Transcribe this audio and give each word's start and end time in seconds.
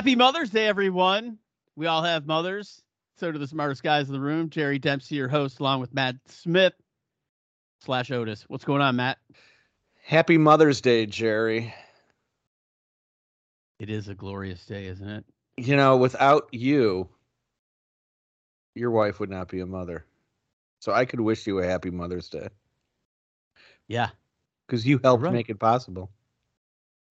Happy 0.00 0.16
Mother's 0.16 0.48
Day, 0.48 0.66
everyone. 0.66 1.36
We 1.76 1.86
all 1.86 2.02
have 2.02 2.24
mothers. 2.24 2.80
So 3.18 3.30
do 3.30 3.38
the 3.38 3.46
smartest 3.46 3.82
guys 3.82 4.06
in 4.06 4.14
the 4.14 4.20
room. 4.20 4.48
Gerry 4.48 4.78
Dempsey, 4.78 5.16
your 5.16 5.28
host, 5.28 5.60
along 5.60 5.80
with 5.80 5.92
Matt 5.92 6.16
Smith 6.26 6.72
slash 7.82 8.10
Otis. 8.10 8.46
What's 8.48 8.64
going 8.64 8.80
on, 8.80 8.96
Matt? 8.96 9.18
Happy 10.02 10.38
Mother's 10.38 10.80
Day, 10.80 11.04
Gerry. 11.04 11.74
It 13.78 13.90
is 13.90 14.08
a 14.08 14.14
glorious 14.14 14.64
day, 14.64 14.86
isn't 14.86 15.06
it? 15.06 15.26
You 15.58 15.76
know, 15.76 15.98
without 15.98 16.48
you, 16.50 17.06
your 18.74 18.92
wife 18.92 19.20
would 19.20 19.28
not 19.28 19.48
be 19.48 19.60
a 19.60 19.66
mother. 19.66 20.06
So 20.78 20.92
I 20.92 21.04
could 21.04 21.20
wish 21.20 21.46
you 21.46 21.58
a 21.58 21.66
happy 21.66 21.90
Mother's 21.90 22.30
Day 22.30 22.48
Yeah. 23.86 24.08
because 24.66 24.86
you 24.86 24.98
helped 25.04 25.24
Right. 25.24 25.34
make 25.34 25.50
it 25.50 25.58
possible. 25.58 26.10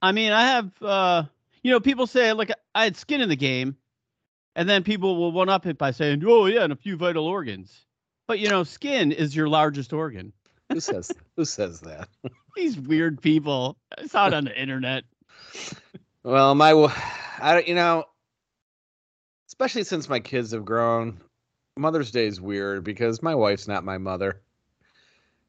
I 0.02 0.12
mean, 0.12 0.32
I 0.32 0.42
have, 0.48 0.82
uh, 0.82 1.24
you 1.62 1.72
know, 1.72 1.80
people 1.80 2.08
say, 2.08 2.34
like, 2.34 2.52
I 2.76 2.84
had 2.84 2.96
skin 2.98 3.22
in 3.22 3.30
the 3.30 3.36
game. 3.36 3.76
And 4.56 4.68
then 4.68 4.84
people 4.84 5.16
will 5.16 5.32
one 5.32 5.48
up 5.48 5.66
it 5.68 5.78
by 5.78 5.92
saying, 5.92 6.24
oh, 6.26 6.48
yeah, 6.48 6.64
and 6.64 6.74
a 6.74 6.76
few 6.76 6.98
vital 6.98 7.26
organs. 7.26 7.86
But, 8.28 8.40
you 8.40 8.50
know, 8.50 8.64
skin 8.64 9.12
is 9.12 9.36
your 9.36 9.48
largest 9.48 9.94
organ. 9.94 10.34
Who 10.72 10.80
says 10.80 11.12
who 11.36 11.46
says 11.46 11.80
that? 11.82 12.10
These 12.56 12.78
weird 12.78 13.22
people. 13.22 13.78
I 13.98 14.06
saw 14.06 14.28
it 14.28 14.34
on 14.34 14.46
the 14.46 14.60
internet. 14.60 15.04
Well, 16.24 16.54
my 16.56 16.72
I 17.40 17.54
don't- 17.54 17.68
you 17.68 17.76
know, 17.76 18.04
especially 19.48 19.84
since 19.84 20.10
my 20.10 20.20
kids 20.20 20.52
have 20.52 20.66
grown, 20.66 21.20
Mother's 21.78 22.12
Day 22.12 22.28
is 22.28 22.40
weird 22.42 22.84
because 22.84 23.24
my 23.24 23.34
wife's 23.34 23.68
not 23.68 23.84
my 23.84 23.98
mother. 23.98 24.42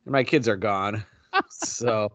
And 0.07 0.13
my 0.13 0.25
kids 0.25 0.49
are 0.49 0.57
gone. 0.57 1.05
so 1.51 2.13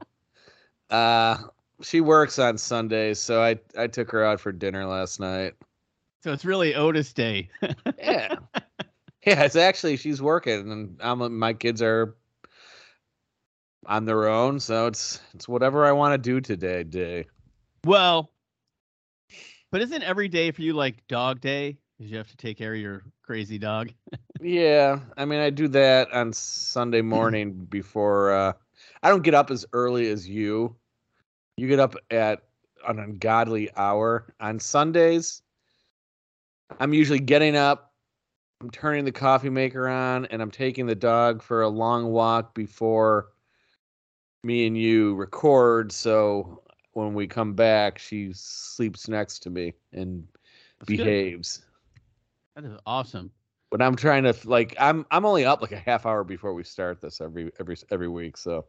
uh 0.90 1.38
she 1.82 2.02
works 2.02 2.40
on 2.40 2.58
Sundays, 2.58 3.20
so 3.20 3.42
I 3.42 3.60
I 3.78 3.88
took 3.88 4.12
her 4.12 4.24
out 4.24 4.40
for 4.40 4.52
dinner 4.52 4.86
last 4.86 5.20
night. 5.20 5.54
So 6.24 6.34
it's 6.34 6.46
really 6.46 6.74
Otis 6.74 7.14
Day. 7.14 7.50
Yeah. 8.00 8.36
yeah, 9.26 9.44
it's 9.44 9.56
actually 9.56 9.98
she's 9.98 10.22
working 10.22 10.72
and 10.72 10.98
I'm 11.02 11.38
my 11.38 11.54
kids 11.54 11.82
are 11.82 12.16
on 13.86 14.06
their 14.06 14.28
own, 14.28 14.60
so 14.60 14.88
it's 14.88 15.20
it's 15.34 15.48
whatever 15.48 15.86
I 15.86 15.92
want 15.92 16.14
to 16.14 16.18
do 16.18 16.42
today, 16.42 16.84
day. 16.84 17.28
Well, 17.86 18.32
but 19.72 19.82
isn't 19.82 20.04
every 20.04 20.28
day 20.28 20.52
for 20.52 20.62
you 20.62 20.74
like 20.74 21.06
dog 21.08 21.42
day? 21.42 21.78
Because 21.98 22.12
you 22.12 22.18
have 22.18 22.30
to 22.30 22.38
take 22.38 22.58
care 22.58 22.74
of 22.74 22.80
your 22.80 23.04
crazy 23.24 23.58
dog. 23.58 23.92
Yeah, 24.42 25.00
I 25.16 25.26
mean 25.26 25.40
I 25.40 25.50
do 25.50 25.68
that 25.70 26.12
on 26.12 26.34
Sunday 26.34 27.02
morning 27.02 27.66
before 27.66 28.34
uh 28.34 28.54
I 29.02 29.10
don't 29.10 29.24
get 29.24 29.34
up 29.34 29.50
as 29.50 29.66
early 29.74 30.10
as 30.10 30.28
you. 30.28 30.76
You 31.58 31.68
get 31.68 31.80
up 31.80 31.96
at 32.12 32.44
an 32.88 33.00
ungodly 33.00 33.70
hour 33.76 34.34
on 34.40 34.60
Sundays. 34.60 35.42
I'm 36.80 36.94
usually 36.94 37.20
getting 37.20 37.56
up, 37.56 37.94
I'm 38.62 38.70
turning 38.70 39.06
the 39.06 39.12
coffee 39.12 39.50
maker 39.50 39.88
on 39.88 40.26
and 40.28 40.42
I'm 40.42 40.52
taking 40.52 40.86
the 40.86 40.96
dog 40.96 41.42
for 41.42 41.62
a 41.62 41.70
long 41.70 42.12
walk 42.12 42.54
before 42.56 43.28
me 44.44 44.68
and 44.68 44.78
you 44.78 45.16
record 45.16 45.92
so 45.92 46.62
when 46.94 47.14
we 47.14 47.28
come 47.28 47.54
back 47.54 47.98
she 47.98 48.32
sleeps 48.34 49.08
next 49.08 49.40
to 49.40 49.50
me 49.50 49.74
and 49.92 50.26
That's 50.80 50.90
good. 50.90 50.98
behaves. 50.98 51.64
That 52.56 52.66
is 52.66 52.78
awesome. 52.86 53.32
But 53.72 53.82
I'm 53.82 53.96
trying 53.96 54.24
to 54.24 54.36
like 54.46 54.76
I'm 54.80 55.06
I'm 55.12 55.26
only 55.26 55.46
up 55.46 55.62
like 55.62 55.72
a 55.72 55.80
half 55.80 56.06
hour 56.06 56.24
before 56.24 56.54
we 56.54 56.64
start 56.64 57.02
this 57.02 57.20
every 57.20 57.52
every 57.60 57.76
every 57.92 58.08
week. 58.08 58.38
So 58.38 58.66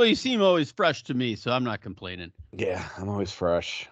Well, 0.00 0.08
you 0.08 0.14
seem 0.14 0.40
always 0.40 0.72
fresh 0.72 1.02
to 1.04 1.14
me, 1.14 1.36
so 1.36 1.52
I'm 1.52 1.62
not 1.62 1.82
complaining. 1.82 2.32
yeah, 2.56 2.88
I'm 2.96 3.10
always 3.10 3.30
fresh. 3.30 3.86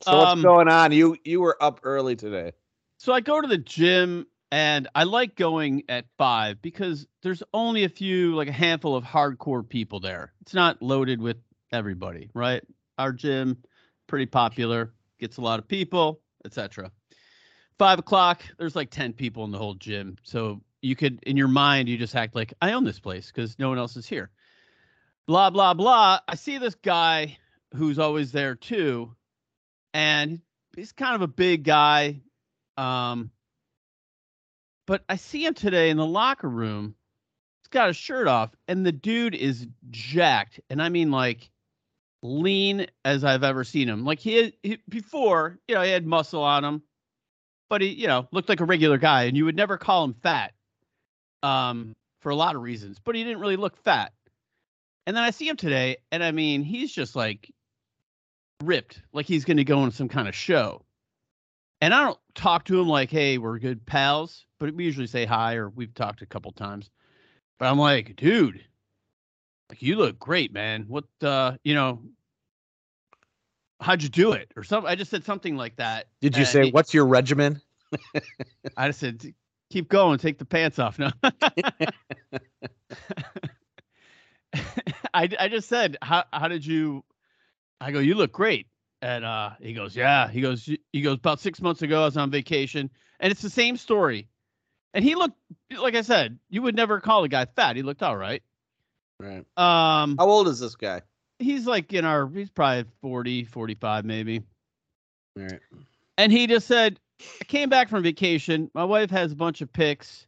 So 0.00 0.16
what's 0.16 0.32
Um, 0.32 0.42
going 0.42 0.68
on? 0.68 0.90
You 0.90 1.18
you 1.22 1.38
were 1.42 1.62
up 1.62 1.80
early 1.82 2.16
today. 2.16 2.52
So 2.96 3.12
I 3.12 3.20
go 3.20 3.42
to 3.42 3.46
the 3.46 3.58
gym 3.58 4.26
and 4.50 4.88
I 4.94 5.04
like 5.04 5.36
going 5.36 5.82
at 5.90 6.06
five 6.16 6.62
because 6.62 7.06
there's 7.22 7.42
only 7.52 7.84
a 7.84 7.90
few, 7.90 8.34
like 8.34 8.48
a 8.48 8.52
handful 8.52 8.96
of 8.96 9.04
hardcore 9.04 9.68
people 9.68 10.00
there. 10.00 10.32
It's 10.40 10.54
not 10.54 10.80
loaded 10.80 11.20
with 11.20 11.36
everybody, 11.72 12.30
right? 12.32 12.62
Our 12.96 13.12
gym, 13.12 13.58
pretty 14.06 14.24
popular, 14.24 14.94
gets 15.18 15.36
a 15.36 15.42
lot 15.42 15.58
of 15.58 15.68
people, 15.68 16.22
etc. 16.46 16.90
Five 17.78 17.98
o'clock, 17.98 18.40
there's 18.56 18.76
like 18.76 18.88
10 18.88 19.12
people 19.12 19.44
in 19.44 19.50
the 19.50 19.58
whole 19.58 19.74
gym. 19.74 20.16
So 20.22 20.62
you 20.80 20.96
could, 20.96 21.22
in 21.24 21.36
your 21.36 21.48
mind, 21.48 21.86
you 21.90 21.98
just 21.98 22.16
act 22.16 22.34
like, 22.34 22.54
I 22.62 22.72
own 22.72 22.84
this 22.84 22.98
place 22.98 23.26
because 23.26 23.58
no 23.58 23.68
one 23.68 23.76
else 23.76 23.98
is 23.98 24.06
here. 24.08 24.30
Blah, 25.26 25.50
blah, 25.50 25.74
blah. 25.74 26.20
I 26.26 26.34
see 26.34 26.58
this 26.58 26.74
guy 26.74 27.38
who's 27.74 27.98
always 27.98 28.32
there 28.32 28.54
too. 28.54 29.14
And 29.94 30.40
he's 30.76 30.92
kind 30.92 31.14
of 31.14 31.22
a 31.22 31.28
big 31.28 31.64
guy, 31.64 32.20
um, 32.76 33.30
but 34.86 35.04
I 35.08 35.16
see 35.16 35.44
him 35.44 35.54
today 35.54 35.90
in 35.90 35.96
the 35.96 36.06
locker 36.06 36.48
room. 36.48 36.94
He's 37.62 37.68
got 37.68 37.88
his 37.88 37.96
shirt 37.96 38.26
off, 38.26 38.50
and 38.68 38.84
the 38.84 38.92
dude 38.92 39.34
is 39.34 39.66
jacked, 39.90 40.60
and 40.70 40.82
I 40.82 40.88
mean 40.88 41.10
like 41.10 41.50
lean 42.22 42.86
as 43.04 43.24
I've 43.24 43.44
ever 43.44 43.64
seen 43.64 43.88
him. 43.88 44.04
Like 44.04 44.18
he, 44.18 44.54
he 44.62 44.78
before, 44.88 45.58
you 45.66 45.74
know, 45.74 45.82
he 45.82 45.90
had 45.90 46.06
muscle 46.06 46.42
on 46.42 46.64
him, 46.64 46.82
but 47.68 47.80
he, 47.80 47.88
you 47.88 48.06
know, 48.06 48.28
looked 48.32 48.48
like 48.48 48.60
a 48.60 48.64
regular 48.64 48.98
guy, 48.98 49.24
and 49.24 49.36
you 49.36 49.44
would 49.44 49.56
never 49.56 49.78
call 49.78 50.04
him 50.04 50.14
fat, 50.14 50.52
um, 51.42 51.94
for 52.20 52.30
a 52.30 52.36
lot 52.36 52.56
of 52.56 52.62
reasons. 52.62 52.98
But 53.02 53.14
he 53.14 53.24
didn't 53.24 53.40
really 53.40 53.56
look 53.56 53.76
fat. 53.76 54.12
And 55.06 55.16
then 55.16 55.24
I 55.24 55.30
see 55.30 55.48
him 55.48 55.56
today, 55.56 55.96
and 56.12 56.22
I 56.22 56.30
mean, 56.30 56.62
he's 56.62 56.92
just 56.92 57.16
like 57.16 57.50
ripped, 58.62 59.00
like 59.12 59.26
he's 59.26 59.44
going 59.44 59.56
to 59.56 59.64
go 59.64 59.80
on 59.80 59.90
some 59.90 60.08
kind 60.08 60.28
of 60.28 60.34
show. 60.34 60.84
And 61.80 61.94
I 61.94 62.04
don't 62.04 62.18
talk 62.34 62.64
to 62.66 62.78
him 62.78 62.88
like, 62.88 63.10
hey, 63.10 63.38
we're 63.38 63.58
good 63.58 63.84
pals, 63.86 64.44
but 64.58 64.74
we 64.74 64.84
usually 64.84 65.06
say 65.06 65.24
hi 65.24 65.54
or 65.54 65.70
we've 65.70 65.94
talked 65.94 66.20
a 66.20 66.26
couple 66.26 66.52
times. 66.52 66.90
But 67.58 67.70
I'm 67.70 67.78
like, 67.78 68.16
dude, 68.16 68.62
like 69.68 69.82
you 69.82 69.96
look 69.96 70.18
great, 70.18 70.52
man. 70.52 70.84
What 70.88 71.04
uh, 71.22 71.56
you 71.64 71.74
know, 71.74 72.02
how'd 73.80 74.02
you 74.02 74.08
do 74.08 74.32
it? 74.32 74.52
Or 74.56 74.64
something. 74.64 74.90
I 74.90 74.94
just 74.94 75.10
said 75.10 75.24
something 75.24 75.56
like 75.56 75.76
that. 75.76 76.08
Did 76.20 76.36
you 76.36 76.44
say 76.44 76.66
he- 76.66 76.70
what's 76.70 76.92
your 76.92 77.06
regimen? 77.06 77.60
I 78.76 78.88
just 78.88 79.00
said, 79.00 79.22
keep 79.70 79.88
going, 79.88 80.18
take 80.18 80.38
the 80.38 80.44
pants 80.44 80.78
off. 80.78 80.98
No. 80.98 81.10
I, 85.14 85.28
I 85.38 85.48
just 85.48 85.68
said, 85.68 85.96
how, 86.02 86.24
how 86.32 86.48
did 86.48 86.64
you, 86.64 87.04
I 87.80 87.90
go, 87.90 87.98
you 87.98 88.14
look 88.14 88.32
great. 88.32 88.66
And 89.02 89.24
uh, 89.24 89.50
he 89.60 89.72
goes, 89.72 89.96
yeah, 89.96 90.28
he 90.28 90.40
goes, 90.40 90.68
he 90.92 91.00
goes, 91.00 91.16
about 91.16 91.40
six 91.40 91.60
months 91.62 91.82
ago, 91.82 92.02
I 92.02 92.04
was 92.04 92.16
on 92.16 92.30
vacation 92.30 92.90
and 93.18 93.30
it's 93.30 93.42
the 93.42 93.50
same 93.50 93.76
story. 93.76 94.28
And 94.92 95.04
he 95.04 95.14
looked, 95.14 95.36
like 95.78 95.94
I 95.94 96.02
said, 96.02 96.38
you 96.50 96.62
would 96.62 96.74
never 96.74 97.00
call 97.00 97.24
a 97.24 97.28
guy 97.28 97.46
fat. 97.46 97.76
He 97.76 97.82
looked 97.82 98.02
all 98.02 98.16
right. 98.16 98.42
Right. 99.18 99.44
Um, 99.56 100.16
How 100.18 100.28
old 100.28 100.48
is 100.48 100.60
this 100.60 100.74
guy? 100.76 101.02
he's 101.40 101.66
like 101.66 101.92
in 101.92 102.04
our, 102.04 102.28
he's 102.28 102.50
probably 102.50 102.84
40, 103.00 103.44
45 103.44 104.04
maybe. 104.04 104.42
All 105.36 105.44
right. 105.44 105.60
And 106.18 106.30
he 106.30 106.46
just 106.46 106.66
said, 106.66 107.00
I 107.40 107.44
came 107.44 107.68
back 107.68 107.88
from 107.88 108.02
vacation. 108.02 108.70
My 108.74 108.84
wife 108.84 109.10
has 109.10 109.32
a 109.32 109.36
bunch 109.36 109.60
of 109.62 109.72
pics. 109.72 110.26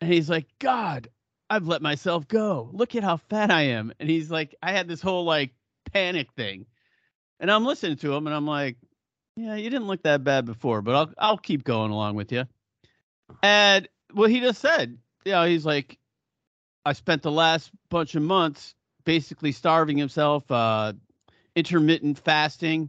And 0.00 0.12
he's 0.12 0.28
like, 0.28 0.46
God, 0.58 1.08
I've 1.52 1.68
let 1.68 1.82
myself 1.82 2.26
go. 2.28 2.70
Look 2.72 2.94
at 2.94 3.04
how 3.04 3.18
fat 3.18 3.50
I 3.50 3.60
am. 3.62 3.92
And 4.00 4.08
he's 4.08 4.30
like, 4.30 4.54
I 4.62 4.72
had 4.72 4.88
this 4.88 5.02
whole 5.02 5.26
like 5.26 5.50
panic 5.92 6.32
thing. 6.32 6.64
And 7.40 7.50
I'm 7.50 7.66
listening 7.66 7.98
to 7.98 8.14
him 8.14 8.26
and 8.26 8.34
I'm 8.34 8.46
like, 8.46 8.78
yeah, 9.36 9.56
you 9.56 9.68
didn't 9.68 9.86
look 9.86 10.02
that 10.04 10.24
bad 10.24 10.46
before, 10.46 10.80
but 10.80 10.94
I'll 10.94 11.12
I'll 11.18 11.36
keep 11.36 11.62
going 11.62 11.90
along 11.90 12.14
with 12.14 12.32
you. 12.32 12.46
And 13.42 13.86
what 14.14 14.30
he 14.30 14.40
just 14.40 14.62
said, 14.62 14.96
you 15.26 15.32
know, 15.32 15.44
he's 15.44 15.66
like, 15.66 15.98
I 16.86 16.94
spent 16.94 17.20
the 17.20 17.30
last 17.30 17.70
bunch 17.90 18.14
of 18.14 18.22
months 18.22 18.74
basically 19.04 19.52
starving 19.52 19.98
himself, 19.98 20.50
uh, 20.50 20.94
intermittent 21.54 22.18
fasting. 22.18 22.88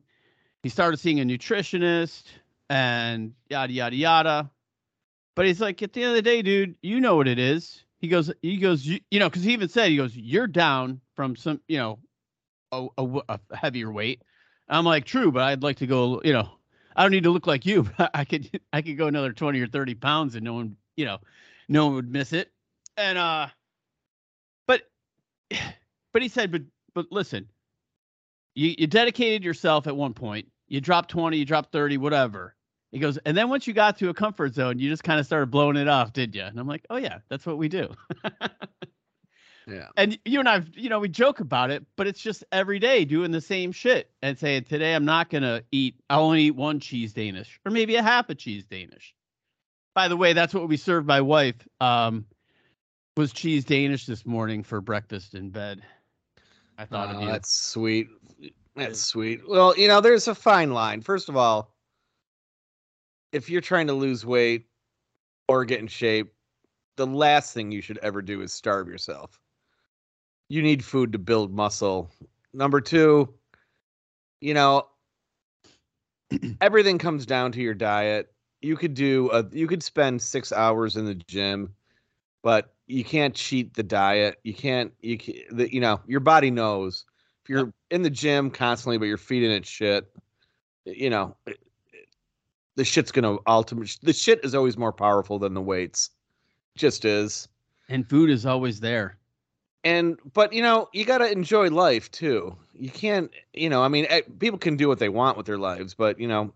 He 0.61 0.69
started 0.69 1.01
seeing 1.01 1.19
a 1.19 1.25
nutritionist 1.25 2.23
and 2.69 3.33
yada 3.49 3.73
yada 3.73 3.95
yada. 3.97 4.51
But 5.35 5.47
he's 5.47 5.59
like, 5.59 5.83
at 5.83 5.91
the 5.91 6.03
end 6.03 6.11
of 6.11 6.15
the 6.15 6.21
day, 6.21 6.41
dude, 6.41 6.75
you 6.81 7.01
know 7.01 7.17
what 7.17 7.27
it 7.27 7.39
is. 7.39 7.83
He 8.03 8.09
goes, 8.09 8.29
he 8.41 8.57
goes, 8.57 8.85
you, 8.85 8.99
you 9.11 9.19
know, 9.19 9.29
because 9.29 9.43
he 9.43 9.53
even 9.53 9.69
said, 9.69 9.89
he 9.89 9.95
goes, 9.95 10.13
you're 10.13 10.45
down 10.45 10.99
from 11.15 11.37
some, 11.37 11.61
you 11.69 11.77
know, 11.77 11.99
a 12.97 13.39
heavier 13.53 13.93
weight. 13.93 14.21
I'm 14.67 14.83
like, 14.83 15.05
true, 15.05 15.31
but 15.31 15.43
I'd 15.43 15.63
like 15.63 15.77
to 15.77 15.87
go, 15.87 16.21
you 16.21 16.33
know, 16.33 16.49
I 16.97 17.03
don't 17.03 17.11
need 17.11 17.23
to 17.23 17.29
look 17.29 17.47
like 17.47 17.65
you. 17.65 17.83
But 17.97 18.11
I 18.13 18.25
could, 18.25 18.59
I 18.73 18.81
could 18.81 18.97
go 18.97 19.07
another 19.07 19.31
20 19.31 19.57
or 19.61 19.67
30 19.67 19.95
pounds 19.95 20.35
and 20.35 20.43
no 20.43 20.51
one, 20.51 20.75
you 20.97 21.05
know, 21.05 21.19
no 21.69 21.85
one 21.85 21.95
would 21.95 22.11
miss 22.11 22.33
it. 22.33 22.51
And, 22.97 23.17
uh, 23.17 23.47
but, 24.67 24.81
but 26.11 26.21
he 26.21 26.27
said, 26.27 26.51
but, 26.51 26.63
but 26.93 27.05
listen, 27.09 27.47
you, 28.53 28.75
you 28.77 28.87
dedicated 28.87 29.45
yourself 29.45 29.87
at 29.87 29.95
one 29.95 30.13
point. 30.13 30.49
You 30.67 30.81
dropped 30.81 31.09
20, 31.09 31.37
you 31.37 31.45
dropped 31.45 31.71
30, 31.71 31.95
whatever. 31.99 32.53
He 32.93 32.99
goes, 32.99 33.17
and 33.25 33.35
then 33.35 33.49
once 33.49 33.65
you 33.65 33.73
got 33.73 33.97
to 33.97 34.09
a 34.09 34.13
comfort 34.13 34.53
zone, 34.53 34.77
you 34.77 34.87
just 34.87 35.03
kind 35.03 35.19
of 35.19 35.25
started 35.25 35.47
blowing 35.47 35.77
it 35.77 35.87
off, 35.87 36.13
did 36.13 36.35
you? 36.35 36.43
And 36.43 36.59
I'm 36.59 36.67
like, 36.67 36.85
oh 36.91 36.97
yeah, 36.97 37.17
that's 37.27 37.45
what 37.45 37.57
we 37.57 37.67
do. 37.67 37.89
Yeah. 39.65 39.87
And 39.95 40.19
you 40.25 40.39
and 40.39 40.49
I, 40.49 40.61
you 40.73 40.89
know, 40.89 40.99
we 40.99 41.07
joke 41.07 41.39
about 41.39 41.71
it, 41.71 41.85
but 41.95 42.05
it's 42.05 42.19
just 42.19 42.43
every 42.51 42.79
day 42.79 43.05
doing 43.05 43.31
the 43.31 43.39
same 43.39 43.71
shit 43.71 44.11
and 44.21 44.37
saying, 44.37 44.65
today 44.65 44.93
I'm 44.93 45.05
not 45.05 45.29
going 45.29 45.43
to 45.43 45.63
eat, 45.71 45.95
I'll 46.09 46.23
only 46.23 46.43
eat 46.43 46.55
one 46.55 46.81
cheese 46.81 47.13
Danish 47.13 47.61
or 47.65 47.71
maybe 47.71 47.95
a 47.95 48.03
half 48.03 48.29
a 48.29 48.35
cheese 48.35 48.65
Danish. 48.65 49.15
By 49.95 50.09
the 50.09 50.17
way, 50.17 50.33
that's 50.33 50.53
what 50.53 50.67
we 50.67 50.75
served 50.75 51.07
my 51.07 51.21
wife. 51.21 51.55
Um, 51.79 52.25
was 53.15 53.31
cheese 53.31 53.63
Danish 53.63 54.05
this 54.05 54.25
morning 54.25 54.63
for 54.63 54.81
breakfast 54.81 55.33
in 55.33 55.49
bed. 55.49 55.81
I 56.77 56.85
thought 56.85 57.15
Oh, 57.15 57.25
that's 57.25 57.55
sweet. 57.55 58.09
That's 58.75 58.99
sweet. 58.99 59.47
Well, 59.47 59.77
you 59.77 59.87
know, 59.87 60.01
there's 60.01 60.27
a 60.27 60.35
fine 60.35 60.73
line. 60.73 61.01
First 61.01 61.29
of 61.29 61.37
all, 61.37 61.72
if 63.33 63.49
you're 63.49 63.61
trying 63.61 63.87
to 63.87 63.93
lose 63.93 64.25
weight 64.25 64.67
or 65.49 65.65
get 65.65 65.79
in 65.79 65.87
shape, 65.87 66.33
the 66.95 67.07
last 67.07 67.53
thing 67.53 67.71
you 67.71 67.81
should 67.81 67.97
ever 67.97 68.21
do 68.21 68.41
is 68.41 68.53
starve 68.53 68.87
yourself. 68.87 69.39
You 70.47 70.61
need 70.61 70.85
food 70.85 71.11
to 71.13 71.19
build 71.19 71.51
muscle. 71.51 72.11
Number 72.53 72.79
two, 72.79 73.33
you 74.39 74.53
know, 74.53 74.87
everything 76.61 76.99
comes 76.99 77.25
down 77.25 77.51
to 77.53 77.61
your 77.61 77.73
diet. 77.73 78.31
You 78.61 78.77
could 78.77 78.93
do 78.93 79.29
a, 79.31 79.43
you 79.51 79.67
could 79.67 79.83
spend 79.83 80.21
six 80.21 80.51
hours 80.53 80.95
in 80.95 81.05
the 81.05 81.15
gym, 81.15 81.73
but 82.43 82.73
you 82.85 83.03
can't 83.03 83.33
cheat 83.33 83.73
the 83.73 83.83
diet. 83.83 84.37
You 84.43 84.53
can't, 84.53 84.93
you 85.01 85.17
can, 85.17 85.35
the, 85.51 85.73
you 85.73 85.81
know, 85.81 85.99
your 86.05 86.19
body 86.19 86.51
knows 86.51 87.05
if 87.43 87.49
you're 87.49 87.73
in 87.89 88.03
the 88.03 88.09
gym 88.09 88.51
constantly, 88.51 88.99
but 88.99 89.05
you're 89.05 89.17
feeding 89.17 89.51
it 89.51 89.65
shit, 89.65 90.05
you 90.85 91.09
know, 91.09 91.35
the 92.75 92.83
shit's 92.85 93.11
gonna 93.11 93.37
ultimate. 93.47 93.97
The 94.03 94.13
shit 94.13 94.39
is 94.43 94.55
always 94.55 94.77
more 94.77 94.91
powerful 94.93 95.39
than 95.39 95.53
the 95.53 95.61
weights, 95.61 96.09
just 96.75 97.05
is. 97.05 97.47
and 97.89 98.07
food 98.09 98.29
is 98.29 98.45
always 98.45 98.79
there. 98.79 99.17
And 99.83 100.17
but 100.33 100.53
you 100.53 100.61
know, 100.61 100.87
you 100.93 101.03
gotta 101.05 101.29
enjoy 101.31 101.69
life 101.69 102.09
too. 102.11 102.55
You 102.73 102.89
can't, 102.89 103.29
you 103.53 103.69
know, 103.69 103.83
I 103.83 103.89
mean, 103.89 104.05
eh, 104.09 104.21
people 104.39 104.57
can 104.57 104.77
do 104.77 104.87
what 104.87 104.97
they 104.99 105.09
want 105.09 105.35
with 105.37 105.45
their 105.45 105.57
lives, 105.57 105.93
but 105.93 106.19
you 106.19 106.27
know, 106.27 106.53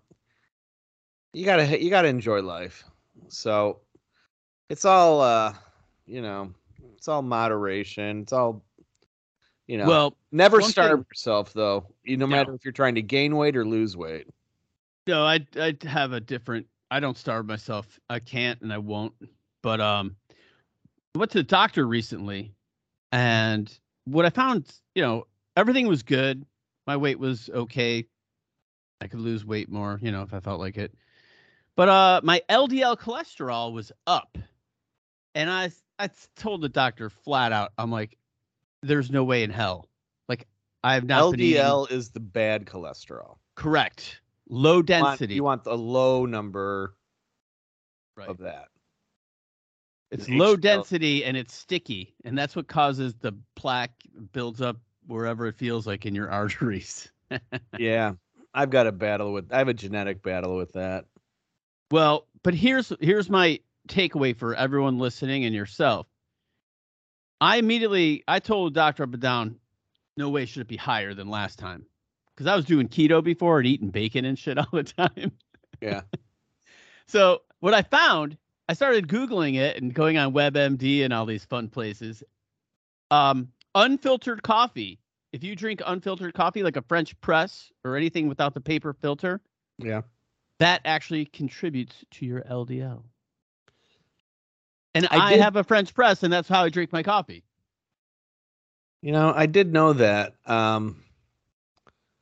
you 1.34 1.46
gotta 1.46 1.82
you 1.84 1.90
gotta 1.90 2.08
enjoy 2.08 2.42
life. 2.42 2.84
So 3.28 3.82
it's 4.70 4.86
all, 4.86 5.22
uh, 5.22 5.54
you 6.06 6.22
know, 6.22 6.54
it's 6.96 7.08
all 7.08 7.22
moderation. 7.22 8.22
It's 8.22 8.32
all, 8.34 8.64
you 9.68 9.78
know. 9.78 9.88
Well, 9.88 10.14
Never 10.32 10.62
starve 10.62 11.00
thing- 11.00 11.06
yourself 11.12 11.54
though. 11.54 11.86
You 12.04 12.18
no 12.18 12.26
No. 12.26 12.36
matter 12.36 12.54
if 12.56 12.64
you're 12.66 12.72
trying 12.72 12.96
to 12.96 13.02
gain 13.02 13.36
weight 13.36 13.56
or 13.58 13.66
lose 13.66 13.96
weight. 13.98 14.28
No, 15.08 15.24
I 15.24 15.46
I 15.56 15.76
have 15.84 16.12
a 16.12 16.20
different. 16.20 16.68
I 16.92 17.00
don't 17.00 17.18
starve 17.18 17.46
myself. 17.46 18.00
I 18.10 18.20
can't 18.20 18.62
and 18.62 18.72
I 18.72 18.78
won't. 18.78 19.14
But 19.64 19.82
um, 19.82 20.16
I 21.16 21.20
went 21.20 21.32
to 21.32 21.40
the 21.40 21.44
doctor 21.44 21.88
recently, 21.88 22.54
and 23.12 23.72
what 24.06 24.26
I 24.26 24.30
found, 24.30 24.72
you 24.96 25.02
know, 25.02 25.26
everything 25.56 25.88
was 25.88 26.04
good. 26.04 26.46
My 26.86 26.98
weight 26.98 27.20
was 27.20 27.50
okay. 27.54 28.06
I 29.02 29.08
could 29.08 29.20
lose 29.20 29.46
weight 29.46 29.70
more, 29.70 30.00
you 30.02 30.12
know, 30.12 30.24
if 30.24 30.34
I 30.34 30.40
felt 30.40 30.60
like 30.60 30.78
it. 30.78 30.94
But 31.76 31.90
uh, 31.90 32.22
my 32.24 32.42
LDL 32.50 32.98
cholesterol 32.98 33.72
was 33.72 33.92
up, 34.06 34.38
and 35.36 35.50
I 35.50 35.72
I 36.00 36.10
told 36.36 36.62
the 36.62 36.70
doctor 36.70 37.10
flat 37.10 37.52
out, 37.52 37.72
I'm 37.78 37.92
like, 37.92 38.18
there's 38.84 39.10
no 39.10 39.24
way 39.24 39.44
in 39.44 39.52
hell. 39.52 39.88
Like 40.28 40.48
I 40.84 40.96
have 40.96 41.06
not 41.06 41.32
been 41.32 41.40
eating 41.40 41.62
LDL 41.62 41.92
is 41.92 42.10
the 42.10 42.20
bad 42.20 42.66
cholesterol. 42.66 43.38
correct. 43.56 44.22
Low 44.50 44.72
You 44.72 44.76
want- 44.78 44.88
density. 44.88 45.36
You 45.36 45.44
want 45.44 45.64
the 45.64 45.78
low 45.78 46.26
number 46.26 46.96
right. 48.16 48.30
of 48.30 48.38
that. 48.40 48.70
It's 50.10 50.28
an 50.28 50.38
low 50.38 50.56
HDL. 50.56 50.62
density 50.62 51.26
and 51.26 51.36
it's 51.36 51.54
sticky, 51.54 52.16
and 52.24 52.38
that's 52.38 52.56
what 52.56 52.68
causes 52.68 53.14
the 53.16 53.34
plaque 53.56 53.92
builds 54.32 54.62
up 54.62 54.78
wherever 55.06 55.48
it 55.48 55.56
feels 55.58 55.86
like 55.86 56.06
in 56.06 56.16
your 56.16 56.30
arteries. 56.32 57.12
yeah, 57.78 58.14
I've 58.54 58.70
got 58.70 58.88
a 58.88 58.92
battle 58.94 59.34
with. 59.34 59.52
I 59.52 59.58
have 59.58 59.68
a 59.68 59.74
genetic 59.74 60.24
battle 60.24 60.56
with 60.56 60.72
that. 60.74 61.06
Well, 61.92 62.26
but 62.44 62.54
here's 62.54 62.94
here's 63.02 63.30
my 63.30 63.60
takeaway 63.90 64.36
for 64.36 64.56
everyone 64.56 64.98
listening 64.98 65.44
and 65.44 65.54
yourself. 65.54 66.08
I 67.42 67.58
immediately 67.58 68.24
I 68.30 68.40
told 68.40 68.74
the 68.74 68.80
doctor 68.80 69.04
up 69.04 69.12
and 69.12 69.22
down, 69.22 69.58
no 70.16 70.30
way 70.30 70.46
should 70.46 70.62
it 70.62 70.68
be 70.70 70.78
higher 70.78 71.14
than 71.14 71.30
last 71.30 71.60
time, 71.60 71.86
because 72.38 72.46
I 72.48 72.56
was 72.56 72.66
doing 72.66 72.88
keto 72.88 73.24
before 73.24 73.58
and 73.58 73.66
eating 73.68 73.90
bacon 73.90 74.24
and 74.24 74.38
shit 74.38 74.58
all 74.60 74.68
the 74.72 74.84
time. 74.84 75.32
Yeah. 75.82 76.02
So 77.08 77.42
what 77.62 77.74
I 77.74 77.82
found, 77.82 78.38
I 78.70 78.74
started 78.74 79.08
googling 79.08 79.56
it 79.56 79.82
and 79.82 79.92
going 79.94 80.18
on 80.20 80.34
WebMD 80.34 81.04
and 81.04 81.12
all 81.12 81.26
these 81.26 81.46
fun 81.46 81.68
places. 81.68 82.24
Um, 83.10 83.48
unfiltered 83.74 84.44
coffee. 84.44 85.00
If 85.34 85.44
you 85.44 85.56
drink 85.56 85.82
unfiltered 85.86 86.34
coffee, 86.36 86.62
like 86.62 86.78
a 86.78 86.82
French 86.84 87.20
press 87.22 87.72
or 87.84 87.96
anything 87.98 88.28
without 88.30 88.54
the 88.54 88.62
paper 88.62 88.94
filter, 88.94 89.42
Yeah. 89.80 90.02
that 90.60 90.82
actually 90.86 91.26
contributes 91.26 92.06
to 92.12 92.26
your 92.26 92.42
LDL. 92.44 93.02
And 94.94 95.08
I 95.12 95.18
I, 95.18 95.32
did- 95.34 95.42
have 95.42 95.56
a 95.56 95.64
French 95.64 95.94
press, 95.94 96.22
and 96.24 96.32
that's 96.32 96.48
how 96.50 96.64
I 96.64 96.70
drink 96.70 96.92
my 96.92 97.02
coffee. 97.04 97.44
You 99.02 99.12
know, 99.12 99.32
I 99.36 99.46
did 99.46 99.72
know 99.72 99.94
that, 99.94 100.36
um, 100.46 101.04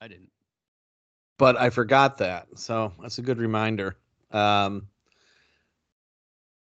I 0.06 0.08
didn't. 0.08 0.30
but 1.40 1.58
I 1.58 1.72
forgot 1.72 2.20
that. 2.20 2.48
So 2.56 2.94
that's 3.02 3.18
a 3.18 3.24
good 3.24 3.40
reminder. 3.40 3.98
Um, 4.32 4.88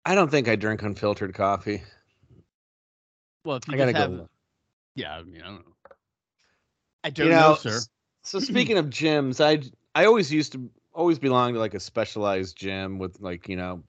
I 0.04 0.14
don't 0.14 0.30
think 0.30 0.46
I 0.46 0.56
drink 0.56 0.82
unfiltered 0.82 1.32
coffee. 1.34 1.82
Well, 3.44 3.56
if 3.56 3.66
you 3.66 3.74
I 3.74 3.76
gotta 3.78 3.92
just 3.94 4.10
go. 4.10 4.28
yeah, 4.94 5.16
I 5.16 5.22
mean, 5.22 5.40
I 5.40 5.46
don't 5.46 5.66
know. 5.66 5.72
I 7.02 7.10
don't 7.10 7.26
you 7.26 7.32
know, 7.32 7.50
know, 7.50 7.54
sir. 7.54 7.80
So 8.24 8.40
speaking 8.40 8.76
of 8.76 8.86
gyms, 8.86 9.40
I 9.42 9.62
I 9.98 10.04
always 10.04 10.30
used 10.30 10.52
to 10.52 10.70
always 10.92 11.18
belong 11.18 11.54
to 11.54 11.58
like 11.58 11.72
a 11.74 11.80
specialized 11.80 12.58
gym 12.58 12.98
with 12.98 13.18
like 13.20 13.48
you 13.48 13.56
know 13.56 13.82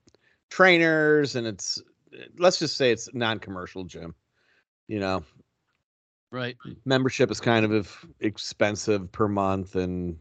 trainers, 0.48 1.36
and 1.36 1.46
it's 1.46 1.82
let's 2.38 2.58
just 2.58 2.78
say 2.78 2.90
it's 2.90 3.12
non-commercial 3.12 3.84
gym. 3.84 4.14
You 4.88 5.00
know, 5.00 5.24
Right. 6.32 6.56
membership 6.86 7.30
is 7.30 7.40
kind 7.40 7.70
of 7.70 8.06
expensive 8.20 9.12
per 9.12 9.28
month, 9.28 9.76
and 9.76 10.16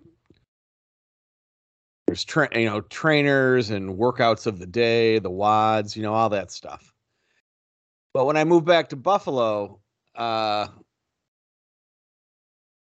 there's 2.05 2.25
tra- 2.25 2.49
you 2.59 2.65
know 2.65 2.81
trainers 2.81 3.69
and 3.69 3.97
workouts 3.97 4.45
of 4.45 4.59
the 4.59 4.65
day, 4.65 5.19
the 5.19 5.31
WODs, 5.31 5.95
you 5.95 6.03
know 6.03 6.13
all 6.13 6.27
that 6.29 6.51
stuff. 6.51 6.93
But 8.13 8.25
when 8.25 8.35
I 8.35 8.43
moved 8.43 8.65
back 8.65 8.89
to 8.89 8.97
Buffalo, 8.97 9.79
uh, 10.15 10.67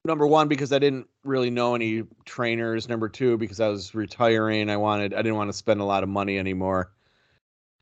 number 0.05 0.25
one 0.25 0.47
because 0.47 0.71
I 0.71 0.79
didn't 0.79 1.07
really 1.25 1.49
know 1.49 1.75
any 1.75 2.03
trainers. 2.23 2.87
Number 2.87 3.09
two 3.09 3.37
because 3.37 3.59
I 3.59 3.67
was 3.67 3.93
retiring, 3.93 4.69
I 4.69 4.77
wanted 4.77 5.13
I 5.13 5.17
didn't 5.17 5.35
want 5.35 5.49
to 5.49 5.57
spend 5.57 5.81
a 5.81 5.85
lot 5.85 6.03
of 6.03 6.09
money 6.09 6.39
anymore. 6.39 6.93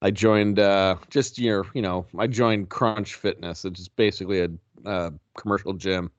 I 0.01 0.10
joined 0.10 0.58
uh, 0.58 0.96
just 1.12 1.38
your 1.38 1.67
you 1.75 1.84
know 1.84 2.08
I 2.17 2.25
joined 2.25 2.70
Crunch 2.70 3.13
Fitness, 3.13 3.63
which 3.63 3.79
is 3.79 3.88
basically 3.88 4.41
a 4.41 4.50
uh, 4.86 5.12
commercial 5.38 5.74
gym, 5.74 6.12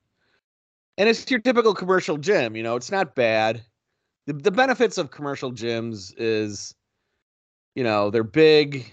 and 0.96 1.08
it's 1.08 1.30
your 1.30 1.40
typical 1.40 1.74
commercial 1.74 2.16
gym. 2.16 2.56
You 2.56 2.62
know, 2.62 2.76
it's 2.76 2.90
not 2.90 3.14
bad. 3.14 3.62
The 4.26 4.32
the 4.32 4.50
benefits 4.50 4.98
of 4.98 5.10
commercial 5.10 5.52
gyms 5.52 6.12
is, 6.16 6.74
you 7.74 7.84
know, 7.84 8.10
they're 8.10 8.24
big. 8.24 8.92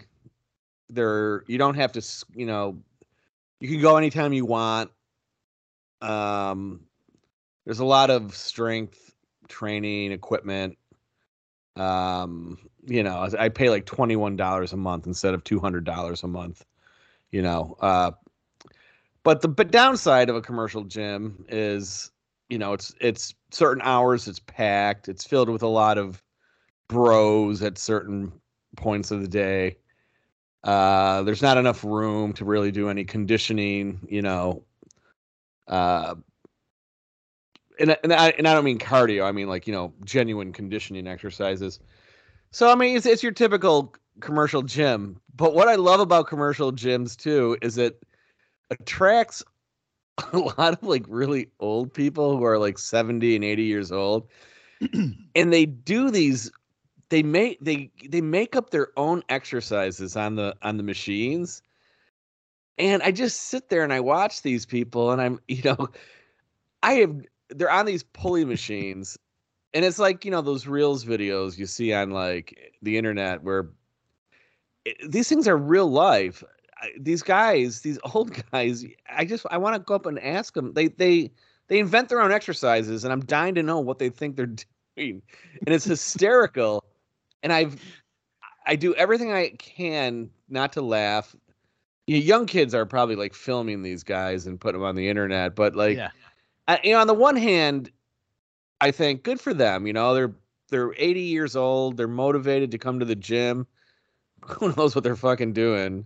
They're 0.90 1.44
you 1.48 1.58
don't 1.58 1.76
have 1.76 1.92
to 1.94 2.26
you 2.36 2.46
know, 2.46 2.82
you 3.60 3.70
can 3.70 3.82
go 3.82 3.98
anytime 3.98 4.34
you 4.34 4.46
want. 4.46 4.92
Um, 6.02 6.82
there's 7.66 7.80
a 7.80 7.86
lot 7.86 8.10
of 8.10 8.36
strength 8.36 9.16
training 9.48 10.12
equipment. 10.12 10.78
Um, 11.76 12.58
you 12.86 13.04
know, 13.04 13.28
I 13.38 13.50
pay 13.50 13.70
like 13.70 13.86
twenty 13.86 14.16
one 14.16 14.36
dollars 14.36 14.74
a 14.74 14.78
month 14.78 15.08
instead 15.08 15.34
of 15.34 15.44
two 15.44 15.60
hundred 15.60 15.84
dollars 15.84 16.24
a 16.24 16.28
month. 16.28 16.64
You 17.32 17.42
know, 17.42 17.76
uh, 17.82 18.12
but 19.25 19.41
the 19.41 19.48
but 19.48 19.72
downside 19.72 20.29
of 20.29 20.36
a 20.36 20.41
commercial 20.41 20.84
gym 20.84 21.44
is, 21.50 22.12
you 22.48 22.60
know, 22.60 22.74
it's 22.74 22.94
it's 23.01 23.34
certain 23.51 23.82
hours 23.84 24.27
it's 24.27 24.39
packed. 24.39 25.10
It's 25.10 25.25
filled 25.25 25.50
with 25.50 25.63
a 25.63 25.67
lot 25.67 25.98
of 25.98 26.24
bros 26.88 27.63
at 27.63 27.79
certain 27.79 28.32
points 28.77 29.10
of 29.10 29.22
the 29.22 29.27
day. 29.27 29.77
Uh, 30.63 31.24
there's 31.24 31.41
not 31.41 31.58
enough 31.58 31.84
room 31.84 32.34
to 32.34 32.46
really 32.46 32.72
do 32.72 32.88
any 32.88 33.03
conditioning. 33.03 34.00
You 34.08 34.22
know, 34.22 34.63
uh, 35.67 36.13
and 37.79 37.98
and 38.03 38.13
I 38.13 38.29
and 38.38 38.48
I 38.48 38.53
don't 38.53 38.63
mean 38.63 38.77
cardio. 38.77 39.25
I 39.25 39.32
mean 39.32 39.50
like 39.50 39.65
you 39.65 39.74
know 39.74 39.91
genuine 40.05 40.53
conditioning 40.53 41.08
exercises. 41.08 41.79
So 42.51 42.70
I 42.70 42.75
mean 42.75 42.96
it's 42.96 43.08
it's 43.08 43.24
your 43.24 43.32
typical 43.32 43.96
commercial 44.20 44.62
gym. 44.62 45.20
But 45.36 45.55
what 45.55 45.67
I 45.67 45.75
love 45.75 46.00
about 46.00 46.27
commercial 46.27 46.72
gyms 46.72 47.17
too 47.17 47.58
is 47.63 47.79
it 47.79 48.05
attracts 48.70 49.44
a 50.34 50.38
lot 50.38 50.74
of 50.74 50.84
like 50.84 51.06
really 51.08 51.50
old 51.60 51.94
people 51.94 52.38
who 52.38 52.44
are 52.46 52.58
like 52.58 52.78
70 52.78 53.36
and 53.36 53.44
80 53.44 53.64
years 53.64 53.92
old. 53.92 54.28
And 55.38 55.52
they 55.52 55.66
do 55.66 56.12
these 56.12 56.50
they 57.10 57.24
make 57.24 57.60
they 57.62 57.92
they 58.10 58.22
make 58.22 58.56
up 58.56 58.70
their 58.72 58.90
own 58.98 59.24
exercises 59.30 60.16
on 60.16 60.36
the 60.36 60.56
on 60.62 60.78
the 60.78 60.84
machines. 60.84 61.62
And 62.78 63.02
I 63.04 63.12
just 63.12 63.44
sit 63.44 63.70
there 63.70 63.84
and 63.84 63.94
I 63.94 64.02
watch 64.02 64.42
these 64.42 64.66
people, 64.66 65.12
and 65.12 65.22
I'm, 65.22 65.40
you 65.48 65.62
know, 65.64 65.88
I 66.84 66.94
have 66.94 67.22
they're 67.50 67.72
on 67.72 67.86
these 67.86 68.04
pulley 68.04 68.46
machines, 68.46 69.18
and 69.74 69.86
it's 69.86 70.00
like 70.00 70.26
you 70.26 70.32
know 70.32 70.42
those 70.42 70.68
reels 70.68 71.06
videos 71.06 71.58
you 71.58 71.66
see 71.66 71.94
on 71.94 72.12
like 72.12 72.74
the 72.82 72.98
internet 72.98 73.44
where 73.44 73.70
it, 74.86 74.98
these 75.12 75.30
things 75.30 75.48
are 75.48 75.58
real 75.58 75.90
life. 75.90 76.44
I, 76.82 76.91
these 77.00 77.24
guys, 77.24 77.82
these 77.82 78.00
old 78.13 78.34
guys, 78.51 78.86
I 79.10 79.25
just 79.25 79.46
I 79.51 79.58
want 79.58 79.75
to 79.75 79.79
go 79.79 79.96
up 79.96 80.05
and 80.05 80.20
ask 80.20 80.53
them. 80.53 80.74
They 80.74 80.88
they 80.88 81.32
they 81.67 81.79
invent 81.79 82.10
their 82.10 82.22
own 82.22 82.32
exercises, 82.32 83.03
and 83.03 83.12
I'm 83.12 83.25
dying 83.25 83.55
to 83.55 83.63
know 83.63 83.79
what 83.79 84.00
they 84.00 84.10
think 84.10 84.36
they're 84.36 84.46
doing, 84.98 85.22
and 85.65 85.75
it's 85.75 85.86
hysterical. 85.86 86.84
and 87.44 87.53
I've 87.53 87.79
I 88.65 88.75
do 88.75 88.94
everything 88.96 89.32
I 89.32 89.50
can 89.58 90.29
not 90.50 90.74
to 90.74 90.82
laugh. 90.82 91.36
You 92.08 92.17
know, 92.17 92.24
young 92.24 92.46
kids 92.46 92.75
are 92.75 92.86
probably 92.86 93.15
like 93.15 93.34
filming 93.34 93.82
these 93.82 94.03
guys 94.03 94.46
and 94.48 94.60
putting 94.60 94.82
them 94.82 94.88
on 94.88 94.96
the 94.96 95.10
internet, 95.10 95.55
but 95.55 95.75
like, 95.75 95.98
yeah. 95.98 96.12
I, 96.67 96.79
you 96.84 96.94
know, 96.94 97.00
on 97.00 97.08
the 97.08 97.13
one 97.13 97.36
hand, 97.36 97.91
I 98.82 98.91
think 98.91 99.24
good 99.24 99.39
for 99.39 99.53
them. 99.53 99.88
You 99.88 99.94
know, 99.94 100.13
they're 100.13 100.34
they're 100.70 100.94
80 100.98 101.22
years 101.22 101.55
old. 101.55 101.98
They're 101.98 102.08
motivated 102.08 102.72
to 102.72 102.77
come 102.77 103.00
to 103.00 103.05
the 103.05 103.15
gym. 103.15 103.67
Who 104.41 104.74
knows 104.75 104.96
what 104.96 105.03
they're 105.03 105.15
fucking 105.15 105.53
doing? 105.53 106.05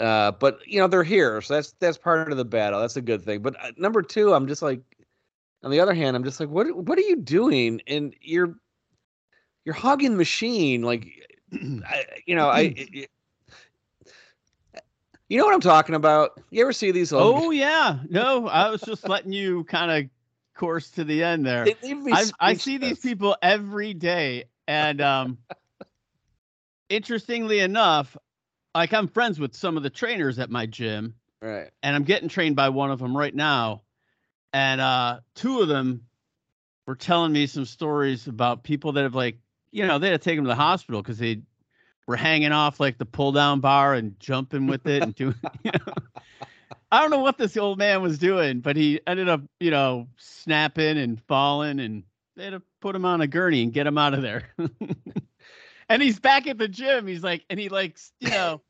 Uh, 0.00 0.32
but 0.32 0.60
you 0.66 0.80
know, 0.80 0.86
they're 0.86 1.04
here, 1.04 1.42
so 1.42 1.54
that's 1.54 1.72
that's 1.78 1.98
part 1.98 2.30
of 2.32 2.38
the 2.38 2.44
battle. 2.44 2.80
That's 2.80 2.96
a 2.96 3.02
good 3.02 3.22
thing. 3.22 3.42
But 3.42 3.62
uh, 3.62 3.72
number 3.76 4.00
two, 4.00 4.32
I'm 4.32 4.48
just 4.48 4.62
like, 4.62 4.80
on 5.62 5.70
the 5.70 5.80
other 5.80 5.92
hand, 5.92 6.16
I'm 6.16 6.24
just 6.24 6.40
like, 6.40 6.48
what 6.48 6.74
what 6.74 6.98
are 6.98 7.02
you 7.02 7.16
doing? 7.16 7.82
And 7.86 8.14
you're 8.22 8.54
you're 9.66 9.74
hogging 9.74 10.12
the 10.12 10.16
machine, 10.16 10.82
like, 10.82 11.06
I, 11.52 12.04
you 12.26 12.34
know, 12.34 12.48
I. 12.48 12.72
It, 12.76 13.10
you 15.28 15.38
know 15.38 15.44
what 15.44 15.54
I'm 15.54 15.60
talking 15.60 15.94
about? 15.94 16.40
You 16.50 16.62
ever 16.62 16.72
see 16.72 16.90
these? 16.90 17.12
Old 17.12 17.36
Oh 17.36 17.50
yeah, 17.50 17.98
no, 18.08 18.48
I 18.48 18.68
was 18.70 18.80
just 18.80 19.08
letting 19.08 19.32
you 19.32 19.62
kind 19.64 19.90
of 19.92 20.10
course 20.56 20.90
to 20.92 21.04
the 21.04 21.22
end 21.22 21.46
there. 21.46 21.64
They 21.64 21.76
leave 21.82 22.02
me 22.02 22.12
I, 22.12 22.24
I 22.40 22.54
see 22.54 22.78
these 22.78 22.98
people 22.98 23.36
every 23.40 23.94
day, 23.94 24.44
and 24.66 25.00
um, 25.00 25.38
interestingly 26.88 27.60
enough, 27.60 28.16
like 28.74 28.92
I'm 28.92 29.08
friends 29.08 29.38
with 29.40 29.54
some 29.54 29.76
of 29.76 29.82
the 29.82 29.90
trainers 29.90 30.38
at 30.38 30.50
my 30.50 30.66
gym, 30.66 31.14
Right. 31.42 31.70
and 31.82 31.96
I'm 31.96 32.04
getting 32.04 32.28
trained 32.28 32.56
by 32.56 32.68
one 32.68 32.90
of 32.90 32.98
them 32.98 33.16
right 33.16 33.34
now, 33.34 33.82
and 34.52 34.80
uh, 34.80 35.20
two 35.34 35.60
of 35.60 35.68
them 35.68 36.04
were 36.86 36.96
telling 36.96 37.32
me 37.32 37.46
some 37.46 37.64
stories 37.64 38.26
about 38.26 38.62
people 38.62 38.92
that 38.92 39.02
have 39.02 39.14
like, 39.14 39.38
you 39.70 39.86
know, 39.86 39.98
they 39.98 40.10
had 40.10 40.20
to 40.20 40.24
take 40.24 40.36
them 40.36 40.44
to 40.44 40.48
the 40.48 40.54
hospital 40.54 41.02
because 41.02 41.18
they 41.18 41.42
were 42.06 42.16
hanging 42.16 42.52
off 42.52 42.80
like 42.80 42.98
the 42.98 43.06
pull 43.06 43.32
down 43.32 43.60
bar 43.60 43.94
and 43.94 44.18
jumping 44.18 44.66
with 44.66 44.86
it 44.86 45.02
and 45.02 45.14
doing, 45.14 45.34
you 45.62 45.70
know. 45.72 45.92
I 46.92 47.00
don't 47.00 47.10
know 47.10 47.20
what 47.20 47.38
this 47.38 47.56
old 47.56 47.78
man 47.78 48.02
was 48.02 48.18
doing, 48.18 48.60
but 48.60 48.76
he 48.76 49.00
ended 49.06 49.28
up, 49.28 49.42
you 49.60 49.70
know, 49.70 50.08
snapping 50.16 50.98
and 50.98 51.20
falling, 51.28 51.78
and 51.78 52.02
they 52.36 52.44
had 52.44 52.50
to 52.50 52.62
put 52.80 52.96
him 52.96 53.04
on 53.04 53.20
a 53.20 53.28
gurney 53.28 53.62
and 53.62 53.72
get 53.72 53.86
him 53.86 53.96
out 53.96 54.14
of 54.14 54.22
there. 54.22 54.48
and 55.90 56.00
he's 56.00 56.18
back 56.18 56.46
at 56.46 56.56
the 56.56 56.68
gym. 56.68 57.06
He's 57.06 57.22
like, 57.22 57.44
and 57.50 57.60
he 57.60 57.68
likes, 57.68 58.12
you 58.20 58.30
know, 58.30 58.62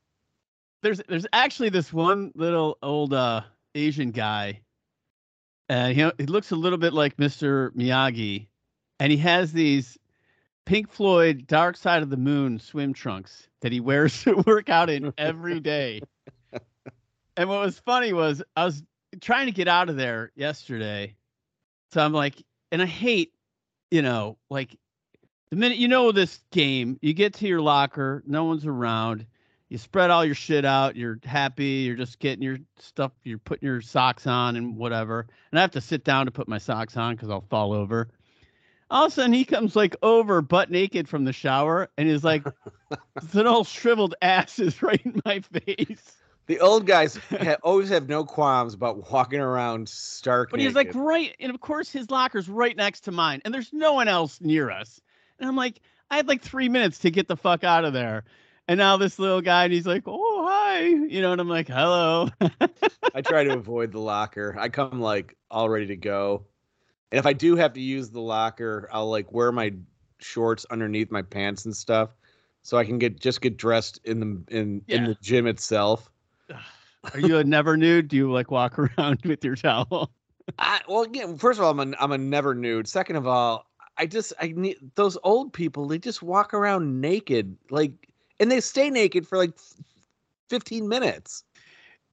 there's 0.82 1.00
there's 1.08 1.26
actually 1.32 1.68
this 1.68 1.92
one 1.92 2.32
little 2.34 2.78
old 2.82 3.14
uh 3.14 3.42
Asian 3.74 4.10
guy. 4.10 4.62
Uh, 5.68 5.88
he 5.88 6.00
know 6.00 6.10
he 6.18 6.26
looks 6.26 6.50
a 6.50 6.56
little 6.56 6.78
bit 6.78 6.92
like 6.92 7.16
Mr. 7.18 7.70
Miyagi, 7.76 8.48
and 8.98 9.12
he 9.12 9.18
has 9.18 9.52
these 9.52 9.96
Pink 10.66 10.90
Floyd 10.90 11.46
Dark 11.46 11.76
Side 11.76 12.02
of 12.02 12.10
the 12.10 12.16
Moon 12.16 12.58
swim 12.58 12.92
trunks 12.92 13.46
that 13.60 13.70
he 13.70 13.78
wears 13.78 14.22
to 14.24 14.42
work 14.46 14.68
out 14.68 14.90
in 14.90 15.12
every 15.16 15.60
day. 15.60 16.00
and 17.36 17.48
what 17.48 17.60
was 17.60 17.78
funny 17.78 18.12
was 18.12 18.42
I 18.56 18.64
was 18.64 18.82
trying 19.20 19.46
to 19.46 19.52
get 19.52 19.68
out 19.68 19.88
of 19.88 19.96
there 19.96 20.32
yesterday. 20.34 21.14
So 21.92 22.00
I'm 22.00 22.12
like, 22.12 22.42
and 22.72 22.80
I 22.80 22.86
hate, 22.86 23.32
you 23.90 24.02
know, 24.02 24.38
like 24.48 24.76
the 25.50 25.57
minute 25.57 25.78
you 25.78 25.88
know 25.88 26.12
this 26.12 26.40
game, 26.52 26.99
you 27.02 27.12
get 27.12 27.35
to 27.35 27.47
your 27.47 27.61
locker, 27.61 28.23
no 28.26 28.45
one's 28.45 28.66
around, 28.66 29.26
you 29.69 29.78
spread 29.78 30.11
all 30.11 30.25
your 30.25 30.35
shit 30.35 30.64
out, 30.64 30.97
you're 30.97 31.19
happy, 31.25 31.85
you're 31.85 31.97
just 31.97 32.19
getting 32.21 32.42
your 32.42 32.59
stuff, 32.78 33.12
you're 33.25 33.38
putting 33.38 33.66
your 33.66 33.80
socks 33.80 34.26
on 34.26 34.57
and 34.57 34.76
whatever. 34.76 35.26
And 35.50 35.59
I 35.59 35.62
have 35.62 35.73
to 35.73 35.80
sit 35.80 36.04
down 36.04 36.26
to 36.26 36.33
put 36.33 36.49
my 36.49 36.59
socks 36.59 36.97
on 36.97 37.14
because 37.14 37.30
I'll 37.30 37.45
fall 37.50 37.73
over. 37.73 38.09
All 38.90 39.07
of 39.07 39.12
a 39.12 39.14
sudden, 39.14 39.33
he 39.33 39.45
comes 39.45 39.76
like 39.76 39.95
over 40.02 40.40
butt 40.42 40.71
naked 40.71 41.09
from 41.09 41.25
the 41.25 41.33
shower, 41.33 41.88
and 41.97 42.09
he's 42.09 42.25
like, 42.25 42.45
"An 43.33 43.47
old 43.47 43.69
shriveled 43.69 44.16
ass 44.21 44.59
is 44.59 44.83
right 44.83 45.00
in 45.04 45.21
my 45.25 45.40
face." 45.40 46.16
The 46.47 46.59
old 46.59 46.87
guys 46.87 47.16
ha- 47.16 47.59
always 47.62 47.88
have 47.90 48.09
no 48.09 48.25
qualms 48.25 48.75
about 48.75 49.12
walking 49.12 49.38
around 49.38 49.88
stark. 49.88 50.50
But 50.50 50.59
he's 50.59 50.75
like 50.75 50.92
right, 50.97 51.37
and 51.38 51.54
of 51.54 51.61
course 51.61 51.92
his 51.92 52.11
locker's 52.11 52.49
right 52.49 52.76
next 52.76 53.02
to 53.02 53.12
mine, 53.12 53.40
and 53.45 53.54
there's 53.54 53.73
no 53.73 53.92
one 53.92 54.09
else 54.09 54.40
near 54.40 54.73
us. 54.73 55.00
And 55.40 55.49
I'm 55.49 55.56
like, 55.56 55.80
I 56.11 56.16
had 56.16 56.28
like 56.28 56.42
three 56.42 56.68
minutes 56.68 56.99
to 57.00 57.11
get 57.11 57.28
the 57.28 57.37
fuck 57.37 57.64
out 57.64 57.85
of 57.85 57.92
there, 57.92 58.25
and 58.68 58.78
now 58.78 58.97
this 58.97 59.18
little 59.18 59.40
guy, 59.40 59.64
and 59.64 59.73
he's 59.73 59.87
like, 59.87 60.04
"Oh 60.06 60.47
hi," 60.49 60.80
you 60.80 61.23
know, 61.23 61.32
and 61.32 61.40
I'm 61.40 61.49
like, 61.49 61.68
"Hello." 61.68 62.28
I 63.14 63.23
try 63.23 63.44
to 63.44 63.54
avoid 63.54 63.92
the 63.92 64.00
locker. 64.00 64.56
I 64.59 64.68
come 64.68 65.00
like 65.00 65.37
all 65.50 65.68
ready 65.68 65.87
to 65.87 65.97
go. 65.97 66.47
And 67.11 67.18
if 67.18 67.26
I 67.26 67.32
do 67.32 67.56
have 67.56 67.73
to 67.73 67.80
use 67.80 68.11
the 68.11 68.20
locker, 68.20 68.88
I'll 68.92 69.11
like 69.11 69.32
wear 69.32 69.50
my 69.50 69.75
shorts 70.18 70.66
underneath 70.70 71.11
my 71.11 71.23
pants 71.23 71.64
and 71.64 71.75
stuff 71.75 72.11
so 72.62 72.76
I 72.76 72.85
can 72.85 72.99
get 72.99 73.18
just 73.18 73.40
get 73.40 73.56
dressed 73.56 74.00
in 74.04 74.20
the 74.20 74.56
in 74.56 74.82
in 74.88 75.04
the 75.04 75.16
gym 75.23 75.47
itself. 75.47 76.11
Are 77.14 77.20
you 77.20 77.38
a 77.38 77.44
never 77.44 77.76
nude? 77.76 78.09
Do 78.09 78.16
you 78.16 78.30
like 78.30 78.50
walk 78.50 78.78
around 78.99 79.20
with 79.25 79.44
your 79.44 79.56
towel? 79.56 80.11
I, 80.59 80.80
well, 80.88 81.06
yeah, 81.12 81.35
first 81.37 81.59
of 81.59 81.64
all, 81.64 81.70
I'm 81.70 81.92
a, 81.92 81.97
I'm 81.99 82.12
a 82.12 82.18
never 82.18 82.54
nude. 82.54 82.88
Second 82.88 83.16
of 83.16 83.26
all, 83.26 83.69
I 83.97 84.06
just 84.06 84.32
I 84.40 84.52
need 84.56 84.76
those 84.94 85.16
old 85.23 85.52
people. 85.52 85.87
They 85.87 85.99
just 85.99 86.23
walk 86.23 86.54
around 86.54 87.00
naked, 87.00 87.56
like, 87.70 87.92
and 88.40 88.50
they 88.50 88.61
stay 88.61 88.90
naked 88.90 89.26
for 89.26 89.37
like 89.38 89.52
15 90.49 90.88
minutes. 90.88 91.44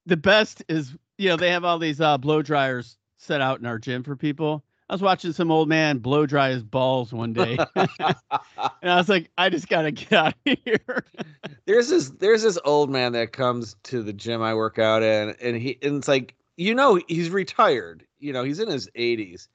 the 0.06 0.16
best 0.16 0.62
is 0.68 0.94
you 1.18 1.28
know 1.28 1.36
they 1.36 1.50
have 1.50 1.64
all 1.64 1.78
these 1.78 2.00
uh 2.00 2.16
blow 2.18 2.42
dryers 2.42 2.96
set 3.16 3.40
out 3.40 3.58
in 3.60 3.66
our 3.66 3.78
gym 3.78 4.02
for 4.04 4.14
people 4.16 4.64
i 4.88 4.94
was 4.94 5.02
watching 5.02 5.32
some 5.32 5.50
old 5.50 5.68
man 5.68 5.98
blow 5.98 6.24
dry 6.24 6.50
his 6.50 6.62
balls 6.62 7.12
one 7.12 7.32
day 7.32 7.58
and 7.76 8.90
i 8.90 8.96
was 8.96 9.08
like 9.08 9.30
i 9.38 9.48
just 9.50 9.68
gotta 9.68 9.90
get 9.90 10.12
out 10.12 10.34
of 10.46 10.58
here 10.64 11.04
there's 11.66 11.88
this 11.88 12.10
there's 12.18 12.42
this 12.42 12.58
old 12.64 12.90
man 12.90 13.12
that 13.12 13.32
comes 13.32 13.76
to 13.84 14.02
the 14.02 14.12
gym 14.12 14.40
I 14.42 14.54
work 14.54 14.78
out 14.78 15.02
in, 15.02 15.34
and 15.42 15.56
he 15.56 15.78
and 15.82 15.96
it's 15.96 16.08
like 16.08 16.34
you 16.56 16.74
know 16.74 17.00
he's 17.08 17.30
retired. 17.30 18.04
You 18.20 18.32
know 18.32 18.42
he's 18.44 18.58
in 18.60 18.68
his 18.68 18.88
80s, 18.96 19.48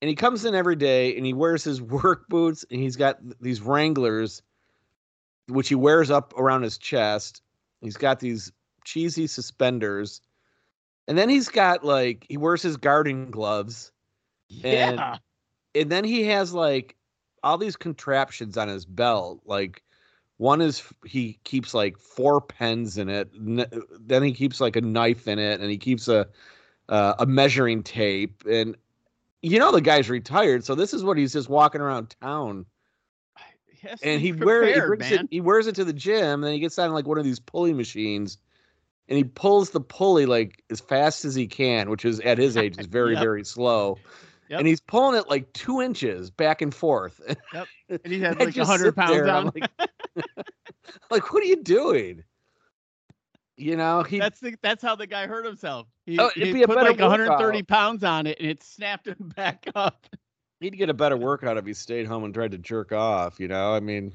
and 0.00 0.08
he 0.08 0.14
comes 0.14 0.44
in 0.44 0.54
every 0.54 0.76
day 0.76 1.16
and 1.16 1.24
he 1.26 1.32
wears 1.32 1.64
his 1.64 1.80
work 2.02 2.28
boots 2.28 2.64
and 2.70 2.80
he's 2.80 2.96
got 2.96 3.18
these 3.40 3.60
Wranglers, 3.60 4.42
which 5.48 5.68
he 5.68 5.74
wears 5.74 6.10
up 6.10 6.34
around 6.38 6.62
his 6.62 6.78
chest. 6.78 7.42
He's 7.80 7.96
got 7.96 8.20
these 8.20 8.52
cheesy 8.84 9.26
suspenders, 9.26 10.20
and 11.06 11.16
then 11.16 11.28
he's 11.28 11.48
got 11.48 11.84
like 11.84 12.26
he 12.28 12.36
wears 12.36 12.62
his 12.62 12.76
gardening 12.76 13.30
gloves, 13.30 13.92
And- 14.64 14.96
yeah. 14.96 15.16
and 15.74 15.90
then 15.90 16.04
he 16.04 16.24
has 16.24 16.52
like 16.52 16.96
all 17.44 17.56
these 17.58 17.76
contraptions 17.76 18.56
on 18.56 18.66
his 18.68 18.84
belt. 18.84 19.40
Like 19.44 19.82
one 20.38 20.60
is 20.60 20.82
he 21.04 21.38
keeps 21.44 21.72
like 21.74 21.98
four 21.98 22.40
pens 22.40 22.98
in 22.98 23.08
it. 23.08 23.28
Then 23.32 24.22
he 24.22 24.32
keeps 24.32 24.60
like 24.60 24.74
a 24.76 24.80
knife 24.80 25.28
in 25.28 25.38
it 25.38 25.60
and 25.60 25.70
he 25.70 25.78
keeps 25.78 26.08
a 26.08 26.26
uh, 26.88 27.14
a 27.18 27.26
measuring 27.26 27.82
tape. 27.82 28.42
And 28.48 28.76
you 29.42 29.58
know 29.58 29.72
the 29.72 29.80
guy's 29.80 30.10
retired 30.10 30.64
so 30.64 30.74
this 30.74 30.92
is 30.92 31.04
what 31.04 31.16
he's 31.16 31.32
just 31.32 31.48
walking 31.48 31.80
around 31.80 32.14
town 32.20 32.66
has 33.82 34.00
to 34.00 34.08
and 34.08 34.20
he 34.20 34.32
wears 34.32 34.66
he, 34.66 34.72
prepared, 34.72 34.98
brings 34.98 35.12
it, 35.12 35.28
he 35.30 35.40
wears 35.40 35.66
it 35.66 35.74
to 35.76 35.84
the 35.84 35.92
gym 35.92 36.34
and 36.34 36.44
then 36.44 36.52
he 36.52 36.58
gets 36.58 36.78
on 36.78 36.92
like 36.92 37.06
one 37.06 37.18
of 37.18 37.24
these 37.24 37.38
pulley 37.38 37.72
machines 37.72 38.38
and 39.08 39.16
he 39.16 39.24
pulls 39.24 39.70
the 39.70 39.80
pulley 39.80 40.26
like 40.26 40.62
as 40.70 40.80
fast 40.80 41.24
as 41.24 41.34
he 41.34 41.46
can 41.46 41.88
which 41.88 42.04
is 42.04 42.20
at 42.20 42.38
his 42.38 42.56
age 42.56 42.78
is 42.78 42.86
very 42.90 43.12
Yep. 43.12 43.22
very 43.22 43.44
slow 43.44 43.98
Yep. 44.48 44.60
and 44.60 44.68
he's 44.68 44.80
pulling 44.80 45.18
it 45.18 45.28
like 45.28 45.52
two 45.52 45.80
inches 45.80 46.30
back 46.30 46.62
and 46.62 46.74
forth 46.74 47.20
Yep. 47.52 47.68
and 47.88 48.12
he 48.12 48.18
had 48.18 48.40
I 48.40 48.46
like 48.46 48.56
100 48.56 48.96
pounds 48.96 49.12
there 49.12 49.26
and 49.26 49.30
I'm 49.30 49.46
on 49.46 49.52
like, 49.54 49.70
like, 51.10 51.32
what 51.32 51.42
are 51.42 51.46
you 51.46 51.62
doing? 51.62 52.24
You 53.58 53.76
know, 53.76 54.02
he 54.02 54.18
that's 54.18 54.40
the, 54.40 54.56
that's 54.62 54.82
how 54.82 54.94
the 54.94 55.06
guy 55.06 55.26
hurt 55.26 55.44
himself 55.44 55.88
he, 56.06 56.18
Oh, 56.18 56.30
it'd 56.36 56.54
be 56.54 56.62
a 56.62 56.66
put 56.66 56.76
better 56.76 56.90
like 56.90 57.00
130 57.00 57.58
workout. 57.58 57.66
pounds 57.68 58.04
on 58.04 58.26
it 58.26 58.38
and 58.40 58.48
it 58.48 58.62
snapped 58.62 59.08
him 59.08 59.16
back 59.36 59.66
up 59.74 60.06
he'd 60.60 60.76
get 60.76 60.90
a 60.90 60.94
better 60.94 61.16
workout 61.16 61.56
if 61.56 61.66
he 61.66 61.74
stayed 61.74 62.06
home 62.06 62.24
and 62.24 62.34
tried 62.34 62.52
to 62.52 62.58
jerk 62.58 62.92
off. 62.92 63.40
You 63.40 63.48
know, 63.48 63.72
I 63.74 63.80
mean, 63.80 64.12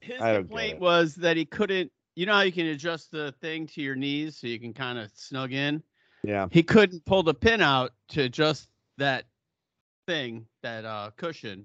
his 0.00 0.20
I 0.20 0.36
complaint 0.36 0.80
was 0.80 1.14
that 1.16 1.36
he 1.36 1.44
couldn't 1.44 1.90
you 2.16 2.26
know 2.26 2.34
how 2.34 2.40
you 2.42 2.52
can 2.52 2.66
adjust 2.66 3.10
the 3.10 3.32
thing 3.40 3.66
to 3.68 3.82
your 3.82 3.94
knees 3.94 4.36
so 4.36 4.46
you 4.46 4.58
can 4.58 4.72
kind 4.74 4.98
of 4.98 5.10
snug 5.14 5.52
in 5.52 5.82
yeah, 6.24 6.48
he 6.50 6.62
couldn't 6.62 7.04
pull 7.04 7.22
the 7.22 7.34
pin 7.34 7.60
out 7.60 7.92
to 8.08 8.22
adjust 8.22 8.68
that 8.96 9.26
thing, 10.06 10.46
that 10.62 10.84
uh 10.84 11.10
cushion. 11.16 11.64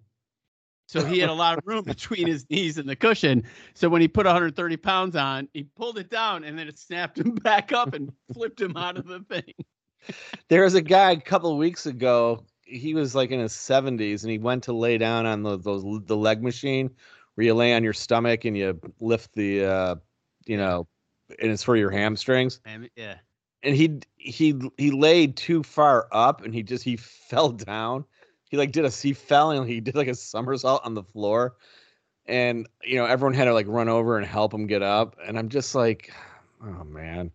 So 0.88 1.04
he 1.04 1.20
had 1.20 1.30
a 1.30 1.34
lot 1.34 1.58
of 1.58 1.66
room 1.66 1.84
between 1.86 2.28
his 2.28 2.50
knees 2.50 2.78
and 2.78 2.88
the 2.88 2.96
cushion. 2.96 3.44
So 3.74 3.90
when 3.90 4.02
he 4.02 4.08
put 4.08 4.26
130 4.26 4.78
pounds 4.78 5.16
on, 5.16 5.48
he 5.54 5.64
pulled 5.64 5.98
it 5.98 6.10
down 6.10 6.44
and 6.44 6.58
then 6.58 6.68
it 6.68 6.78
snapped 6.78 7.18
him 7.18 7.36
back 7.44 7.72
up 7.72 7.94
and 7.94 8.12
flipped 8.34 8.62
him 8.62 8.78
out 8.78 8.98
of 8.98 9.08
the 9.08 9.22
thing. 9.22 9.54
There 10.50 10.64
was 10.64 10.76
a 10.76 10.82
guy 10.82 11.12
a 11.12 11.22
couple 11.22 11.52
of 11.52 11.58
weeks 11.58 11.86
ago. 11.86 12.46
He 12.66 12.94
was 12.94 13.16
like 13.16 13.32
in 13.32 13.40
his 13.40 13.54
70s 13.54 14.24
and 14.24 14.32
he 14.32 14.38
went 14.38 14.64
to 14.64 14.74
lay 14.74 14.98
down 14.98 15.26
on 15.26 15.44
the 15.44 15.58
those 15.58 15.84
the 16.06 16.18
leg 16.18 16.42
machine 16.44 16.90
where 17.36 17.46
you 17.46 17.54
lay 17.54 17.74
on 17.74 17.84
your 17.84 17.94
stomach 17.94 18.46
and 18.46 18.58
you 18.58 18.80
lift 19.00 19.34
the 19.34 19.66
uh 19.66 19.96
you 20.46 20.58
know 20.58 20.88
and 21.40 21.52
it's 21.52 21.64
for 21.64 21.76
your 21.76 21.92
hamstrings. 21.92 22.60
And 22.66 22.90
yeah. 22.96 23.16
And 23.64 23.76
he 23.76 24.00
he 24.18 24.60
he 24.78 24.92
laid 24.92 25.38
too 25.38 25.64
far 25.64 26.08
up 26.12 26.44
and 26.44 26.54
he 26.54 26.64
just 26.64 26.84
he 26.84 26.96
fell 27.30 27.52
down. 27.52 28.06
He 28.54 28.58
like 28.58 28.72
did 28.72 28.86
a 28.86 28.90
he 28.92 29.14
fell 29.14 29.50
and 29.50 29.68
he 29.68 29.80
did 29.80 29.96
like 29.96 30.08
a 30.08 30.14
somersault 30.14 30.86
on 30.86 30.94
the 30.94 31.02
floor. 31.02 31.56
And 32.28 32.70
you 32.84 32.98
know, 32.98 33.06
everyone 33.06 33.34
had 33.34 33.46
to 33.46 33.54
like 33.56 33.66
run 33.68 33.90
over 33.90 34.16
and 34.16 34.28
help 34.28 34.54
him 34.54 34.68
get 34.68 34.84
up. 34.84 35.16
And 35.26 35.40
I'm 35.40 35.50
just 35.50 35.74
like, 35.74 36.14
oh 36.64 36.84
man. 36.84 37.32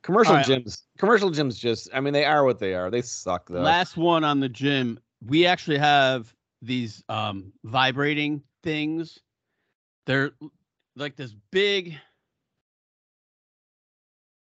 Commercial 0.00 0.32
right. 0.32 0.46
gyms, 0.46 0.84
commercial 0.96 1.30
gyms 1.30 1.58
just 1.58 1.90
I 1.92 2.00
mean 2.00 2.14
they 2.14 2.24
are 2.24 2.42
what 2.42 2.58
they 2.58 2.72
are. 2.72 2.90
They 2.90 3.02
suck 3.02 3.50
though. 3.50 3.60
Last 3.60 3.98
one 3.98 4.24
on 4.24 4.40
the 4.40 4.48
gym. 4.48 4.98
We 5.26 5.44
actually 5.44 5.76
have 5.76 6.34
these 6.62 7.04
um 7.10 7.52
vibrating 7.64 8.42
things. 8.62 9.18
They're 10.06 10.30
like 10.96 11.16
this 11.16 11.34
big 11.50 11.98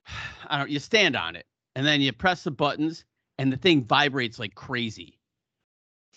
I 0.48 0.60
don't 0.60 0.70
you 0.70 0.80
stand 0.80 1.18
on 1.18 1.36
it 1.36 1.46
and 1.76 1.86
then 1.86 2.00
you 2.00 2.14
press 2.14 2.46
the 2.46 2.52
buttons 2.52 3.04
and 3.38 3.52
the 3.52 3.58
thing 3.58 3.84
vibrates 3.84 4.40
like 4.40 4.56
crazy. 4.56 5.20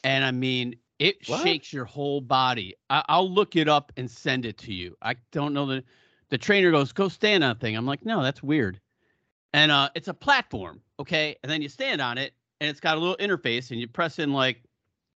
And 0.05 0.25
I 0.25 0.31
mean, 0.31 0.77
it 0.99 1.25
What? 1.27 1.41
shakes 1.41 1.73
your 1.73 1.85
whole 1.85 2.21
body. 2.21 2.75
I, 2.91 3.05
I'll 3.09 3.31
look 3.31 3.57
it 3.57 3.69
up 3.69 3.93
and 3.97 4.11
send 4.11 4.45
it 4.47 4.59
to 4.59 4.73
you. 4.73 4.97
I 5.03 5.17
don't 5.33 5.53
know 5.55 5.67
the 5.67 5.85
the 6.31 6.39
trainer 6.39 6.71
goes, 6.71 6.93
go 6.93 7.09
stand 7.09 7.43
on 7.45 7.55
the 7.55 7.61
thing. 7.61 7.77
I'm 7.77 7.87
like, 7.87 8.05
no, 8.05 8.23
that's 8.23 8.43
weird. 8.43 8.81
And 9.53 9.71
uh 9.71 9.91
it's 9.95 10.09
a 10.09 10.15
platform, 10.15 10.81
okay? 11.01 11.37
And 11.43 11.51
then 11.51 11.63
you 11.63 11.69
stand 11.69 12.01
on 12.01 12.19
it 12.19 12.35
and 12.61 12.69
it's 12.71 12.81
got 12.81 12.97
a 12.97 13.01
little 13.01 13.17
interface 13.17 13.71
and 13.71 13.81
you 13.81 13.87
press 13.89 14.19
in 14.19 14.33
like 14.33 14.63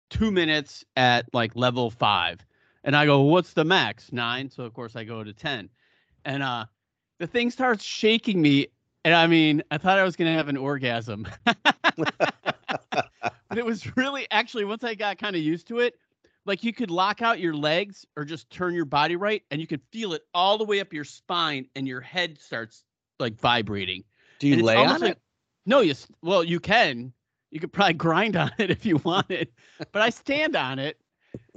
two 0.10 0.32
minutes 0.32 0.84
at 0.96 1.26
like 1.34 1.56
level 1.56 1.90
five. 1.90 2.46
And 2.84 2.96
I 2.96 3.06
go, 3.06 3.22
what's 3.22 3.54
the 3.54 3.66
max? 3.66 4.12
Nine. 4.12 4.50
So 4.50 4.64
of 4.64 4.74
course 4.74 4.96
I 4.96 5.04
go 5.04 5.24
to 5.24 5.34
10. 5.34 5.70
And 6.26 6.44
uh 6.44 6.66
the 7.20 7.28
thing 7.28 7.50
starts 7.52 7.84
shaking 7.84 8.42
me. 8.42 8.68
And 9.04 9.14
I 9.14 9.28
mean, 9.28 9.64
I 9.72 9.78
thought 9.78 9.98
I 10.00 10.04
was 10.04 10.16
gonna 10.16 10.34
have 10.34 10.48
an 10.48 10.58
orgasm. 10.58 11.28
but 13.52 13.58
it 13.58 13.66
was 13.66 13.86
really 13.98 14.28
actually 14.32 14.64
once 14.64 14.84
I 14.84 14.96
got 14.96 15.18
kind 15.18 15.36
of 15.36 15.42
used 15.42 15.68
to 15.68 15.80
it, 15.80 15.96
like 16.46 16.64
you 16.64 16.72
could 16.72 16.90
lock 16.90 17.22
out 17.22 17.40
your 17.40 17.54
legs 17.54 18.06
or 18.16 18.24
just 18.24 18.50
turn 18.50 18.74
your 18.74 18.86
body 18.86 19.18
right 19.18 19.44
and 19.52 19.60
you 19.60 19.68
could 19.68 19.82
feel 19.92 20.14
it 20.14 20.22
all 20.34 20.58
the 20.58 20.64
way 20.64 20.80
up 20.80 20.94
your 20.94 21.04
spine 21.04 21.68
and 21.76 21.86
your 21.86 22.00
head 22.00 22.40
starts 22.40 22.84
like 23.20 23.38
vibrating. 23.38 24.06
Do 24.40 24.48
you 24.48 24.64
lay 24.64 24.78
on 24.78 25.02
like- 25.02 25.12
it? 25.12 25.22
No, 25.66 25.82
you 25.82 25.94
well, 26.24 26.44
you 26.44 26.60
can. 26.60 27.12
You 27.52 27.60
could 27.60 27.74
probably 27.74 27.94
grind 28.06 28.38
on 28.38 28.52
it 28.58 28.72
if 28.72 28.86
you 28.86 28.98
wanted, 29.04 29.50
but 29.92 30.02
I 30.02 30.10
stand 30.10 30.56
on 30.56 30.80
it, 30.80 30.98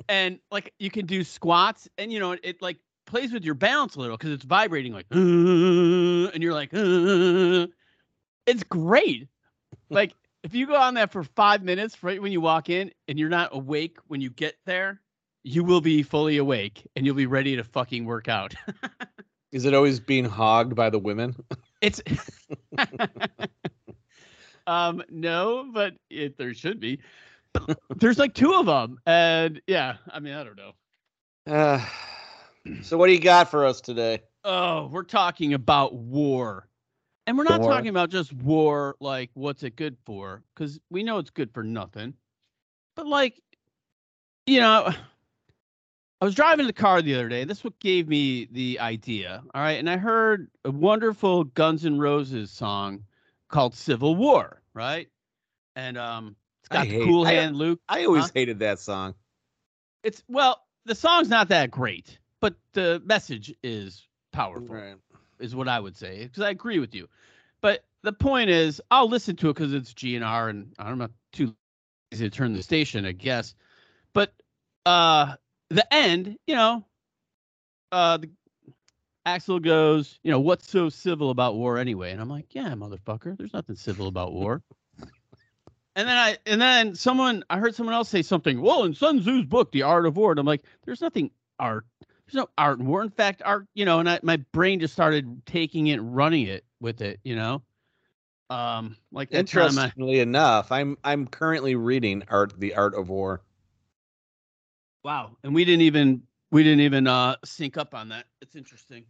and 0.09 0.41
like 0.51 0.75
you 0.81 0.91
can 0.91 1.07
do 1.07 1.23
squats, 1.23 1.89
and 1.97 2.13
you 2.13 2.19
know 2.19 2.33
it, 2.33 2.41
it 2.43 2.61
like 2.61 2.77
plays 3.07 3.33
with 3.33 3.45
your 3.45 3.55
balance 3.55 3.95
a 3.95 4.01
little 4.01 4.17
because 4.17 4.33
it's 4.33 4.45
vibrating 4.45 4.93
like, 4.93 5.07
"Uh," 5.11 5.17
and 6.35 6.43
you're 6.43 6.53
like, 6.53 6.75
"Uh." 6.75 7.69
it's 8.47 8.65
great. 8.65 9.29
Like 9.89 10.15
if 10.45 10.55
you 10.55 10.67
go 10.67 10.77
on 10.77 10.95
that 10.95 11.11
for 11.11 11.25
five 11.25 11.63
minutes 11.63 12.03
right 12.05 12.21
when 12.21 12.31
you 12.31 12.41
walk 12.41 12.69
in, 12.69 12.93
and 13.09 13.19
you're 13.19 13.31
not 13.31 13.49
awake 13.53 13.97
when 14.07 14.21
you 14.21 14.31
get 14.31 14.55
there, 14.67 15.01
you 15.43 15.65
will 15.65 15.81
be 15.81 16.03
fully 16.03 16.37
awake 16.37 16.87
and 16.95 17.05
you'll 17.05 17.15
be 17.15 17.27
ready 17.27 17.57
to 17.57 17.65
fucking 17.65 18.05
work 18.05 18.29
out. 18.29 18.55
Is 19.53 19.65
it 19.65 19.75
always 19.75 20.01
being 20.01 20.25
hogged 20.25 20.75
by 20.75 20.91
the 20.91 20.99
women? 20.99 21.35
It's 21.81 22.03
um 24.67 25.03
no, 25.09 25.71
but 25.73 25.95
it 26.11 26.37
there 26.37 26.55
should 26.55 26.81
be. 26.81 27.01
There's 27.97 28.19
like 28.19 28.35
two 28.35 28.53
of 28.55 28.67
them, 28.67 28.99
and 29.07 29.63
yeah, 29.67 29.97
I 30.11 30.19
mean 30.19 30.35
I 30.35 30.45
don't 30.45 30.57
know. 30.57 30.73
Uh, 31.47 31.87
so 32.83 32.97
what 32.99 33.07
do 33.07 33.13
you 33.13 33.21
got 33.21 33.51
for 33.51 33.65
us 33.65 33.81
today? 33.81 34.23
Oh, 34.45 34.89
we're 34.89 35.05
talking 35.05 35.55
about 35.55 35.95
war, 35.95 36.69
and 37.27 37.37
we're 37.39 37.45
not 37.45 37.61
War. 37.61 37.71
talking 37.71 37.89
about 37.89 38.11
just 38.11 38.33
war 38.33 38.97
like 39.01 39.31
what's 39.35 39.63
it 39.63 39.77
good 39.77 39.97
for? 40.05 40.43
Because 40.55 40.79
we 40.91 41.03
know 41.03 41.19
it's 41.19 41.31
good 41.31 41.53
for 41.53 41.63
nothing. 41.63 42.15
But 42.97 43.07
like, 43.07 43.41
you 44.47 44.61
know, 44.61 44.93
I 46.21 46.25
was 46.25 46.35
driving 46.35 46.67
the 46.67 46.73
car 46.73 47.03
the 47.03 47.15
other 47.15 47.29
day. 47.29 47.45
This 47.45 47.63
what 47.65 47.79
gave 47.81 48.09
me 48.09 48.49
the 48.51 48.79
idea. 48.81 49.43
All 49.55 49.61
right, 49.61 49.79
and 49.79 49.91
I 49.91 49.97
heard 49.97 50.49
a 50.65 50.71
wonderful 50.71 51.45
Guns 51.45 51.85
N' 51.85 51.99
Roses 51.99 52.51
song 52.51 53.05
called 53.49 53.75
"Civil 53.75 54.15
War." 54.17 54.63
Right, 54.73 55.09
and 55.77 55.99
um, 55.99 56.37
it's 56.61 56.69
got 56.69 56.85
the 56.87 56.95
hate- 56.95 57.05
Cool 57.05 57.27
I- 57.27 57.33
Hand 57.35 57.57
Luke. 57.57 57.81
I 57.89 58.05
always 58.07 58.25
Huh? 58.25 58.31
hated 58.35 58.59
that 58.61 58.79
song. 58.79 59.15
It's 60.03 60.23
well, 60.29 60.63
the 60.87 60.95
song's 60.95 61.29
not 61.29 61.49
that 61.49 61.71
great, 61.71 62.19
but 62.41 62.55
the 62.73 63.03
message 63.05 63.55
is 63.63 64.07
powerful. 64.33 64.67
Right. 64.77 64.97
Is 65.39 65.55
what 65.55 65.69
I 65.69 65.81
would 65.81 65.97
say 65.97 66.25
because 66.25 66.43
I 66.43 66.51
agree 66.51 66.79
with 66.79 66.95
you. 66.95 67.09
But 67.61 67.85
the 68.03 68.13
point 68.13 68.51
is, 68.51 68.81
I'll 68.91 69.09
listen 69.09 69.37
to 69.37 69.49
it 69.49 69.55
because 69.55 69.73
it's 69.73 69.95
GNR, 69.95 70.51
and 70.51 70.75
I'm 70.79 70.99
not 70.99 71.11
too 71.33 71.55
lazy 72.13 72.29
to 72.29 72.37
turn 72.37 72.53
the 72.53 72.63
station, 72.63 73.07
I 73.07 73.13
guess. 73.13 73.55
But 74.13 74.33
uh, 74.85 75.37
the 75.71 75.93
end, 75.93 76.39
you 76.47 76.55
know, 76.55 76.85
uh, 77.91 78.19
the, 78.19 78.31
Axl 79.27 79.63
goes, 79.63 80.19
you 80.23 80.31
know, 80.31 80.41
what's 80.41 80.69
so 80.71 80.91
civil 80.91 81.31
about 81.31 81.55
war 81.55 81.79
anyway? 81.79 82.13
And 82.13 82.21
I'm 82.21 82.29
like, 82.29 82.55
yeah, 82.55 82.69
motherfucker, 82.75 83.37
there's 83.39 83.55
nothing 83.55 83.77
civil 83.77 84.07
about 84.07 84.33
war. 84.33 84.63
And 85.97 86.09
then 86.09 86.17
I 86.17 86.39
and 86.45 86.61
then 86.61 86.95
someone 86.97 87.45
I 87.49 87.59
heard 87.59 87.75
someone 87.75 87.95
else 87.95 88.09
say 88.09 88.23
something. 88.23 88.61
Well, 88.61 88.85
in 88.85 88.95
Sun 88.95 89.21
Tzu's 89.21 89.47
book, 89.47 89.71
The 89.71 89.83
Art 89.83 90.07
of 90.07 90.17
War, 90.17 90.33
and 90.33 90.41
I'm 90.41 90.47
like, 90.47 90.65
there's 90.85 91.01
nothing 91.01 91.31
art 91.59 91.87
there's 92.27 92.35
no 92.35 92.49
art 92.57 92.81
in 92.81 92.87
war. 92.87 93.03
In 93.03 93.11
fact, 93.11 93.43
art, 93.45 93.67
you 93.75 93.85
know, 93.85 94.01
and 94.01 94.09
I, 94.09 94.21
my 94.23 94.37
brain 94.53 94.81
just 94.81 94.93
started 94.93 95.45
taking 95.47 95.89
it, 95.89 95.99
running 95.99 96.47
it 96.47 96.65
with 96.81 97.01
it, 97.01 97.21
you 97.25 97.37
know. 97.37 97.63
Um, 98.51 98.97
like 99.11 99.31
time 99.31 99.39
I, 99.39 99.41
Interestingly 99.41 100.21
enough, 100.21 100.71
I'm 100.71 100.97
I'm 101.05 101.27
currently 101.27 101.75
reading 101.75 102.23
Art 102.29 102.59
the 102.59 102.75
Art 102.75 102.95
of 102.95 103.09
War. 103.09 103.43
wow, 105.03 105.37
and 105.43 105.55
we 105.55 105.65
didn't 105.65 105.83
even 105.83 106.23
we 106.51 106.63
didn't 106.63 106.81
even 106.81 107.07
uh 107.07 107.37
sync 107.45 107.77
up 107.77 107.95
on 107.95 108.09
that. 108.11 108.27
It's 108.41 108.57
interesting. 108.57 109.05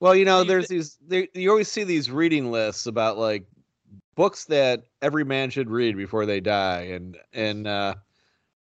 Well, 0.00 0.14
you 0.14 0.24
know, 0.24 0.44
there's 0.44 0.68
these 0.68 0.96
there, 1.06 1.26
you 1.34 1.50
always 1.50 1.68
see 1.68 1.84
these 1.84 2.10
reading 2.10 2.50
lists 2.50 2.86
about 2.86 3.18
like 3.18 3.46
books 4.16 4.44
that 4.46 4.84
every 5.02 5.24
man 5.24 5.50
should 5.50 5.70
read 5.70 5.96
before 5.96 6.26
they 6.26 6.40
die, 6.40 6.82
and 6.92 7.18
and 7.32 7.66
uh, 7.66 7.94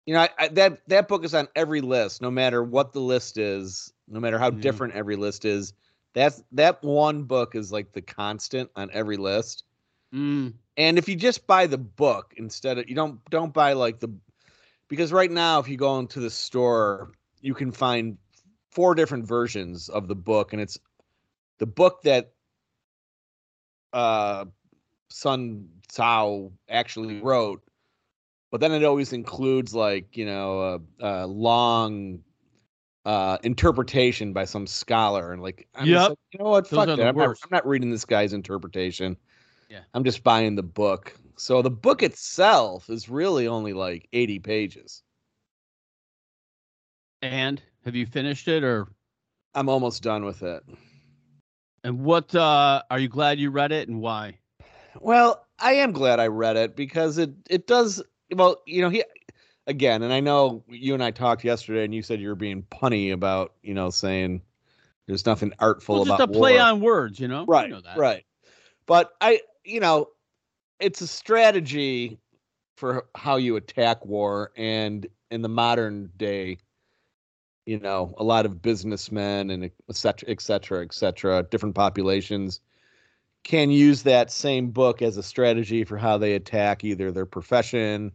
you 0.06 0.14
know 0.14 0.22
I, 0.22 0.30
I, 0.38 0.48
that 0.50 0.88
that 0.88 1.08
book 1.08 1.24
is 1.24 1.34
on 1.34 1.48
every 1.56 1.82
list, 1.82 2.22
no 2.22 2.32
matter 2.32 2.64
what 2.64 2.94
the 2.94 3.00
list 3.02 3.38
is, 3.38 3.94
no 4.08 4.20
matter 4.20 4.40
how 4.40 4.50
Yeah. 4.50 4.62
different 4.62 4.94
every 4.94 5.16
list 5.16 5.46
is. 5.46 5.74
That's 6.14 6.44
that 6.54 6.84
one 6.84 7.24
book 7.24 7.56
is 7.56 7.72
like 7.72 7.94
the 7.94 8.02
constant 8.02 8.70
on 8.76 8.90
every 8.94 9.18
list. 9.18 9.64
Mm, 10.14 10.54
And 10.78 10.98
if 10.98 11.08
you 11.08 11.16
just 11.16 11.48
buy 11.48 11.68
the 11.68 11.78
book 11.78 12.34
instead 12.38 12.78
of 12.78 12.90
you 12.90 12.96
don't 12.96 13.24
don't 13.30 13.54
buy 13.54 13.74
like 13.74 14.00
the 14.00 14.10
because 14.88 15.12
right 15.12 15.32
now 15.32 15.60
if 15.60 15.68
you 15.68 15.78
go 15.78 16.00
into 16.00 16.20
the 16.20 16.30
store 16.30 17.12
you 17.42 17.54
can 17.54 17.72
find 17.72 18.18
four 18.72 18.96
different 18.96 19.26
versions 19.28 19.90
of 19.90 20.08
the 20.08 20.16
book 20.16 20.54
and 20.54 20.62
it's 20.62 20.80
the 21.60 21.66
book 21.68 22.02
that 22.04 22.34
uh 23.94 24.46
Sun 25.10 25.70
Tzu 25.88 26.52
actually 26.70 27.22
wrote 27.22 27.62
but 28.52 28.60
then 28.62 28.72
it 28.72 28.84
always 28.84 29.14
includes 29.14 29.74
like 29.74 30.16
you 30.18 30.26
know 30.26 30.82
a, 31.00 31.24
a 31.24 31.28
long 31.28 32.20
uh 33.06 33.38
interpretation 33.44 34.32
by 34.34 34.46
some 34.46 34.68
scholar 34.68 35.32
and 35.34 35.42
like 35.42 35.68
I'm 35.74 35.88
Yep. 35.88 36.10
like, 36.10 36.18
you 36.34 36.40
know 36.40 36.50
what 36.52 36.70
Those 36.70 36.86
fuck 36.86 36.98
that 36.98 37.08
I'm 37.08 37.16
not. 37.16 37.30
I'm 37.30 37.50
not 37.52 37.68
reading 37.68 37.90
this 37.90 38.06
guy's 38.06 38.34
interpretation 38.34 39.18
Yeah. 39.70 39.80
I'm 39.94 40.04
just 40.04 40.24
buying 40.24 40.56
the 40.56 40.64
book. 40.64 41.16
So 41.38 41.62
the 41.64 41.72
book 41.72 42.04
itself 42.04 42.90
is 42.90 43.10
really 43.10 43.48
only 43.48 43.74
like 43.74 44.08
80 44.14 44.40
pages. 44.40 45.04
and 47.24 47.62
have 47.86 47.96
you 47.96 48.06
finished 48.06 48.48
it, 48.48 48.64
or 48.64 48.88
I'm 49.56 49.70
almost 49.70 50.04
done 50.04 50.24
with 50.26 50.44
it. 50.44 50.64
and 51.84 52.04
what? 52.04 52.34
uh 52.36 52.82
Are 52.90 53.00
you 53.00 53.08
glad 53.08 53.40
you 53.40 53.50
read 53.50 53.72
it, 53.72 53.88
and 53.90 54.02
why? 54.02 54.40
Well, 55.00 55.48
I 55.60 55.74
am 55.74 55.92
glad 55.92 56.20
I 56.20 56.28
read 56.28 56.58
it 56.58 56.76
because 56.76 57.18
it 57.18 57.32
it 57.50 57.68
does 57.68 58.02
well, 58.36 58.62
you 58.66 58.82
know, 58.82 58.90
he 58.90 59.04
again, 59.68 60.04
and 60.04 60.12
I 60.14 60.20
know 60.20 60.64
you 60.68 60.94
and 60.94 61.04
I 61.04 61.12
talked 61.12 61.44
yesterday 61.44 61.86
and 61.86 61.94
you 61.94 62.02
said 62.02 62.20
you 62.20 62.30
were 62.30 62.36
being 62.36 62.64
punny 62.64 63.12
about, 63.14 63.54
you 63.62 63.74
know, 63.74 63.90
saying 63.90 64.42
there's 65.08 65.26
nothing 65.26 65.54
artful 65.60 65.96
Well, 65.96 66.06
just 66.06 66.20
about 66.20 66.30
a 66.36 66.40
play 66.40 66.54
war. 66.54 66.62
on 66.62 66.82
words, 66.82 67.20
you 67.20 67.28
know. 67.28 67.42
You 67.42 67.46
right 67.48 67.70
know 67.70 67.82
that. 67.82 67.98
right 67.98 68.26
but 68.86 69.12
i 69.22 69.40
you 69.64 69.80
know 69.80 70.08
it's 70.80 71.02
a 71.02 71.08
strategy 71.08 72.18
for 72.78 73.06
how 73.16 73.36
you 73.36 73.56
attack 73.56 74.04
war 74.06 74.52
and 74.58 75.06
in 75.30 75.42
the 75.42 75.50
modern 75.50 76.10
day 76.18 76.58
you 77.68 77.80
know, 77.80 78.14
a 78.18 78.24
lot 78.24 78.48
of 78.48 78.62
businessmen 78.62 79.52
and 79.52 79.64
et 79.64 79.72
cetera, 79.92 80.30
et 80.30 80.42
cetera, 80.42 80.84
et 80.84 80.94
cetera, 80.94 81.44
different 81.44 81.76
populations 81.76 82.60
can 83.44 83.70
use 83.70 84.04
that 84.04 84.32
same 84.32 84.72
book 84.72 85.02
as 85.02 85.16
a 85.18 85.24
strategy 85.24 85.84
for 85.84 85.98
how 85.98 86.18
they 86.18 86.34
attack 86.34 86.84
either 86.84 87.12
their 87.12 87.26
profession 87.26 88.12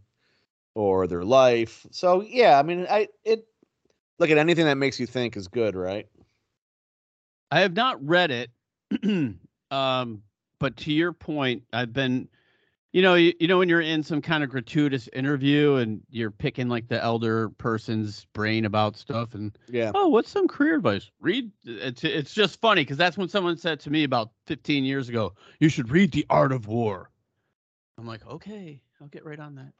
or 0.77 1.07
their 1.07 1.25
life. 1.25 1.87
So 1.91 2.21
yeah, 2.21 2.59
I 2.59 2.63
mean, 2.63 2.87
I 2.89 3.09
it 3.25 3.47
look 4.19 4.31
at 4.31 4.37
anything 4.39 4.67
that 4.67 4.77
makes 4.77 5.01
you 5.01 5.07
think 5.07 5.37
is 5.37 5.49
good, 5.49 5.75
right? 5.75 6.07
I 7.51 7.61
have 7.61 7.75
not 7.75 8.05
read 8.07 8.31
it, 8.31 8.51
um, 9.71 10.23
but 10.59 10.77
to 10.79 10.93
your 10.93 11.13
point, 11.13 11.63
I've 11.73 11.95
been, 11.95 12.29
you 12.93 13.01
know, 13.01 13.15
you, 13.15 13.33
you 13.41 13.49
know 13.49 13.57
when 13.59 13.71
you're 13.71 13.81
in 13.81 14.03
some 14.03 14.21
kind 14.21 14.45
of 14.45 14.51
gratuitous 14.51 15.09
interview 15.15 15.77
and 15.77 16.03
you're 16.11 16.31
picking 16.31 16.69
like 16.69 16.89
the 16.89 17.03
elder 17.03 17.49
person's 17.51 18.27
brain 18.35 18.67
about 18.67 18.97
stuff, 18.99 19.35
and 19.35 19.57
Yeah. 19.69 19.93
oh, 19.95 20.09
what's 20.09 20.31
some 20.31 20.47
career 20.47 20.75
advice? 20.77 21.11
Read. 21.21 21.51
It's 21.65 22.05
it's 22.05 22.35
just 22.35 22.61
funny 22.61 22.83
because 22.83 22.99
that's 22.99 23.17
when 23.17 23.31
someone 23.31 23.57
said 23.57 23.81
to 23.81 23.91
me 23.91 24.05
about 24.05 24.31
15 24.47 24.85
years 24.85 25.09
ago, 25.09 25.33
you 25.59 25.71
should 25.71 25.91
read 25.91 26.13
The 26.13 26.27
Art 26.29 26.53
of 26.53 26.67
War. 26.69 27.11
I'm 27.97 28.07
like, 28.07 28.27
okay, 28.27 28.83
I'll 29.01 29.09
get 29.09 29.25
right 29.25 29.41
on 29.41 29.55
that. 29.55 29.73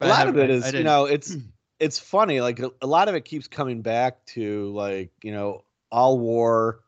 A 0.00 0.06
But 0.06 0.08
lot 0.08 0.28
of 0.28 0.38
it 0.38 0.50
is 0.50 0.72
you 0.72 0.84
know 0.84 1.04
it's 1.06 1.36
it's 1.80 1.98
funny 1.98 2.40
like 2.40 2.60
a, 2.60 2.70
a 2.82 2.86
lot 2.86 3.08
of 3.08 3.14
it 3.14 3.24
keeps 3.24 3.48
coming 3.48 3.82
back 3.82 4.24
to 4.26 4.70
like 4.72 5.10
you 5.22 5.32
know 5.32 5.64
all 5.90 6.18
war 6.18 6.80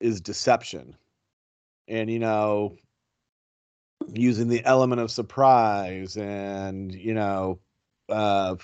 is 0.00 0.20
deception. 0.20 0.96
And 1.88 2.10
you 2.10 2.18
know 2.20 2.76
using 4.14 4.48
the 4.48 4.64
element 4.64 5.00
of 5.00 5.10
surprise 5.10 6.16
and 6.16 6.94
you 6.94 7.14
know 7.14 7.58
uh 8.10 8.56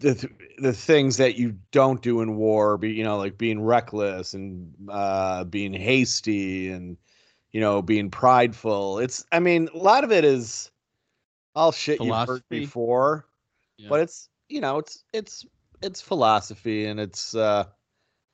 the 0.00 0.14
th- 0.14 0.32
the 0.58 0.72
things 0.72 1.16
that 1.18 1.36
you 1.36 1.56
don't 1.72 2.02
do 2.02 2.20
in 2.22 2.36
war 2.36 2.76
be 2.78 2.92
you 2.92 3.04
know 3.04 3.18
like 3.18 3.38
being 3.38 3.62
reckless 3.62 4.34
and 4.34 4.74
uh 4.90 5.44
being 5.44 5.72
hasty 5.74 6.70
and 6.70 6.96
you 7.52 7.60
know 7.60 7.82
being 7.82 8.10
prideful. 8.10 8.98
It's 8.98 9.24
i 9.32 9.40
mean 9.40 9.68
a 9.74 9.78
lot 9.78 10.04
of 10.04 10.12
it 10.12 10.24
is 10.24 10.71
all 11.54 11.72
shit 11.72 11.98
you've 12.00 12.08
heard 12.28 12.42
before 12.48 13.26
Yeah. 13.78 13.88
but 13.88 14.00
it's 14.00 14.28
you 14.48 14.60
know 14.60 14.78
it's 14.78 15.04
it's 15.12 15.44
it's 15.82 16.00
philosophy 16.00 16.86
and 16.86 16.98
it's 17.00 17.34
uh 17.34 17.64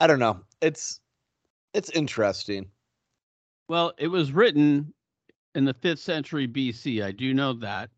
i 0.00 0.06
don't 0.06 0.18
know 0.18 0.40
it's 0.60 1.00
it's 1.74 1.90
interesting 1.90 2.70
Well, 3.68 3.92
it 3.98 4.08
was 4.08 4.32
written 4.32 4.92
in 5.54 5.64
the 5.66 5.74
fifth 5.74 5.98
century 6.00 6.48
BC. 6.48 7.04
I 7.04 7.10
do 7.12 7.34
know 7.34 7.52
that. 7.54 7.90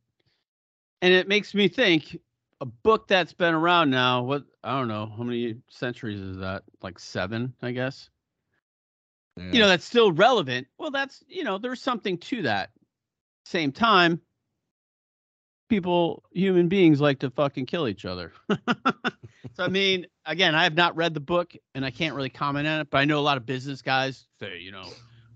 And 1.02 1.14
it 1.14 1.28
makes 1.28 1.54
me 1.54 1.68
think 1.68 2.18
a 2.60 2.66
book 2.66 3.06
that's 3.06 3.32
been 3.32 3.54
around 3.54 3.90
now, 3.90 4.22
what 4.22 4.42
I 4.64 4.76
don't 4.78 4.88
know, 4.88 5.12
how 5.16 5.22
many 5.22 5.56
centuries 5.68 6.20
is 6.20 6.36
that? 6.38 6.64
Like 6.82 6.98
seven, 6.98 7.54
I 7.62 7.70
guess. 7.70 8.10
You 9.36 9.60
know, 9.60 9.68
that's 9.68 9.84
still 9.84 10.12
relevant. 10.12 10.66
Well, 10.76 10.90
that's, 10.90 11.22
you 11.28 11.44
know, 11.44 11.56
there's 11.56 11.80
something 11.80 12.18
to 12.18 12.42
that. 12.42 12.70
Same 13.44 13.72
time, 13.72 14.20
people, 15.70 16.22
human 16.32 16.68
beings 16.68 17.00
like 17.00 17.20
to 17.20 17.30
fucking 17.30 17.64
kill 17.64 17.88
each 17.88 18.04
other. 18.04 18.32
so, 18.50 19.64
I 19.64 19.68
mean, 19.68 20.06
again, 20.26 20.54
I 20.54 20.64
have 20.64 20.74
not 20.74 20.94
read 20.96 21.14
the 21.14 21.20
book 21.20 21.54
and 21.74 21.86
I 21.86 21.90
can't 21.90 22.14
really 22.14 22.28
comment 22.28 22.66
on 22.66 22.80
it, 22.80 22.90
but 22.90 22.98
I 22.98 23.06
know 23.06 23.18
a 23.18 23.22
lot 23.22 23.38
of 23.38 23.46
business 23.46 23.80
guys 23.80 24.26
say, 24.38 24.58
you 24.58 24.72
know, 24.72 24.84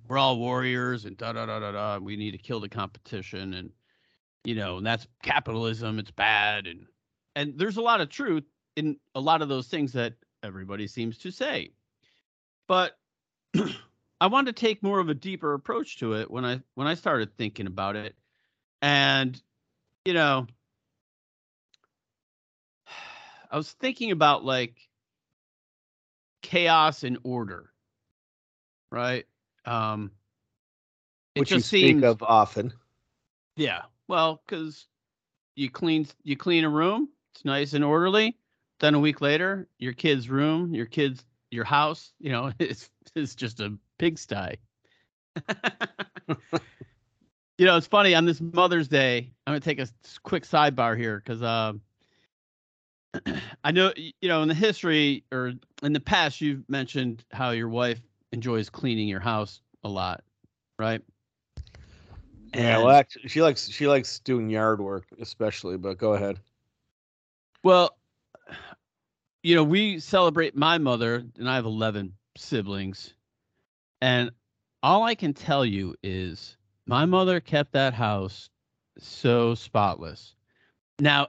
we're 0.08 0.18
all 0.18 0.38
warriors 0.38 1.06
and 1.06 1.16
da 1.16 1.32
da 1.32 1.46
da 1.46 1.60
da 1.60 1.72
da. 1.72 1.98
We 1.98 2.16
need 2.16 2.32
to 2.32 2.38
kill 2.38 2.60
the 2.60 2.68
competition, 2.68 3.54
and 3.54 3.70
you 4.44 4.54
know, 4.54 4.76
and 4.76 4.86
that's 4.86 5.06
capitalism. 5.22 5.98
It's 5.98 6.10
bad, 6.10 6.66
and 6.66 6.86
and 7.34 7.58
there's 7.58 7.78
a 7.78 7.82
lot 7.82 8.00
of 8.00 8.10
truth 8.10 8.44
in 8.76 8.98
a 9.14 9.20
lot 9.20 9.40
of 9.40 9.48
those 9.48 9.68
things 9.68 9.92
that 9.94 10.14
everybody 10.42 10.86
seems 10.86 11.16
to 11.18 11.30
say. 11.30 11.70
But 12.68 12.98
I 14.20 14.26
wanted 14.26 14.56
to 14.56 14.60
take 14.60 14.82
more 14.82 15.00
of 15.00 15.08
a 15.08 15.14
deeper 15.14 15.54
approach 15.54 15.98
to 15.98 16.14
it 16.14 16.30
when 16.30 16.44
I 16.44 16.60
when 16.74 16.86
I 16.86 16.94
started 16.94 17.36
thinking 17.36 17.66
about 17.66 17.96
it, 17.96 18.14
and 18.82 19.40
you 20.04 20.14
know, 20.14 20.46
I 23.50 23.56
was 23.56 23.72
thinking 23.72 24.10
about 24.10 24.44
like 24.44 24.76
chaos 26.42 27.04
and 27.04 27.18
order, 27.22 27.70
right? 28.90 29.26
Um, 29.64 30.10
it 31.34 31.40
which 31.40 31.54
you 31.54 31.60
speak 31.60 31.80
seems, 31.96 32.04
of 32.04 32.22
often 32.22 32.72
yeah. 33.56 33.82
Well, 34.08 34.42
because 34.46 34.86
you 35.56 35.70
clean 35.70 36.06
you 36.22 36.36
clean 36.36 36.64
a 36.64 36.68
room, 36.68 37.08
it's 37.34 37.44
nice 37.44 37.72
and 37.72 37.84
orderly. 37.84 38.36
Then 38.80 38.94
a 38.94 39.00
week 39.00 39.20
later, 39.20 39.68
your 39.78 39.92
kid's 39.92 40.28
room, 40.28 40.74
your 40.74 40.86
kid's 40.86 41.24
your 41.50 41.64
house, 41.64 42.12
you 42.18 42.30
know, 42.32 42.52
it's 42.58 42.90
it's 43.14 43.34
just 43.34 43.60
a 43.60 43.76
pigsty. 43.98 44.56
you 47.58 47.66
know, 47.66 47.76
it's 47.76 47.86
funny 47.86 48.14
on 48.14 48.24
this 48.24 48.40
Mother's 48.40 48.88
Day. 48.88 49.32
I'm 49.46 49.52
gonna 49.52 49.60
take 49.60 49.78
a 49.78 49.88
quick 50.22 50.44
sidebar 50.44 50.96
here 50.96 51.22
because 51.24 51.42
um, 51.42 51.80
I 53.64 53.70
know 53.70 53.92
you 53.96 54.28
know 54.28 54.42
in 54.42 54.48
the 54.48 54.54
history 54.54 55.24
or 55.32 55.52
in 55.82 55.92
the 55.92 56.00
past 56.00 56.40
you've 56.40 56.68
mentioned 56.68 57.24
how 57.32 57.50
your 57.50 57.68
wife 57.68 58.00
enjoys 58.32 58.70
cleaning 58.70 59.08
your 59.08 59.20
house 59.20 59.60
a 59.84 59.88
lot, 59.88 60.22
right? 60.78 61.02
yeah 62.54 62.78
well 62.78 62.90
actually 62.90 63.28
she 63.28 63.42
likes 63.42 63.68
she 63.68 63.88
likes 63.88 64.20
doing 64.20 64.48
yard 64.48 64.80
work 64.80 65.06
especially 65.20 65.76
but 65.76 65.98
go 65.98 66.14
ahead 66.14 66.38
Well, 67.64 67.96
you 69.42 69.54
know, 69.54 69.64
we 69.64 69.98
celebrate 69.98 70.54
my 70.54 70.76
mother, 70.76 71.24
and 71.38 71.48
I 71.48 71.54
have 71.54 71.64
11 71.64 72.12
siblings. 72.36 73.14
And 74.02 74.30
all 74.82 75.02
I 75.02 75.14
can 75.14 75.32
tell 75.32 75.64
you 75.64 75.94
is 76.02 76.58
my 76.86 77.04
mother 77.04 77.40
kept 77.40 77.72
that 77.72 77.94
house 77.94 78.50
so 78.98 79.54
spotless. 79.54 80.34
Now, 80.98 81.28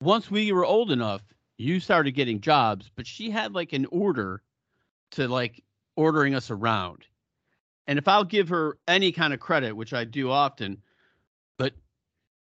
once 0.00 0.30
we 0.30 0.52
were 0.52 0.64
old 0.64 0.90
enough, 0.90 1.22
you 1.56 1.80
started 1.80 2.12
getting 2.12 2.40
jobs, 2.40 2.90
but 2.94 3.06
she 3.06 3.30
had 3.30 3.54
like 3.54 3.72
an 3.72 3.86
order 3.86 4.42
to 5.12 5.28
like 5.28 5.62
ordering 5.96 6.34
us 6.34 6.50
around. 6.50 7.06
And 7.86 7.98
if 7.98 8.08
I'll 8.08 8.24
give 8.24 8.48
her 8.48 8.78
any 8.88 9.12
kind 9.12 9.34
of 9.34 9.40
credit, 9.40 9.76
which 9.76 9.92
I 9.92 10.04
do 10.04 10.30
often, 10.30 10.82
but 11.58 11.74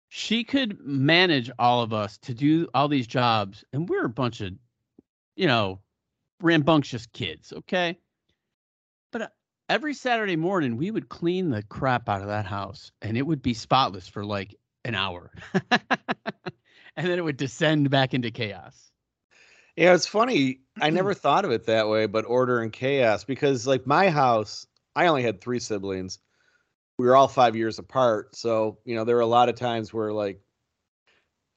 she 0.10 0.44
could 0.44 0.80
manage 0.80 1.52
all 1.60 1.82
of 1.82 1.94
us 1.94 2.18
to 2.20 2.34
do 2.34 2.68
all 2.74 2.88
these 2.88 3.08
jobs 3.08 3.64
and 3.74 3.88
we're 3.90 4.06
a 4.06 4.10
bunch 4.10 4.42
of 4.42 4.54
you 5.36 5.48
know 5.48 5.80
rambunctious 6.42 7.06
kids 7.08 7.52
okay 7.52 7.98
every 9.70 9.94
saturday 9.94 10.36
morning 10.36 10.78
we 10.78 10.92
would 10.92 11.10
clean 11.10 11.50
the 11.50 11.64
crap 11.64 12.10
out 12.10 12.22
of 12.22 12.28
that 12.28 12.46
house 12.46 12.92
and 13.02 13.18
it 13.18 13.24
would 13.24 13.42
be 13.42 13.54
spotless 13.54 14.08
for 14.08 14.26
like 14.26 14.56
an 14.86 14.96
hour 14.96 15.32
and 15.72 17.08
then 17.08 17.18
it 17.20 17.24
would 17.24 17.38
descend 17.38 17.90
back 17.90 18.14
into 18.14 18.32
chaos 18.32 18.92
Yeah, 19.76 19.94
it's 19.94 20.08
funny. 20.08 20.62
I 20.82 20.90
never 20.90 21.14
thought 21.14 21.46
of 21.46 21.52
it 21.52 21.66
that 21.66 21.88
way, 21.88 22.06
but 22.08 22.26
order 22.26 22.62
and 22.62 22.72
chaos 22.74 23.24
because 23.24 23.68
like 23.68 23.86
my 23.86 24.10
house, 24.10 24.68
I 24.96 25.08
only 25.08 25.24
had 25.24 25.42
three 25.42 25.60
siblings. 25.60 26.20
We 26.98 27.08
were 27.08 27.16
all 27.16 27.28
five 27.28 27.56
years 27.56 27.80
apart. 27.80 28.36
So, 28.36 28.80
you 28.86 28.96
know, 28.96 29.06
there 29.06 29.16
were 29.18 29.22
a 29.22 29.28
lot 29.28 29.50
of 29.50 29.56
times 29.56 29.94
where 29.94 30.14
like, 30.14 30.42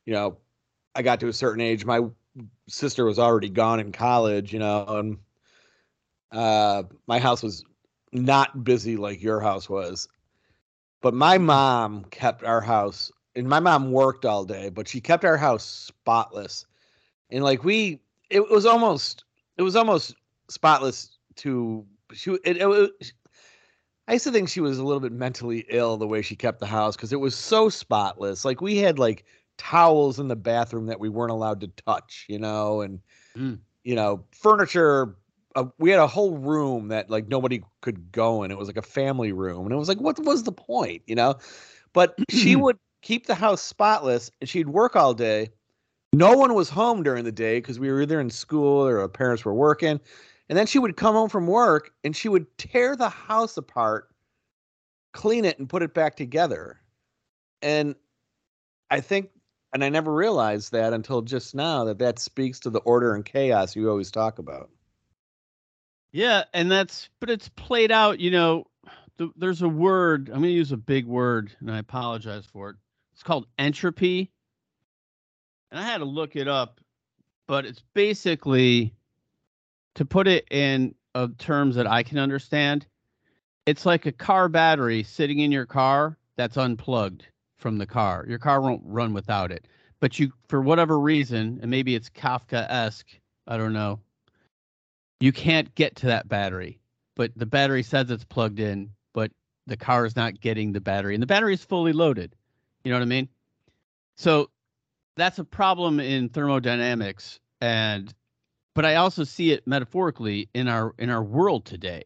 you 0.06 0.12
know, 0.12 0.38
I 0.94 1.02
got 1.02 1.20
to 1.20 1.28
a 1.28 1.32
certain 1.32 1.60
age, 1.60 1.84
my 1.84 2.00
sister 2.68 3.04
was 3.04 3.18
already 3.18 3.50
gone 3.50 3.80
in 3.80 3.92
college, 3.92 4.52
you 4.52 4.58
know, 4.58 4.84
and 4.88 5.18
uh 6.32 6.84
my 7.06 7.18
house 7.18 7.42
was 7.42 7.64
not 8.12 8.64
busy 8.64 8.96
like 8.96 9.22
your 9.22 9.40
house 9.40 9.68
was. 9.68 10.08
But 11.02 11.14
my 11.14 11.38
mom 11.38 12.04
kept 12.10 12.44
our 12.44 12.60
house 12.60 13.10
and 13.34 13.48
my 13.48 13.60
mom 13.60 13.92
worked 13.92 14.24
all 14.24 14.44
day, 14.44 14.68
but 14.68 14.88
she 14.88 15.00
kept 15.00 15.24
our 15.24 15.36
house 15.36 15.64
spotless. 15.64 16.66
And 17.30 17.42
like 17.44 17.64
we 17.64 18.00
it 18.28 18.48
was 18.50 18.66
almost 18.66 19.24
it 19.56 19.62
was 19.62 19.76
almost 19.76 20.14
spotless 20.48 21.18
to 21.36 21.86
she 22.12 22.32
it, 22.44 22.58
it 22.58 22.66
was 22.66 22.90
I 24.08 24.14
used 24.14 24.24
to 24.24 24.32
think 24.32 24.48
she 24.48 24.60
was 24.60 24.78
a 24.78 24.84
little 24.84 25.00
bit 25.00 25.12
mentally 25.12 25.64
ill 25.68 25.96
the 25.96 26.06
way 26.06 26.20
she 26.20 26.34
kept 26.34 26.58
the 26.58 26.66
house 26.66 26.96
because 26.96 27.12
it 27.12 27.20
was 27.20 27.36
so 27.36 27.68
spotless. 27.68 28.44
Like 28.44 28.60
we 28.60 28.76
had 28.78 28.98
like 28.98 29.24
towels 29.56 30.18
in 30.18 30.26
the 30.26 30.36
bathroom 30.36 30.86
that 30.86 30.98
we 30.98 31.08
weren't 31.08 31.30
allowed 31.30 31.60
to 31.60 31.68
touch, 31.68 32.26
you 32.28 32.38
know, 32.38 32.80
and 32.80 33.00
Mm. 33.36 33.60
you 33.84 33.94
know 33.94 34.24
furniture. 34.32 35.16
Uh, 35.56 35.64
we 35.78 35.90
had 35.90 35.98
a 35.98 36.06
whole 36.06 36.36
room 36.36 36.88
that 36.88 37.10
like 37.10 37.28
nobody 37.28 37.62
could 37.80 38.12
go 38.12 38.42
in. 38.42 38.50
It 38.50 38.58
was 38.58 38.68
like 38.68 38.76
a 38.76 38.82
family 38.82 39.32
room, 39.32 39.66
and 39.66 39.72
it 39.72 39.76
was 39.76 39.88
like, 39.88 40.00
what 40.00 40.18
was 40.24 40.44
the 40.44 40.52
point, 40.52 41.02
you 41.06 41.14
know? 41.14 41.36
But 41.92 42.14
she 42.28 42.56
would 42.56 42.78
keep 43.02 43.26
the 43.26 43.34
house 43.34 43.62
spotless, 43.62 44.30
and 44.40 44.48
she'd 44.48 44.68
work 44.68 44.94
all 44.94 45.14
day. 45.14 45.50
No 46.12 46.36
one 46.36 46.54
was 46.54 46.68
home 46.68 47.02
during 47.02 47.24
the 47.24 47.32
day 47.32 47.58
because 47.58 47.78
we 47.78 47.90
were 47.90 48.02
either 48.02 48.20
in 48.20 48.30
school 48.30 48.86
or 48.86 49.00
our 49.00 49.08
parents 49.08 49.44
were 49.44 49.54
working. 49.54 50.00
And 50.48 50.58
then 50.58 50.66
she 50.66 50.80
would 50.80 50.96
come 50.96 51.14
home 51.14 51.28
from 51.28 51.46
work 51.46 51.92
and 52.02 52.16
she 52.16 52.28
would 52.28 52.46
tear 52.58 52.96
the 52.96 53.08
house 53.08 53.56
apart, 53.56 54.08
clean 55.12 55.44
it, 55.44 55.60
and 55.60 55.68
put 55.68 55.82
it 55.82 55.94
back 55.94 56.16
together. 56.16 56.80
And 57.62 57.94
I 58.90 59.00
think 59.00 59.30
and 59.72 59.84
I 59.84 59.88
never 59.88 60.12
realized 60.12 60.72
that 60.72 60.92
until 60.92 61.22
just 61.22 61.54
now 61.54 61.84
that 61.84 62.00
that 62.00 62.18
speaks 62.18 62.58
to 62.60 62.70
the 62.70 62.80
order 62.80 63.14
and 63.14 63.24
chaos 63.24 63.76
you 63.76 63.88
always 63.88 64.10
talk 64.10 64.40
about. 64.40 64.68
Yeah, 66.12 66.44
and 66.52 66.70
that's 66.70 67.08
but 67.20 67.30
it's 67.30 67.48
played 67.50 67.92
out. 67.92 68.20
You 68.20 68.30
know, 68.30 68.66
th- 69.18 69.30
there's 69.36 69.62
a 69.62 69.68
word. 69.68 70.28
I'm 70.28 70.40
going 70.40 70.44
to 70.44 70.50
use 70.50 70.72
a 70.72 70.76
big 70.76 71.06
word, 71.06 71.52
and 71.60 71.70
I 71.70 71.78
apologize 71.78 72.46
for 72.46 72.70
it. 72.70 72.76
It's 73.12 73.22
called 73.22 73.46
entropy, 73.58 74.32
and 75.70 75.78
I 75.78 75.84
had 75.84 75.98
to 75.98 76.04
look 76.04 76.36
it 76.36 76.48
up, 76.48 76.80
but 77.46 77.64
it's 77.66 77.82
basically 77.94 78.94
to 79.94 80.04
put 80.04 80.26
it 80.26 80.46
in 80.50 80.94
uh, 81.14 81.28
terms 81.38 81.76
that 81.76 81.86
I 81.86 82.02
can 82.02 82.18
understand. 82.18 82.86
It's 83.66 83.86
like 83.86 84.06
a 84.06 84.12
car 84.12 84.48
battery 84.48 85.02
sitting 85.02 85.38
in 85.38 85.52
your 85.52 85.66
car 85.66 86.16
that's 86.36 86.56
unplugged 86.56 87.26
from 87.58 87.78
the 87.78 87.86
car. 87.86 88.24
Your 88.26 88.38
car 88.38 88.60
won't 88.60 88.82
run 88.84 89.12
without 89.12 89.52
it. 89.52 89.66
But 90.00 90.18
you, 90.18 90.32
for 90.48 90.62
whatever 90.62 90.98
reason, 90.98 91.58
and 91.60 91.70
maybe 91.70 91.94
it's 91.94 92.08
Kafka 92.08 92.66
esque, 92.70 93.08
I 93.46 93.58
don't 93.58 93.74
know, 93.74 94.00
you 95.20 95.32
can't 95.32 95.74
get 95.74 95.96
to 95.96 96.06
that 96.06 96.28
battery. 96.28 96.80
But 97.14 97.32
the 97.36 97.46
battery 97.46 97.82
says 97.82 98.10
it's 98.10 98.24
plugged 98.24 98.60
in, 98.60 98.90
but 99.12 99.30
the 99.66 99.76
car 99.76 100.06
is 100.06 100.16
not 100.16 100.40
getting 100.40 100.72
the 100.72 100.80
battery, 100.80 101.14
and 101.14 101.22
the 101.22 101.26
battery 101.26 101.54
is 101.54 101.64
fully 101.64 101.92
loaded. 101.92 102.34
You 102.84 102.90
know 102.90 102.98
what 102.98 103.02
I 103.02 103.06
mean? 103.06 103.28
So 104.16 104.50
that's 105.16 105.38
a 105.38 105.44
problem 105.44 106.00
in 106.00 106.28
thermodynamics, 106.30 107.38
and 107.60 108.12
but 108.74 108.84
I 108.84 108.96
also 108.96 109.24
see 109.24 109.52
it 109.52 109.66
metaphorically 109.66 110.48
in 110.54 110.68
our 110.68 110.94
in 110.98 111.10
our 111.10 111.22
world 111.22 111.66
today 111.66 112.04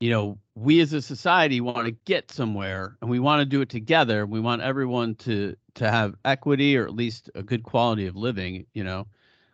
you 0.00 0.10
know, 0.10 0.38
we 0.54 0.80
as 0.80 0.92
a 0.92 1.02
society 1.02 1.60
want 1.60 1.86
to 1.86 1.92
get 2.04 2.30
somewhere 2.30 2.96
and 3.00 3.10
we 3.10 3.18
want 3.18 3.40
to 3.40 3.44
do 3.44 3.60
it 3.60 3.68
together. 3.68 4.26
We 4.26 4.40
want 4.40 4.62
everyone 4.62 5.16
to 5.16 5.56
to 5.74 5.90
have 5.90 6.14
equity 6.24 6.76
or 6.76 6.84
at 6.84 6.94
least 6.94 7.30
a 7.34 7.42
good 7.42 7.62
quality 7.62 8.06
of 8.06 8.16
living, 8.16 8.66
you 8.74 8.84
know. 8.84 9.06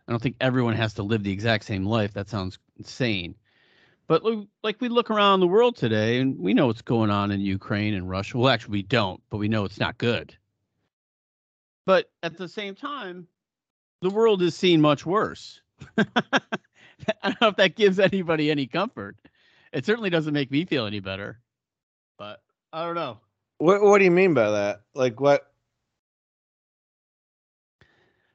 I 0.06 0.12
don't 0.12 0.20
think 0.20 0.36
everyone 0.40 0.74
has 0.74 0.94
to 0.94 1.02
live 1.02 1.22
the 1.22 1.32
exact 1.32 1.64
same 1.64 1.84
life. 1.84 2.12
That 2.12 2.28
sounds 2.28 2.58
insane. 2.76 3.34
But 4.06 4.22
like 4.62 4.80
we 4.80 4.88
look 4.88 5.10
around 5.10 5.40
the 5.40 5.46
world 5.46 5.76
today 5.76 6.20
and 6.20 6.38
we 6.38 6.52
know 6.52 6.66
what's 6.66 6.82
going 6.82 7.10
on 7.10 7.30
in 7.30 7.40
Ukraine 7.40 7.94
and 7.94 8.08
Russia. 8.08 8.36
Well, 8.36 8.50
actually 8.52 8.72
we 8.72 8.82
don't, 8.82 9.22
but 9.30 9.38
we 9.38 9.48
know 9.48 9.64
it's 9.64 9.80
not 9.80 9.96
good. 9.96 10.36
But 11.86 12.10
at 12.22 12.36
the 12.36 12.48
same 12.48 12.74
time, 12.74 13.26
the 14.02 14.10
world 14.10 14.42
is 14.42 14.54
seen 14.54 14.82
much 14.82 15.06
worse. 15.06 15.62
I 15.98 16.04
don't 17.22 17.40
know 17.40 17.48
if 17.48 17.56
that 17.56 17.76
gives 17.76 17.98
anybody 17.98 18.50
any 18.50 18.66
comfort 18.66 19.16
it 19.74 19.84
certainly 19.84 20.08
doesn't 20.08 20.32
make 20.32 20.50
me 20.50 20.64
feel 20.64 20.86
any 20.86 21.00
better. 21.00 21.40
But 22.16 22.40
I 22.72 22.84
don't 22.86 22.94
know. 22.94 23.18
What 23.58 23.82
What 23.82 23.98
do 23.98 24.04
you 24.04 24.10
mean 24.10 24.32
by 24.32 24.50
that? 24.50 24.82
Like 24.94 25.20
what? 25.20 25.52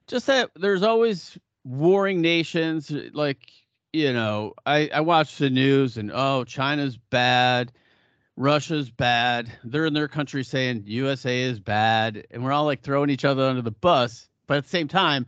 Just 0.08 0.28
that 0.28 0.52
there's 0.56 0.84
always 0.84 1.38
warring 1.64 2.22
nations. 2.22 2.92
Like 2.92 3.40
you 3.94 4.14
know, 4.14 4.54
I 4.66 4.90
I 4.94 5.02
watch 5.02 5.38
the 5.38 5.50
news 5.50 5.98
and 5.98 6.12
oh, 6.14 6.44
China's 6.44 6.98
bad. 6.98 7.72
Russia's 8.36 8.90
bad. 8.90 9.52
They're 9.66 9.86
in 9.86 9.94
their 9.94 10.08
country 10.08 10.44
saying 10.44 10.84
USA 10.86 11.42
is 11.42 11.60
bad, 11.60 12.26
and 12.32 12.44
we're 12.44 12.54
all 12.54 12.66
like 12.66 12.82
throwing 12.82 13.10
each 13.10 13.26
other 13.26 13.44
under 13.44 13.62
the 13.62 13.72
bus. 13.72 14.30
But 14.48 14.58
at 14.58 14.64
the 14.64 14.70
same 14.70 14.88
time, 14.88 15.26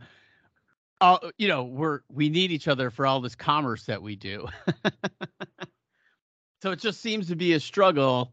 uh, 1.00 1.18
you 1.36 1.48
know, 1.48 1.64
we're 1.64 2.00
we 2.08 2.28
need 2.28 2.52
each 2.52 2.68
other 2.68 2.90
for 2.90 3.06
all 3.06 3.20
this 3.20 3.34
commerce 3.34 3.84
that 3.86 4.02
we 4.02 4.16
do. 4.16 4.48
So 6.62 6.70
it 6.70 6.78
just 6.78 7.00
seems 7.00 7.26
to 7.26 7.34
be 7.34 7.54
a 7.54 7.60
struggle 7.60 8.32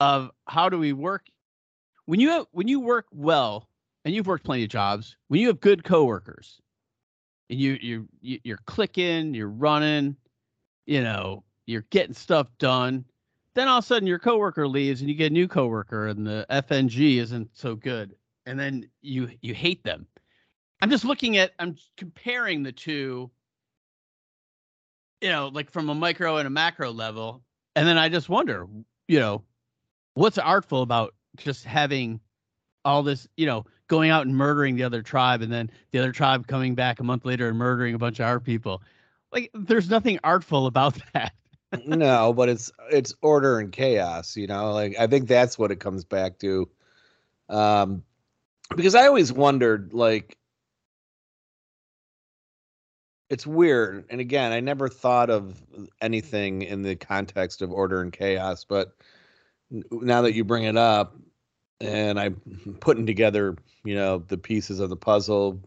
of 0.00 0.32
how 0.48 0.68
do 0.68 0.80
we 0.80 0.92
work 0.92 1.26
when 2.04 2.18
you 2.18 2.30
have 2.30 2.46
when 2.50 2.66
you 2.66 2.80
work 2.80 3.06
well 3.12 3.68
and 4.04 4.12
you've 4.12 4.26
worked 4.26 4.44
plenty 4.44 4.64
of 4.64 4.68
jobs 4.68 5.16
when 5.28 5.40
you 5.40 5.46
have 5.46 5.60
good 5.60 5.84
coworkers 5.84 6.60
and 7.50 7.60
you 7.60 7.78
you 7.80 8.08
you're 8.20 8.60
clicking 8.66 9.34
you're 9.34 9.48
running 9.48 10.16
you 10.86 11.02
know 11.02 11.42
you're 11.66 11.86
getting 11.90 12.14
stuff 12.14 12.48
done 12.58 13.04
then 13.54 13.68
all 13.68 13.78
of 13.78 13.84
a 13.84 13.86
sudden 13.86 14.06
your 14.06 14.18
coworker 14.18 14.68
leaves 14.68 15.00
and 15.00 15.08
you 15.08 15.16
get 15.16 15.30
a 15.30 15.34
new 15.34 15.48
coworker 15.48 16.08
and 16.08 16.26
the 16.26 16.46
fng 16.50 17.18
isn't 17.18 17.48
so 17.52 17.74
good 17.74 18.14
and 18.46 18.58
then 18.58 18.88
you 19.02 19.28
you 19.42 19.54
hate 19.54 19.82
them 19.84 20.06
i'm 20.82 20.90
just 20.90 21.04
looking 21.04 21.36
at 21.36 21.52
i'm 21.58 21.76
comparing 21.96 22.62
the 22.62 22.72
two 22.72 23.30
you 25.20 25.28
know, 25.28 25.48
like 25.48 25.70
from 25.70 25.88
a 25.88 25.94
micro 25.94 26.36
and 26.36 26.46
a 26.46 26.50
macro 26.50 26.90
level. 26.90 27.42
And 27.74 27.86
then 27.86 27.98
I 27.98 28.08
just 28.08 28.28
wonder, 28.28 28.66
you 29.08 29.18
know, 29.18 29.42
what's 30.14 30.38
artful 30.38 30.82
about 30.82 31.14
just 31.36 31.64
having 31.64 32.20
all 32.84 33.02
this, 33.02 33.26
you 33.36 33.46
know, 33.46 33.64
going 33.88 34.10
out 34.10 34.26
and 34.26 34.36
murdering 34.36 34.76
the 34.76 34.82
other 34.82 35.02
tribe 35.02 35.42
and 35.42 35.52
then 35.52 35.70
the 35.92 35.98
other 35.98 36.12
tribe 36.12 36.46
coming 36.46 36.74
back 36.74 37.00
a 37.00 37.04
month 37.04 37.24
later 37.24 37.48
and 37.48 37.58
murdering 37.58 37.94
a 37.94 37.98
bunch 37.98 38.20
of 38.20 38.26
our 38.26 38.40
people. 38.40 38.82
Like 39.32 39.50
there's 39.54 39.90
nothing 39.90 40.18
artful 40.24 40.66
about 40.66 40.98
that. 41.12 41.32
no, 41.84 42.32
but 42.32 42.48
it's 42.48 42.70
it's 42.90 43.14
order 43.22 43.58
and 43.58 43.72
chaos, 43.72 44.36
you 44.36 44.46
know? 44.46 44.72
Like 44.72 44.96
I 44.98 45.06
think 45.06 45.28
that's 45.28 45.58
what 45.58 45.70
it 45.70 45.80
comes 45.80 46.04
back 46.04 46.38
to. 46.40 46.68
Um 47.48 48.02
because 48.74 48.94
I 48.94 49.06
always 49.06 49.32
wondered 49.32 49.92
like 49.92 50.36
it's 53.28 53.46
weird 53.46 54.04
and 54.08 54.20
again 54.20 54.52
i 54.52 54.60
never 54.60 54.88
thought 54.88 55.30
of 55.30 55.60
anything 56.00 56.62
in 56.62 56.82
the 56.82 56.94
context 56.96 57.62
of 57.62 57.72
order 57.72 58.00
and 58.00 58.12
chaos 58.12 58.64
but 58.64 58.96
now 59.90 60.22
that 60.22 60.34
you 60.34 60.44
bring 60.44 60.64
it 60.64 60.76
up 60.76 61.16
and 61.80 62.18
i'm 62.18 62.40
putting 62.80 63.06
together 63.06 63.56
you 63.84 63.94
know 63.94 64.18
the 64.18 64.38
pieces 64.38 64.80
of 64.80 64.90
the 64.90 64.96
puzzle 64.96 65.60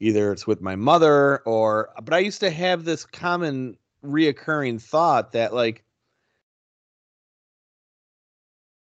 either 0.00 0.32
it's 0.32 0.46
with 0.46 0.60
my 0.60 0.76
mother 0.76 1.38
or 1.40 1.90
but 2.02 2.14
i 2.14 2.18
used 2.18 2.40
to 2.40 2.50
have 2.50 2.84
this 2.84 3.04
common 3.04 3.76
reoccurring 4.04 4.80
thought 4.80 5.32
that 5.32 5.54
like 5.54 5.84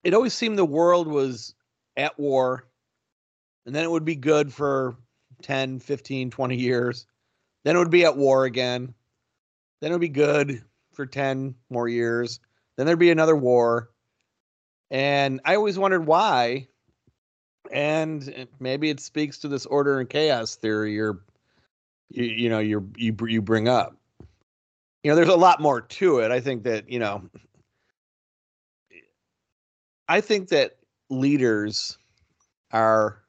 it 0.04 0.14
always 0.14 0.34
seemed 0.34 0.58
the 0.58 0.66
world 0.66 1.08
was 1.08 1.56
at 1.96 2.20
war 2.20 2.68
and 3.66 3.74
then 3.74 3.84
it 3.84 3.92
would 3.92 4.06
be 4.06 4.16
good 4.16 4.52
for 4.52 4.96
10 5.42 5.80
15 5.80 6.30
20 6.30 6.56
years 6.56 7.06
then 7.64 7.76
it 7.76 7.80
would 7.80 7.90
be 7.90 8.06
at 8.06 8.18
war 8.18 8.46
again. 8.46 8.94
Then 9.80 9.92
it 9.92 9.96
would 9.96 10.02
be 10.02 10.10
good 10.10 10.64
for 10.94 11.06
10 11.06 11.56
more 11.70 11.88
years. 11.88 12.40
Then 12.76 12.86
there'd 12.86 13.00
be 13.00 13.12
another 13.12 13.36
war. 13.36 13.90
And 14.94 15.42
I 15.44 15.56
always 15.56 15.78
wondered 15.78 16.06
why. 16.06 16.68
And 17.72 18.48
maybe 18.60 18.92
it 18.92 19.00
speaks 19.00 19.40
to 19.40 19.48
this 19.48 19.66
order 19.66 20.00
and 20.00 20.08
chaos 20.08 20.56
theory 20.56 20.94
you're 20.94 21.20
you, 22.10 22.26
you 22.26 22.50
know 22.50 22.60
you're 22.60 22.84
you 22.96 23.16
you 23.28 23.42
bring 23.42 23.68
up. 23.68 23.98
You 25.04 25.12
know, 25.12 25.16
there's 25.16 25.30
a 25.30 25.36
lot 25.36 25.60
more 25.60 25.82
to 25.82 26.20
it. 26.20 26.32
I 26.32 26.40
think 26.40 26.64
that, 26.64 26.90
you 26.90 27.00
know, 27.00 27.24
I 30.08 30.22
think 30.22 30.50
that 30.50 30.78
leaders 31.10 31.98
are 32.72 33.24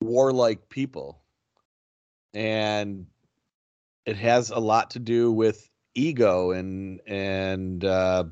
warlike 0.00 0.68
people 0.68 1.20
and 2.34 3.06
it 4.06 4.16
has 4.16 4.50
a 4.50 4.58
lot 4.58 4.90
to 4.90 4.98
do 4.98 5.30
with 5.30 5.68
ego 5.94 6.52
and 6.52 7.00
and 7.06 7.84
uh, 7.84 8.24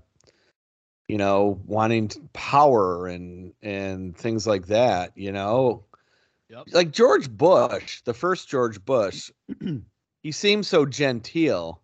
you 1.08 1.18
know 1.18 1.60
wanting 1.66 2.10
power 2.32 3.06
and 3.06 3.52
and 3.62 4.16
things 4.16 4.46
like 4.46 4.66
that. 4.66 5.12
You 5.16 5.32
know, 5.32 5.84
yep. 6.48 6.64
like 6.72 6.92
George 6.92 7.30
Bush, 7.30 8.02
the 8.02 8.14
first 8.14 8.48
George 8.48 8.84
Bush, 8.84 9.30
he 10.22 10.32
seems 10.32 10.68
so 10.68 10.86
genteel, 10.86 11.82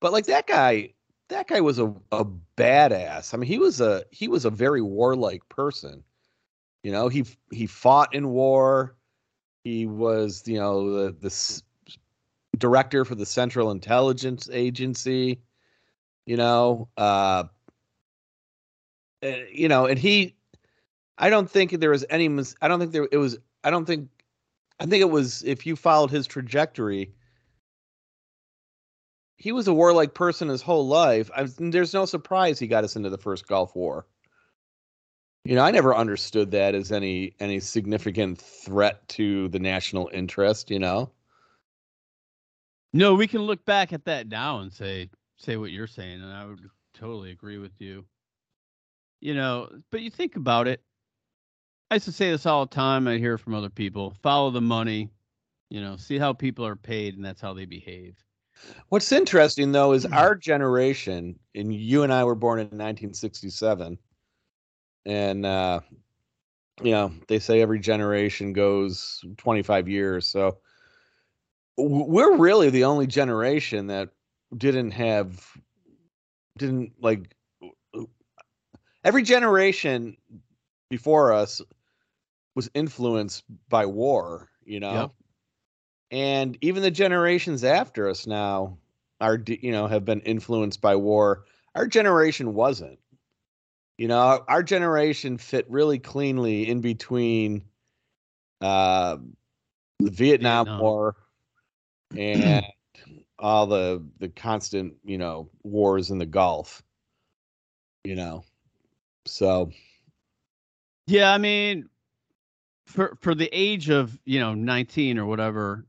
but 0.00 0.12
like 0.12 0.26
that 0.26 0.46
guy. 0.46 0.94
That 1.28 1.46
guy 1.46 1.60
was 1.60 1.78
a, 1.78 1.94
a 2.10 2.24
badass. 2.56 3.32
I 3.32 3.36
mean, 3.36 3.46
he 3.46 3.60
was 3.60 3.80
a 3.80 4.02
he 4.10 4.26
was 4.26 4.44
a 4.44 4.50
very 4.50 4.82
warlike 4.82 5.48
person. 5.48 6.02
You 6.82 6.90
know, 6.90 7.06
he 7.06 7.24
he 7.52 7.66
fought 7.66 8.12
in 8.12 8.30
war 8.30 8.96
he 9.64 9.86
was, 9.86 10.42
you 10.46 10.58
know, 10.58 11.10
the 11.10 11.12
the 11.12 11.62
director 12.58 13.04
for 13.04 13.14
the 13.14 13.26
Central 13.26 13.70
Intelligence 13.70 14.48
Agency. 14.52 15.40
You 16.26 16.36
know, 16.36 16.88
uh, 16.96 17.44
you 19.22 19.68
know, 19.68 19.86
and 19.86 19.98
he, 19.98 20.34
I 21.18 21.30
don't 21.30 21.50
think 21.50 21.72
there 21.72 21.90
was 21.90 22.04
any. 22.10 22.28
I 22.60 22.68
don't 22.68 22.80
think 22.80 22.92
there 22.92 23.08
it 23.10 23.18
was. 23.18 23.38
I 23.64 23.70
don't 23.70 23.84
think. 23.84 24.08
I 24.78 24.86
think 24.86 25.02
it 25.02 25.10
was 25.10 25.42
if 25.44 25.66
you 25.66 25.76
followed 25.76 26.10
his 26.10 26.26
trajectory. 26.26 27.12
He 29.36 29.52
was 29.52 29.68
a 29.68 29.72
warlike 29.72 30.12
person 30.12 30.48
his 30.48 30.60
whole 30.60 30.86
life. 30.86 31.30
I, 31.34 31.46
there's 31.58 31.94
no 31.94 32.04
surprise 32.04 32.58
he 32.58 32.66
got 32.66 32.84
us 32.84 32.96
into 32.96 33.08
the 33.08 33.16
first 33.16 33.46
Gulf 33.46 33.74
War. 33.74 34.06
You 35.44 35.54
know, 35.54 35.64
I 35.64 35.70
never 35.70 35.96
understood 35.96 36.50
that 36.50 36.74
as 36.74 36.92
any 36.92 37.34
any 37.40 37.60
significant 37.60 38.38
threat 38.38 39.06
to 39.10 39.48
the 39.48 39.58
national 39.58 40.10
interest, 40.12 40.70
you 40.70 40.78
know. 40.78 41.10
No, 42.92 43.14
we 43.14 43.26
can 43.26 43.42
look 43.42 43.64
back 43.64 43.92
at 43.92 44.04
that 44.04 44.28
now 44.28 44.60
and 44.60 44.72
say 44.72 45.08
say 45.36 45.56
what 45.56 45.70
you're 45.70 45.86
saying 45.86 46.22
and 46.22 46.32
I 46.32 46.44
would 46.44 46.68
totally 46.92 47.30
agree 47.30 47.58
with 47.58 47.72
you. 47.78 48.04
You 49.20 49.34
know, 49.34 49.68
but 49.90 50.00
you 50.00 50.10
think 50.10 50.36
about 50.36 50.66
it 50.68 50.82
I 51.90 51.96
used 51.96 52.06
to 52.06 52.12
say 52.12 52.30
this 52.30 52.46
all 52.46 52.66
the 52.66 52.74
time. 52.74 53.08
I 53.08 53.18
hear 53.18 53.36
from 53.36 53.54
other 53.54 53.70
people: 53.70 54.14
follow 54.22 54.50
the 54.50 54.60
money. 54.60 55.10
You 55.70 55.80
know, 55.80 55.96
see 55.96 56.18
how 56.18 56.32
people 56.32 56.64
are 56.66 56.76
paid, 56.76 57.16
and 57.16 57.24
that's 57.24 57.40
how 57.40 57.52
they 57.52 57.64
behave. 57.64 58.16
What's 58.90 59.10
interesting 59.10 59.72
though 59.72 59.92
is 59.92 60.06
our 60.06 60.36
generation, 60.36 61.38
and 61.54 61.74
you 61.74 62.04
and 62.04 62.12
I 62.12 62.24
were 62.24 62.36
born 62.36 62.60
in 62.60 62.66
1967, 62.66 63.98
and 65.06 65.46
uh, 65.46 65.80
you 66.82 66.92
know 66.92 67.12
they 67.26 67.40
say 67.40 67.60
every 67.60 67.80
generation 67.80 68.52
goes 68.52 69.24
25 69.38 69.88
years, 69.88 70.28
so 70.28 70.58
we're 71.76 72.36
really 72.36 72.70
the 72.70 72.84
only 72.84 73.06
generation 73.08 73.88
that 73.88 74.10
didn't 74.56 74.92
have 74.92 75.44
didn't 76.56 76.92
like 77.00 77.34
every 79.04 79.22
generation 79.22 80.16
before 80.88 81.32
us 81.32 81.60
was 82.54 82.70
influenced 82.74 83.44
by 83.68 83.86
war 83.86 84.50
you 84.70 84.78
know? 84.78 84.92
Yep. 84.92 85.10
And 86.12 86.58
even 86.60 86.82
the 86.82 86.90
generations 86.90 87.64
after 87.64 88.08
us 88.08 88.26
now 88.26 88.78
are 89.20 89.38
you 89.46 89.72
know 89.72 89.86
have 89.86 90.04
been 90.04 90.20
influenced 90.20 90.80
by 90.80 90.96
war. 90.96 91.44
Our 91.74 91.86
generation 91.86 92.54
wasn't. 92.54 92.98
You 93.98 94.08
know 94.08 94.44
our 94.48 94.62
generation 94.62 95.36
fit 95.36 95.66
really 95.68 95.98
cleanly 95.98 96.68
in 96.68 96.80
between 96.80 97.64
uh, 98.60 99.18
the 99.98 100.10
vietnam, 100.10 100.66
vietnam. 100.66 100.80
war 100.80 101.16
and 102.16 102.64
all 103.38 103.66
the 103.66 104.04
the 104.18 104.28
constant 104.28 104.94
you 105.04 105.18
know 105.18 105.48
wars 105.62 106.10
in 106.10 106.18
the 106.18 106.26
gulf 106.26 106.82
you 108.04 108.16
know 108.16 108.42
so 109.26 109.70
yeah 111.06 111.32
i 111.32 111.38
mean 111.38 111.88
for 112.86 113.16
for 113.20 113.34
the 113.34 113.48
age 113.52 113.90
of 113.90 114.18
you 114.24 114.40
know 114.40 114.54
19 114.54 115.18
or 115.18 115.26
whatever 115.26 115.84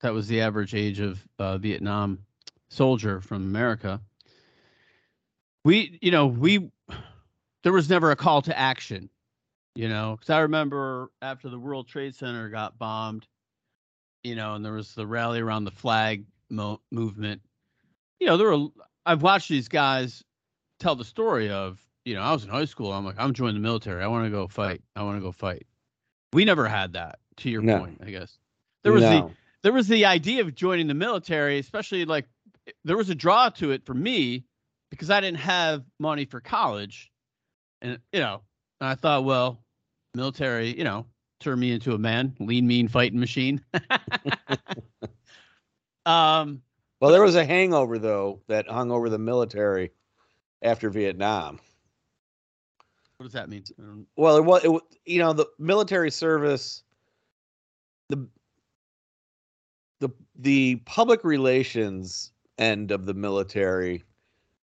that 0.00 0.12
was 0.12 0.28
the 0.28 0.40
average 0.40 0.74
age 0.74 1.00
of 1.00 1.26
uh, 1.38 1.58
Vietnam 1.58 2.20
soldier 2.68 3.20
from 3.20 3.42
America. 3.42 4.00
We, 5.64 5.98
you 6.00 6.10
know, 6.10 6.26
we 6.26 6.70
there 7.62 7.72
was 7.72 7.90
never 7.90 8.10
a 8.10 8.16
call 8.16 8.42
to 8.42 8.56
action, 8.56 9.10
you 9.74 9.88
know, 9.88 10.16
because 10.16 10.30
I 10.30 10.40
remember 10.40 11.10
after 11.20 11.48
the 11.48 11.58
World 11.58 11.88
Trade 11.88 12.14
Center 12.14 12.48
got 12.48 12.78
bombed, 12.78 13.26
you 14.22 14.36
know, 14.36 14.54
and 14.54 14.64
there 14.64 14.72
was 14.72 14.94
the 14.94 15.06
rally 15.06 15.40
around 15.40 15.64
the 15.64 15.70
flag 15.70 16.24
mo- 16.48 16.80
movement. 16.90 17.42
You 18.20 18.28
know, 18.28 18.36
there 18.36 18.56
were 18.56 18.68
I've 19.04 19.22
watched 19.22 19.48
these 19.48 19.68
guys 19.68 20.22
tell 20.78 20.94
the 20.94 21.04
story 21.04 21.50
of, 21.50 21.80
you 22.04 22.14
know, 22.14 22.22
I 22.22 22.32
was 22.32 22.44
in 22.44 22.50
high 22.50 22.64
school. 22.64 22.92
I'm 22.92 23.04
like, 23.04 23.16
I'm 23.18 23.32
joining 23.32 23.54
the 23.54 23.60
military. 23.60 24.02
I 24.02 24.06
want 24.06 24.24
to 24.24 24.30
go 24.30 24.48
fight. 24.48 24.82
I 24.96 25.02
want 25.02 25.18
to 25.18 25.22
go 25.22 25.32
fight. 25.32 25.66
We 26.32 26.44
never 26.44 26.66
had 26.66 26.94
that. 26.94 27.18
To 27.38 27.50
your 27.50 27.62
no. 27.62 27.78
point, 27.78 28.00
I 28.04 28.10
guess 28.10 28.36
there 28.82 28.92
was 28.92 29.02
no. 29.02 29.28
the 29.28 29.34
there 29.62 29.72
was 29.72 29.86
the 29.86 30.04
idea 30.04 30.40
of 30.40 30.54
joining 30.54 30.88
the 30.88 30.94
military, 30.94 31.58
especially 31.58 32.04
like 32.04 32.26
there 32.84 32.96
was 32.96 33.10
a 33.10 33.14
draw 33.14 33.48
to 33.50 33.70
it 33.70 33.84
for 33.84 33.94
me 33.94 34.44
because 34.90 35.10
I 35.10 35.20
didn't 35.20 35.38
have 35.38 35.84
money 35.98 36.24
for 36.24 36.40
college. 36.40 37.10
And, 37.82 37.98
you 38.12 38.20
know, 38.20 38.42
I 38.80 38.94
thought, 38.94 39.24
well, 39.24 39.62
military, 40.14 40.76
you 40.76 40.84
know, 40.84 41.06
turn 41.40 41.60
me 41.60 41.72
into 41.72 41.94
a 41.94 41.98
man, 41.98 42.34
lean, 42.40 42.66
mean 42.66 42.88
fighting 42.88 43.20
machine. 43.20 43.62
um, 46.06 46.62
well, 47.00 47.10
there 47.10 47.22
was 47.22 47.36
a 47.36 47.44
hangover, 47.44 47.98
though, 47.98 48.40
that 48.48 48.68
hung 48.68 48.90
over 48.90 49.08
the 49.08 49.18
military 49.18 49.92
after 50.62 50.90
Vietnam. 50.90 51.60
What 53.18 53.24
does 53.24 53.32
that 53.32 53.48
mean? 53.48 53.64
Well, 54.16 54.36
it 54.36 54.44
was, 54.44 54.64
it, 54.64 54.82
you 55.04 55.18
know, 55.18 55.32
the 55.32 55.46
military 55.58 56.10
service, 56.10 56.84
the 58.08 58.28
the 59.98 60.10
the 60.36 60.76
public 60.86 61.24
relations 61.24 62.30
end 62.58 62.92
of 62.92 63.06
the 63.06 63.14
military, 63.14 64.04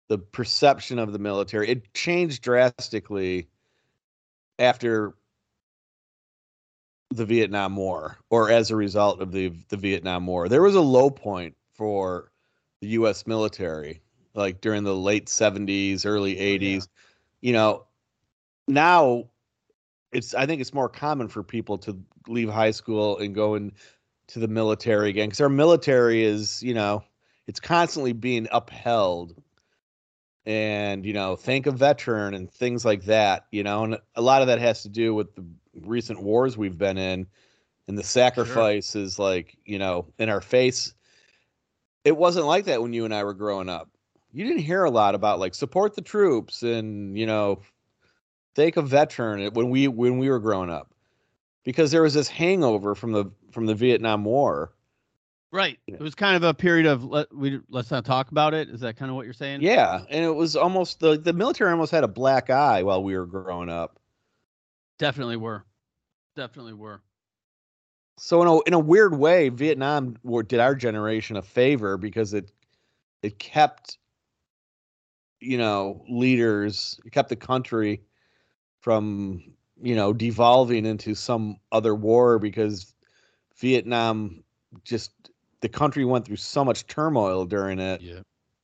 the 0.08 0.18
perception 0.18 1.00
of 1.00 1.12
the 1.12 1.20
military, 1.20 1.68
it 1.70 1.94
changed 1.94 2.42
drastically 2.42 3.50
after 4.58 5.16
the 7.10 7.26
Vietnam 7.26 7.76
War 7.76 8.20
or 8.30 8.50
as 8.50 8.72
a 8.72 8.76
result 8.78 9.22
of 9.22 9.34
the 9.34 9.50
the 9.68 9.78
Vietnam 9.78 10.26
War. 10.26 10.48
There 10.48 10.62
was 10.62 10.76
a 10.76 10.82
low 10.82 11.10
point 11.10 11.58
for 11.74 12.32
the 12.80 12.88
US 12.90 13.28
military 13.28 14.02
like 14.34 14.62
during 14.62 14.84
the 14.84 14.96
late 14.96 15.26
70s, 15.26 16.06
early 16.06 16.36
80s. 16.36 16.62
Oh, 16.62 16.70
yeah. 16.70 16.80
You 17.42 17.54
know, 17.54 17.86
now 18.70 19.26
it's 20.12 20.34
I 20.34 20.46
think 20.46 20.62
it's 20.62 20.74
more 20.74 20.90
common 20.90 21.28
for 21.28 21.44
people 21.44 21.78
to 21.80 21.98
leave 22.28 22.50
high 22.50 22.72
school 22.72 23.18
and 23.18 23.34
go 23.34 23.56
and 23.56 23.74
to 24.28 24.40
the 24.40 24.48
military 24.48 25.10
again 25.10 25.28
because 25.28 25.42
our 25.42 25.50
military 25.50 26.24
is 26.24 26.62
you 26.64 26.74
know 26.74 27.04
it's 27.48 27.60
constantly 27.60 28.14
being 28.14 28.48
upheld. 28.52 29.36
And 30.46 31.06
you 31.06 31.14
know 31.14 31.36
thank 31.36 31.68
a 31.68 31.72
veteran 31.72 32.34
and 32.34 32.50
things 32.50 32.86
like 32.86 33.04
that 33.04 33.46
you 33.52 33.62
know 33.62 33.84
and 33.84 34.00
a 34.16 34.22
lot 34.22 34.42
of 34.42 34.48
that 34.48 34.60
has 34.60 34.82
to 34.84 34.90
do 34.90 35.14
with 35.14 35.36
the 35.36 35.46
recent 35.82 36.22
wars 36.24 36.58
we've 36.58 36.78
been 36.78 36.98
in 36.98 37.28
and 37.88 37.98
the 37.98 38.04
sacrifices 38.04 39.16
sure. 39.16 39.26
like 39.26 39.58
you 39.66 39.78
know 39.78 40.08
in 40.18 40.30
our 40.30 40.42
face. 40.42 40.94
It 42.06 42.16
wasn't 42.16 42.48
like 42.48 42.66
that 42.66 42.82
when 42.82 42.94
you 42.94 43.06
and 43.06 43.14
i 43.14 43.24
were 43.24 43.34
growing 43.34 43.70
up. 43.70 43.90
You 44.32 44.46
didn't 44.46 44.64
hear 44.64 44.86
a 44.86 44.90
lot 44.90 45.14
about 45.14 45.40
like 45.40 45.54
support 45.54 45.94
the 45.94 46.02
troops 46.02 46.64
and 46.64 47.18
you 47.18 47.28
know 47.28 47.60
thank 48.56 48.78
a 48.78 48.82
veteran 48.82 49.42
eh, 49.42 49.50
when 49.54 49.70
we 49.70 49.88
when 49.88 50.18
we 50.18 50.30
were 50.30 50.40
growing 50.40 50.70
up 50.70 50.94
because 51.64 51.92
there 51.92 52.02
was 52.02 52.14
this 52.14 52.28
hangover 52.28 52.96
from 52.96 53.12
the 53.12 53.26
from 53.52 53.66
the 53.66 53.76
Vietnam 53.76 54.26
War. 54.26 54.74
Right. 55.52 55.80
It 55.88 56.00
was 56.00 56.14
kind 56.14 56.36
of 56.36 56.44
a 56.44 56.54
period 56.54 56.86
of 56.86 57.04
let 57.04 57.34
we 57.36 57.60
let's 57.70 57.90
not 57.90 58.06
talk 58.06 58.32
about 58.32 58.54
it. 58.54 58.70
Is 58.70 58.82
that 58.82 58.98
kind 58.98 59.10
of 59.10 59.16
what 59.16 59.26
you're 59.26 59.34
saying? 59.34 59.62
Yeah, 59.62 60.02
and 60.10 60.24
it 60.24 60.36
was 60.36 60.56
almost 60.56 61.00
the 61.00 61.18
the 61.18 61.34
military 61.34 61.72
almost 61.72 61.92
had 61.92 62.04
a 62.04 62.08
black 62.08 62.50
eye 62.50 62.84
while 62.84 63.04
we 63.04 63.18
were 63.18 63.26
growing 63.26 63.70
up. 63.70 64.00
Definitely 65.00 65.38
were. 65.38 65.66
Definitely 66.36 66.74
were. 66.74 67.02
So 68.18 68.42
in 68.42 68.48
a 68.48 68.60
in 68.62 68.74
a 68.74 68.80
weird 68.80 69.18
way, 69.18 69.50
Vietnam 69.50 70.18
did 70.48 70.60
our 70.60 70.76
generation 70.76 71.36
a 71.38 71.42
favor 71.42 71.98
because 71.98 72.34
it 72.34 72.52
it 73.24 73.40
kept 73.40 73.98
you 75.40 75.58
know 75.58 76.04
leaders, 76.08 77.00
it 77.06 77.12
kept 77.12 77.30
the 77.30 77.36
country 77.36 78.02
from 78.90 79.44
you 79.80 79.96
know 79.96 80.14
devolving 80.14 80.84
into 80.84 81.14
some 81.14 81.58
other 81.72 81.94
war 81.94 82.40
because 82.40 82.96
Vietnam 83.60 84.44
just 84.84 85.12
the 85.62 85.70
country 85.70 86.06
went 86.06 86.26
through 86.26 86.38
so 86.38 86.66
much 86.66 86.88
turmoil 86.88 87.46
during 87.46 87.78
it. 87.78 88.02
Yeah. 88.02 88.22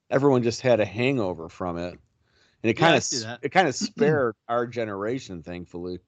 Everyone 0.09 0.41
just 0.41 0.61
had 0.61 0.79
a 0.79 0.85
hangover 0.85 1.47
from 1.47 1.77
it. 1.77 1.99
And 2.63 2.71
it 2.71 2.73
kind 2.73 3.07
yeah, 3.11 3.33
of 3.33 3.39
it 3.43 3.49
kind 3.49 3.67
of 3.67 3.75
spared 3.89 4.33
our 4.49 4.65
generation, 4.65 5.43
thankfully. 5.43 5.99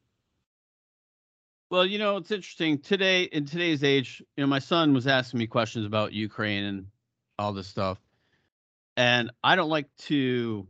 Well, 1.69 1.85
you 1.85 1.99
know, 1.99 2.17
it's 2.17 2.31
interesting 2.31 2.79
today 2.79 3.23
in 3.25 3.45
today's 3.45 3.83
age. 3.83 4.23
You 4.35 4.43
know, 4.43 4.47
my 4.47 4.57
son 4.57 4.95
was 4.95 5.05
asking 5.05 5.37
me 5.37 5.45
questions 5.45 5.85
about 5.85 6.11
Ukraine 6.11 6.63
and 6.63 6.87
all 7.37 7.53
this 7.53 7.67
stuff, 7.67 7.99
and 8.95 9.29
I 9.43 9.55
don't 9.55 9.69
like 9.69 9.95
to. 10.05 10.65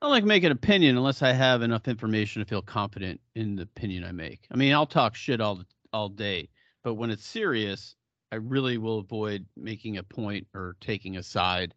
I 0.00 0.06
don't 0.06 0.10
like 0.10 0.24
making 0.24 0.46
an 0.46 0.52
opinion 0.52 0.96
unless 0.96 1.22
I 1.22 1.32
have 1.32 1.62
enough 1.62 1.88
information 1.88 2.42
to 2.42 2.48
feel 2.48 2.60
confident 2.60 3.20
in 3.34 3.56
the 3.56 3.62
opinion 3.62 4.04
I 4.04 4.12
make. 4.12 4.46
I 4.50 4.56
mean, 4.56 4.72
I'll 4.74 4.86
talk 4.86 5.14
shit 5.14 5.40
all 5.40 5.62
all 5.92 6.10
day, 6.10 6.50
but 6.84 6.94
when 6.94 7.10
it's 7.10 7.24
serious, 7.24 7.96
I 8.30 8.36
really 8.36 8.76
will 8.76 8.98
avoid 8.98 9.46
making 9.56 9.96
a 9.96 10.02
point 10.02 10.46
or 10.54 10.76
taking 10.80 11.16
a 11.16 11.22
side. 11.22 11.74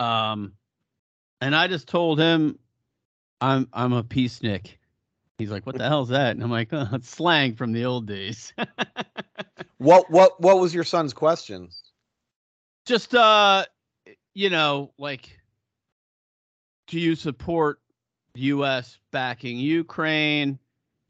Um, 0.00 0.54
and 1.40 1.54
I 1.54 1.68
just 1.68 1.86
told 1.86 2.18
him, 2.18 2.58
I'm 3.40 3.68
I'm 3.72 3.92
a 3.92 4.02
peacenik. 4.02 4.78
He's 5.36 5.50
like, 5.50 5.66
"What 5.66 5.76
the 5.76 5.88
hell's 5.88 6.08
that?" 6.08 6.30
And 6.30 6.42
I'm 6.42 6.50
like, 6.50 6.68
oh, 6.72 6.88
"It's 6.94 7.10
slang 7.10 7.54
from 7.54 7.72
the 7.72 7.84
old 7.84 8.06
days." 8.06 8.52
what 9.78 10.10
what 10.10 10.40
what 10.40 10.58
was 10.58 10.74
your 10.74 10.84
son's 10.84 11.12
question? 11.12 11.68
Just 12.86 13.14
uh, 13.14 13.66
you 14.34 14.50
know, 14.50 14.92
like, 14.98 15.37
do 16.88 16.98
you 16.98 17.14
support 17.14 17.80
U.S. 18.34 18.98
backing 19.12 19.58
Ukraine? 19.58 20.58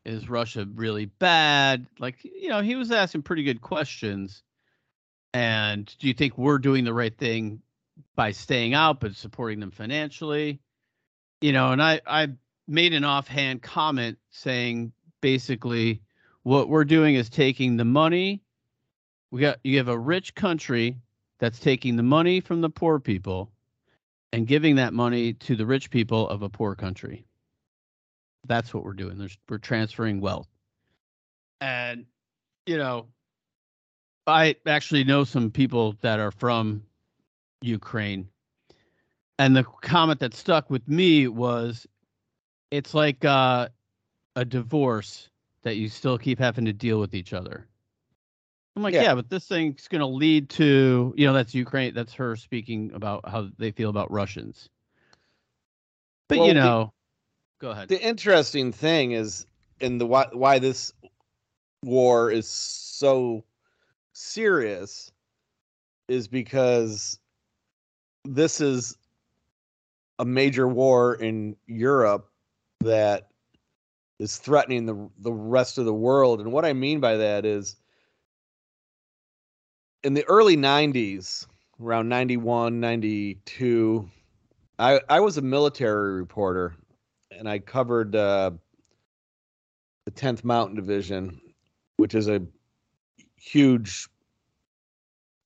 is 0.05 0.29
Russia 0.29 0.67
really 0.75 1.05
bad? 1.05 1.87
Like, 1.99 2.25
you 2.25 2.49
know, 2.49 2.63
he 2.63 2.77
was 2.77 2.91
asking 2.91 3.23
pretty 3.23 3.43
good 3.43 3.61
questions. 3.61 4.43
And 5.35 5.95
do 5.99 6.09
you 6.09 6.15
think 6.15 6.39
we're 6.39 6.59
doing 6.59 6.85
the 6.85 6.95
right 6.95 7.17
thing 7.17 7.61
by 8.17 8.33
staying 8.33 8.73
out 8.73 9.01
but 9.01 9.15
supporting 9.15 9.61
them 9.61 9.71
financially? 9.71 10.61
You 11.43 11.53
know, 11.53 11.73
and 11.73 11.83
I 11.83 12.01
I 12.07 12.29
made 12.67 12.95
an 12.95 13.05
offhand 13.05 13.63
comment 13.63 14.19
saying 14.31 14.93
basically 15.21 16.01
what 16.43 16.69
we're 16.69 16.85
doing 16.85 17.15
is 17.15 17.29
taking 17.29 17.77
the 17.77 17.85
money 17.85 18.43
we 19.31 19.41
got 19.41 19.59
you 19.63 19.79
have 19.79 19.89
a 19.89 19.99
rich 19.99 20.35
country 20.35 20.97
that's 21.39 21.59
taking 21.59 21.97
the 21.97 22.03
money 22.03 22.41
from 22.41 22.61
the 22.61 22.71
poor 22.71 22.99
people 22.99 23.51
and 24.33 24.47
giving 24.47 24.77
that 24.77 24.93
money 24.93 25.33
to 25.33 25.57
the 25.57 25.67
rich 25.67 25.91
people 25.91 26.29
of 26.29 26.43
a 26.43 26.49
poor 26.49 26.75
country. 26.75 27.25
That's 28.47 28.73
what 28.73 28.85
we're 28.85 28.93
doing. 28.93 29.19
There's 29.19 29.37
we're 29.49 29.59
transferring 29.59 30.21
wealth. 30.21 30.49
And 31.61 32.07
you 32.67 32.79
know, 32.79 33.07
I 34.27 34.57
actually 34.67 35.05
know 35.05 35.25
some 35.25 35.51
people 35.51 35.97
that 36.03 36.21
are 36.21 36.31
from 36.31 36.83
Ukraine. 37.63 38.29
And 39.39 39.57
the 39.57 39.65
comment 39.65 40.21
that 40.21 40.35
stuck 40.35 40.69
with 40.69 40.87
me 40.89 41.29
was 41.29 41.87
it's 42.71 42.93
like 42.93 43.25
uh, 43.25 43.69
a 44.37 44.45
divorce 44.45 45.29
that 45.63 45.77
you 45.77 45.89
still 45.89 46.19
keep 46.19 46.39
having 46.39 46.65
to 46.67 46.73
deal 46.73 47.01
with 47.01 47.15
each 47.15 47.33
other. 47.33 47.67
I'm 48.79 48.83
like, 48.85 48.95
Yeah. 48.95 49.03
yeah, 49.03 49.15
but 49.17 49.29
this 49.29 49.45
thing's 49.49 49.89
going 49.89 49.99
to 50.03 50.07
lead 50.07 50.51
to, 50.51 51.13
you 51.17 51.27
know, 51.27 51.33
that's 51.33 51.53
Ukraine. 51.53 51.95
That's 51.95 52.15
her 52.15 52.37
speaking 52.37 52.93
about 52.95 53.29
how 53.29 53.49
they 53.59 53.73
feel 53.73 53.91
about 53.91 54.09
Russians. 54.13 54.69
But 56.29 56.39
Well, 56.39 56.47
you 56.47 56.55
the- 56.55 56.61
know, 56.61 56.93
go 57.59 57.71
ahead. 57.73 57.89
The 57.89 58.01
interesting 58.01 58.71
thing 58.71 59.13
is, 59.13 59.47
in 59.81 59.99
the 59.99 60.07
why, 60.07 60.29
why 60.33 60.61
this 60.61 60.93
war 61.83 62.31
is 62.31 62.47
so 62.47 63.43
serious, 64.13 65.11
is 66.07 66.29
because 66.29 67.19
this 68.25 68.61
is 68.61 68.97
a 70.21 70.25
major 70.25 70.69
war 70.69 71.17
in 71.17 71.57
Europe 71.67 72.31
that 72.85 73.33
is 74.21 74.37
threatening 74.37 74.87
the 74.87 75.11
the 75.19 75.33
rest 75.33 75.79
of 75.79 75.85
the 75.85 75.93
world. 75.95 76.41
And 76.41 76.53
what 76.53 76.65
I 76.65 76.75
mean 76.75 77.01
by 77.01 77.17
that 77.17 77.45
is, 77.45 77.75
in 80.05 80.15
the 80.15 80.25
early 80.29 80.57
'90s, 80.57 81.47
around 81.81 82.09
91, 82.09 82.81
92, 82.81 84.09
I 84.79 85.01
I 85.09 85.21
was 85.21 85.37
a 85.39 85.43
military 85.43 86.15
reporter 86.15 86.75
and 87.31 87.49
I 87.49 87.59
covered 87.59 88.17
uh, 88.17 88.51
the 90.05 90.11
10th 90.11 90.45
Mountain 90.45 90.77
Division, 90.77 91.41
which 91.97 92.15
is 92.15 92.29
a 92.29 92.43
huge 93.37 94.09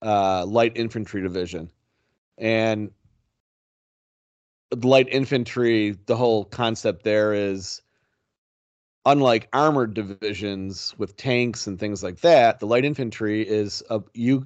uh, 0.01 0.45
light 0.45 0.73
infantry 0.75 1.21
division. 1.21 1.69
And 2.37 2.91
light 4.81 5.07
infantry, 5.11 5.97
the 6.05 6.15
whole 6.15 6.45
concept 6.45 7.03
there 7.03 7.33
is 7.33 7.81
unlike 9.05 9.49
armored 9.53 9.93
divisions 9.93 10.93
with 10.97 11.17
tanks 11.17 11.67
and 11.67 11.79
things 11.79 12.03
like 12.03 12.21
that, 12.21 12.59
the 12.59 12.67
light 12.67 12.85
infantry 12.85 13.47
is 13.47 13.83
a 13.89 14.01
you 14.13 14.45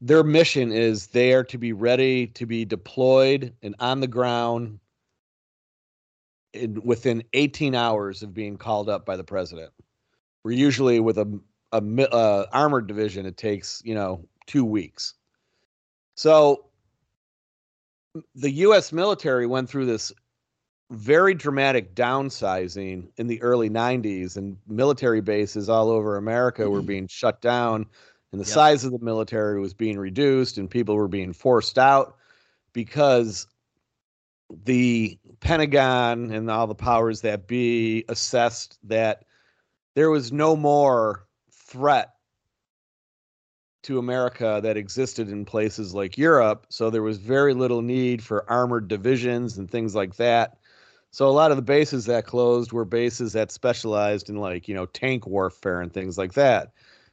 their 0.00 0.24
mission 0.24 0.72
is 0.72 1.08
there 1.08 1.44
to 1.44 1.58
be 1.58 1.72
ready 1.72 2.26
to 2.26 2.44
be 2.44 2.64
deployed 2.64 3.54
and 3.62 3.76
on 3.78 4.00
the 4.00 4.08
ground 4.08 4.80
in, 6.52 6.82
within 6.82 7.22
18 7.34 7.76
hours 7.76 8.22
of 8.24 8.34
being 8.34 8.56
called 8.56 8.88
up 8.88 9.06
by 9.06 9.16
the 9.16 9.22
president. 9.22 9.70
We're 10.42 10.52
usually 10.52 10.98
with 10.98 11.18
a 11.18 11.40
a 11.72 12.46
armored 12.52 12.86
division, 12.86 13.26
it 13.26 13.36
takes 13.36 13.80
you 13.84 13.94
know 13.94 14.24
two 14.46 14.64
weeks. 14.64 15.14
So 16.14 16.66
the 18.34 18.50
U.S. 18.50 18.92
military 18.92 19.46
went 19.46 19.70
through 19.70 19.86
this 19.86 20.12
very 20.92 21.34
dramatic 21.34 21.94
downsizing 21.94 23.08
in 23.16 23.26
the 23.26 23.40
early 23.42 23.70
90s, 23.70 24.36
and 24.36 24.56
military 24.68 25.20
bases 25.20 25.68
all 25.68 25.90
over 25.90 26.16
America 26.16 26.68
were 26.68 26.78
mm-hmm. 26.78 26.86
being 26.86 27.08
shut 27.08 27.40
down, 27.40 27.86
and 28.30 28.40
the 28.40 28.46
Yep. 28.46 28.54
size 28.54 28.84
of 28.84 28.92
the 28.92 28.98
military 28.98 29.58
was 29.58 29.74
being 29.74 29.98
reduced, 29.98 30.58
and 30.58 30.70
people 30.70 30.94
were 30.94 31.08
being 31.08 31.32
forced 31.32 31.78
out 31.78 32.16
because 32.72 33.46
the 34.64 35.18
Pentagon 35.40 36.30
and 36.30 36.50
all 36.50 36.66
the 36.66 36.74
powers 36.74 37.22
that 37.22 37.46
be 37.46 38.04
assessed 38.08 38.78
that 38.84 39.24
there 39.94 40.10
was 40.10 40.30
no 40.30 40.56
more 40.56 41.26
threat 41.50 42.10
to 43.82 43.98
America 43.98 44.60
that 44.62 44.76
existed 44.76 45.28
in 45.28 45.44
places 45.44 45.94
like 45.94 46.18
Europe. 46.18 46.66
So 46.68 46.90
there 46.90 47.02
was 47.02 47.18
very 47.18 47.54
little 47.54 47.82
need 47.82 48.22
for 48.22 48.48
armored 48.48 48.88
divisions 48.88 49.58
and 49.58 49.70
things 49.70 49.94
like 49.94 50.16
that. 50.16 50.58
So 51.12 51.28
a 51.28 51.30
lot 51.30 51.50
of 51.50 51.58
the 51.58 51.62
bases 51.62 52.06
that 52.06 52.26
closed 52.26 52.72
were 52.72 52.86
bases 52.86 53.34
that 53.34 53.52
specialized 53.52 54.30
in 54.30 54.36
like, 54.36 54.66
you 54.66 54.74
know, 54.74 54.86
tank 54.86 55.26
warfare 55.26 55.80
and 55.80 55.92
things 55.92 56.16
like 56.16 56.32
that. 56.32 56.72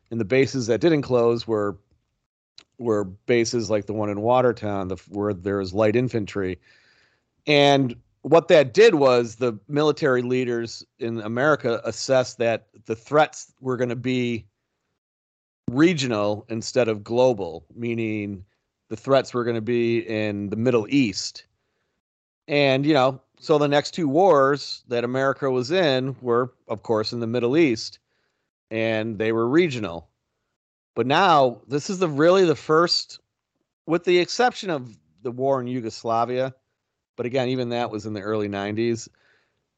And 0.10 0.20
the 0.20 0.26
bases 0.26 0.68
that 0.68 0.82
didn't 0.82 1.04
close 1.04 1.46
were 1.46 1.78
were 2.78 3.04
bases 3.04 3.70
like 3.70 3.88
the 3.88 3.94
one 3.94 4.10
in 4.10 4.22
Watertown, 4.22 4.88
the, 4.88 4.96
where 5.10 5.34
there 5.34 5.58
was 5.58 5.74
light 5.74 5.98
infantry. 5.98 6.58
And 7.46 7.94
what 8.22 8.48
that 8.48 8.74
did 8.74 8.96
was 8.96 9.36
the 9.36 9.60
military 9.68 10.22
leaders 10.22 10.86
in 10.98 11.20
America 11.20 11.82
assessed 11.84 12.38
that 12.38 12.68
the 12.86 12.96
threats 12.96 13.52
were 13.60 13.76
going 13.76 13.90
to 13.90 13.98
be 13.98 14.46
regional 15.70 16.46
instead 16.48 16.88
of 16.88 17.04
global, 17.04 17.66
meaning 17.76 18.46
the 18.88 18.96
threats 18.96 19.34
were 19.34 19.44
going 19.44 19.56
to 19.56 19.62
be 19.62 20.00
in 20.00 20.50
the 20.50 20.56
Middle 20.56 20.88
East. 20.90 21.44
And, 22.48 22.86
you 22.86 22.94
know, 22.94 23.22
so 23.40 23.58
the 23.58 23.68
next 23.68 23.92
two 23.94 24.08
wars 24.08 24.84
that 24.90 25.06
America 25.06 25.50
was 25.50 25.72
in 25.72 26.16
were, 26.22 26.54
of 26.68 26.84
course, 26.84 27.14
in 27.14 27.22
the 27.22 27.28
Middle 27.28 27.58
East, 27.58 28.00
and 28.70 29.18
they 29.18 29.32
were 29.32 29.48
regional. 29.48 30.10
But 30.94 31.08
now 31.08 31.62
this 31.68 31.90
is 31.90 32.00
the 32.00 32.10
really 32.10 32.46
the 32.46 32.56
first, 32.56 33.20
with 33.88 34.04
the 34.04 34.20
exception 34.20 34.70
of 34.70 34.98
the 35.24 35.32
war 35.32 35.62
in 35.62 35.68
Yugoslavia, 35.68 36.54
but 37.16 37.26
again, 37.26 37.48
even 37.50 37.70
that 37.70 37.92
was 37.92 38.06
in 38.06 38.14
the 38.14 38.22
early 38.22 38.50
90s. 38.50 39.08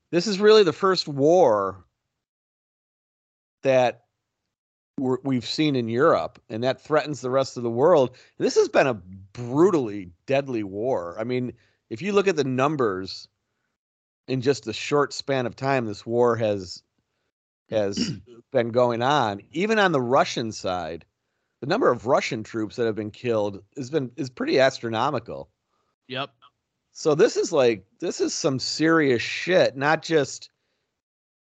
This 0.10 0.26
is 0.26 0.40
really 0.40 0.64
the 0.64 0.74
first 0.74 1.08
war 1.08 1.86
that 3.62 4.06
we're, 4.98 5.18
we've 5.24 5.46
seen 5.46 5.76
in 5.76 5.88
Europe, 5.88 6.42
and 6.50 6.64
that 6.64 6.82
threatens 6.82 7.22
the 7.22 7.30
rest 7.30 7.58
of 7.58 7.64
the 7.64 7.70
world. 7.70 8.16
This 8.40 8.56
has 8.56 8.70
been 8.70 8.88
a 8.88 8.96
brutally 8.96 10.10
deadly 10.26 10.64
war. 10.64 11.16
I 11.20 11.24
mean, 11.24 11.54
if 11.92 12.02
you 12.02 12.14
look 12.14 12.28
at 12.28 12.36
the 12.36 12.44
numbers 12.44 13.28
in 14.28 14.42
just 14.42 14.68
a 14.68 14.74
short 14.74 15.14
span 15.14 15.46
of 15.46 15.56
time, 15.56 15.86
this 15.86 16.06
war 16.06 16.36
has 16.36 16.84
has 17.70 18.12
been 18.52 18.70
going 18.70 19.02
on. 19.02 19.42
Even 19.52 19.80
on 19.80 19.92
the 19.92 20.02
Russian 20.02 20.52
side, 20.52 21.06
the 21.62 21.68
number 21.68 21.90
of 21.92 22.06
Russian 22.06 22.44
troops 22.44 22.76
that 22.76 22.86
have 22.86 22.96
been 22.96 23.12
killed 23.12 23.64
has 23.78 23.90
been 23.90 24.12
is 24.18 24.30
pretty 24.30 24.60
astronomical. 24.60 25.50
Yep. 26.08 26.30
So 26.92 27.16
this 27.16 27.38
is 27.38 27.52
like 27.52 27.86
this 28.00 28.20
is 28.20 28.34
some 28.34 28.60
serious 28.60 29.22
shit, 29.22 29.78
not 29.78 30.04
just 30.04 30.50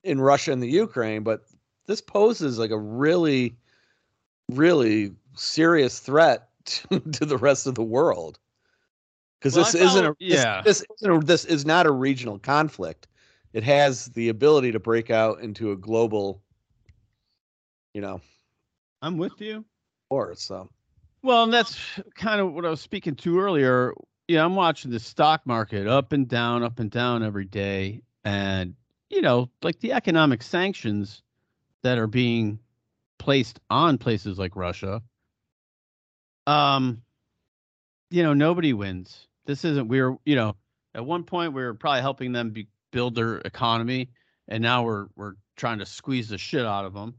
in 0.04 0.22
Russia 0.22 0.52
and 0.52 0.62
the 0.62 0.70
Ukraine, 0.70 1.24
but 1.24 1.42
this 1.88 2.02
poses 2.02 2.60
like 2.60 2.72
a 2.72 2.78
really, 2.78 3.58
really 4.52 5.12
serious 5.36 6.00
threat 6.00 6.50
to, 6.66 7.00
to 7.14 7.26
the 7.26 7.38
rest 7.38 7.66
of 7.68 7.76
the 7.76 7.84
world. 7.84 8.40
Because 9.40 9.56
Well, 9.56 9.66
this 9.66 9.76
isn't 9.76 10.06
a 10.06 10.16
yeah. 10.20 10.62
this, 10.64 10.80
this 10.80 10.88
isn't 11.02 11.24
a, 11.24 11.26
this 11.26 11.46
is 11.46 11.66
not 11.66 11.86
a 11.86 11.92
regional 11.92 12.40
conflict. 12.40 13.08
It 13.54 13.64
has 13.64 14.08
the 14.08 14.30
ability 14.30 14.72
to 14.74 14.80
break 14.80 15.10
out 15.10 15.40
into 15.40 15.72
a 15.72 15.76
global, 15.76 16.44
you 17.94 18.02
know, 18.02 18.22
I'm 19.02 19.18
with 19.18 19.40
you. 19.40 19.66
Or 20.10 20.36
So 20.36 20.70
Well, 21.24 21.44
and 21.44 21.54
that's 21.54 21.80
kind 22.16 22.42
of 22.42 22.54
what 22.54 22.66
I 22.66 22.70
was 22.70 22.82
speaking 22.82 23.16
to 23.16 23.40
earlier. 23.40 23.94
Yeah, 24.28 24.44
I'm 24.44 24.56
watching 24.56 24.92
the 24.92 25.00
stock 25.00 25.42
market 25.46 25.88
up 25.88 26.12
and 26.12 26.28
down, 26.28 26.64
up 26.64 26.80
and 26.80 26.92
down 26.92 27.24
every 27.24 27.46
day. 27.46 28.02
And, 28.24 28.76
you 29.10 29.22
know, 29.22 29.50
like 29.64 29.80
the 29.80 29.94
economic 29.94 30.44
sanctions 30.44 31.24
that 31.82 31.98
are 31.98 32.08
being 32.08 32.60
placed 33.18 33.60
on 33.70 33.98
places 33.98 34.38
like 34.38 34.56
Russia. 34.56 35.02
Um, 36.46 37.02
you 38.12 38.24
know, 38.24 38.34
nobody 38.34 38.74
wins. 38.74 39.28
This 39.46 39.66
isn't 39.66 39.88
we're, 39.88 40.16
you 40.26 40.36
know, 40.36 40.56
at 40.94 41.06
one 41.06 41.24
point 41.24 41.54
we 41.54 41.64
were 41.64 41.74
probably 41.74 42.02
helping 42.02 42.32
them 42.32 42.52
be, 42.52 42.68
build 42.92 43.16
their 43.16 43.38
economy, 43.38 44.10
and 44.48 44.62
now 44.62 44.84
we're 44.84 45.08
we're 45.16 45.34
trying 45.56 45.80
to 45.80 45.86
squeeze 45.86 46.30
the 46.30 46.38
shit 46.38 46.66
out 46.66 46.86
of 46.86 46.94
them. 46.94 47.16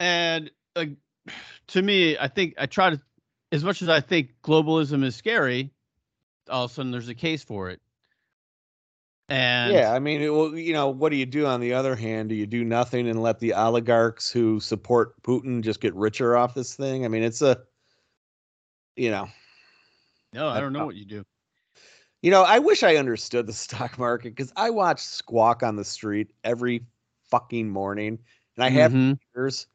And 0.00 0.50
uh, 0.76 0.86
to 1.68 1.82
me, 1.82 2.16
I 2.18 2.28
think 2.28 2.54
I 2.58 2.66
try 2.66 2.90
to, 2.90 3.00
as 3.50 3.64
much 3.64 3.82
as 3.82 3.88
I 3.88 4.00
think 4.00 4.30
globalism 4.42 5.04
is 5.04 5.16
scary, 5.16 5.70
all 6.48 6.64
of 6.64 6.70
a 6.70 6.74
sudden 6.74 6.90
there's 6.90 7.08
a 7.08 7.14
case 7.14 7.42
for 7.42 7.70
it. 7.70 7.80
And 9.28 9.72
yeah, 9.72 9.92
I 9.92 9.98
mean, 9.98 10.20
it, 10.20 10.28
well, 10.28 10.54
you 10.56 10.74
know, 10.74 10.88
what 10.88 11.10
do 11.10 11.16
you 11.16 11.24
do 11.24 11.46
on 11.46 11.60
the 11.60 11.72
other 11.74 11.96
hand? 11.96 12.28
Do 12.28 12.34
you 12.34 12.46
do 12.46 12.64
nothing 12.64 13.08
and 13.08 13.22
let 13.22 13.38
the 13.38 13.54
oligarchs 13.54 14.30
who 14.30 14.60
support 14.60 15.20
Putin 15.22 15.62
just 15.62 15.80
get 15.80 15.94
richer 15.94 16.36
off 16.36 16.54
this 16.54 16.74
thing? 16.74 17.04
I 17.04 17.08
mean, 17.08 17.22
it's 17.22 17.40
a, 17.40 17.58
you 18.94 19.10
know, 19.10 19.28
no, 20.32 20.48
I 20.48 20.60
don't 20.60 20.72
know 20.72 20.86
what 20.86 20.96
you 20.96 21.04
do. 21.04 21.24
you 22.22 22.30
know, 22.30 22.42
I 22.42 22.58
wish 22.58 22.82
I 22.82 22.96
understood 22.96 23.46
the 23.46 23.52
stock 23.66 23.98
market 23.98 24.30
because 24.34 24.52
I 24.56 24.70
watch 24.70 25.00
Squawk 25.00 25.62
on 25.62 25.76
the 25.76 25.84
Street 25.84 26.32
every 26.44 26.84
fucking 27.30 27.68
morning, 27.68 28.18
and 28.56 28.64
I 28.64 28.68
have 28.70 28.92
Mhm. 28.92 29.18
years, 29.34 29.66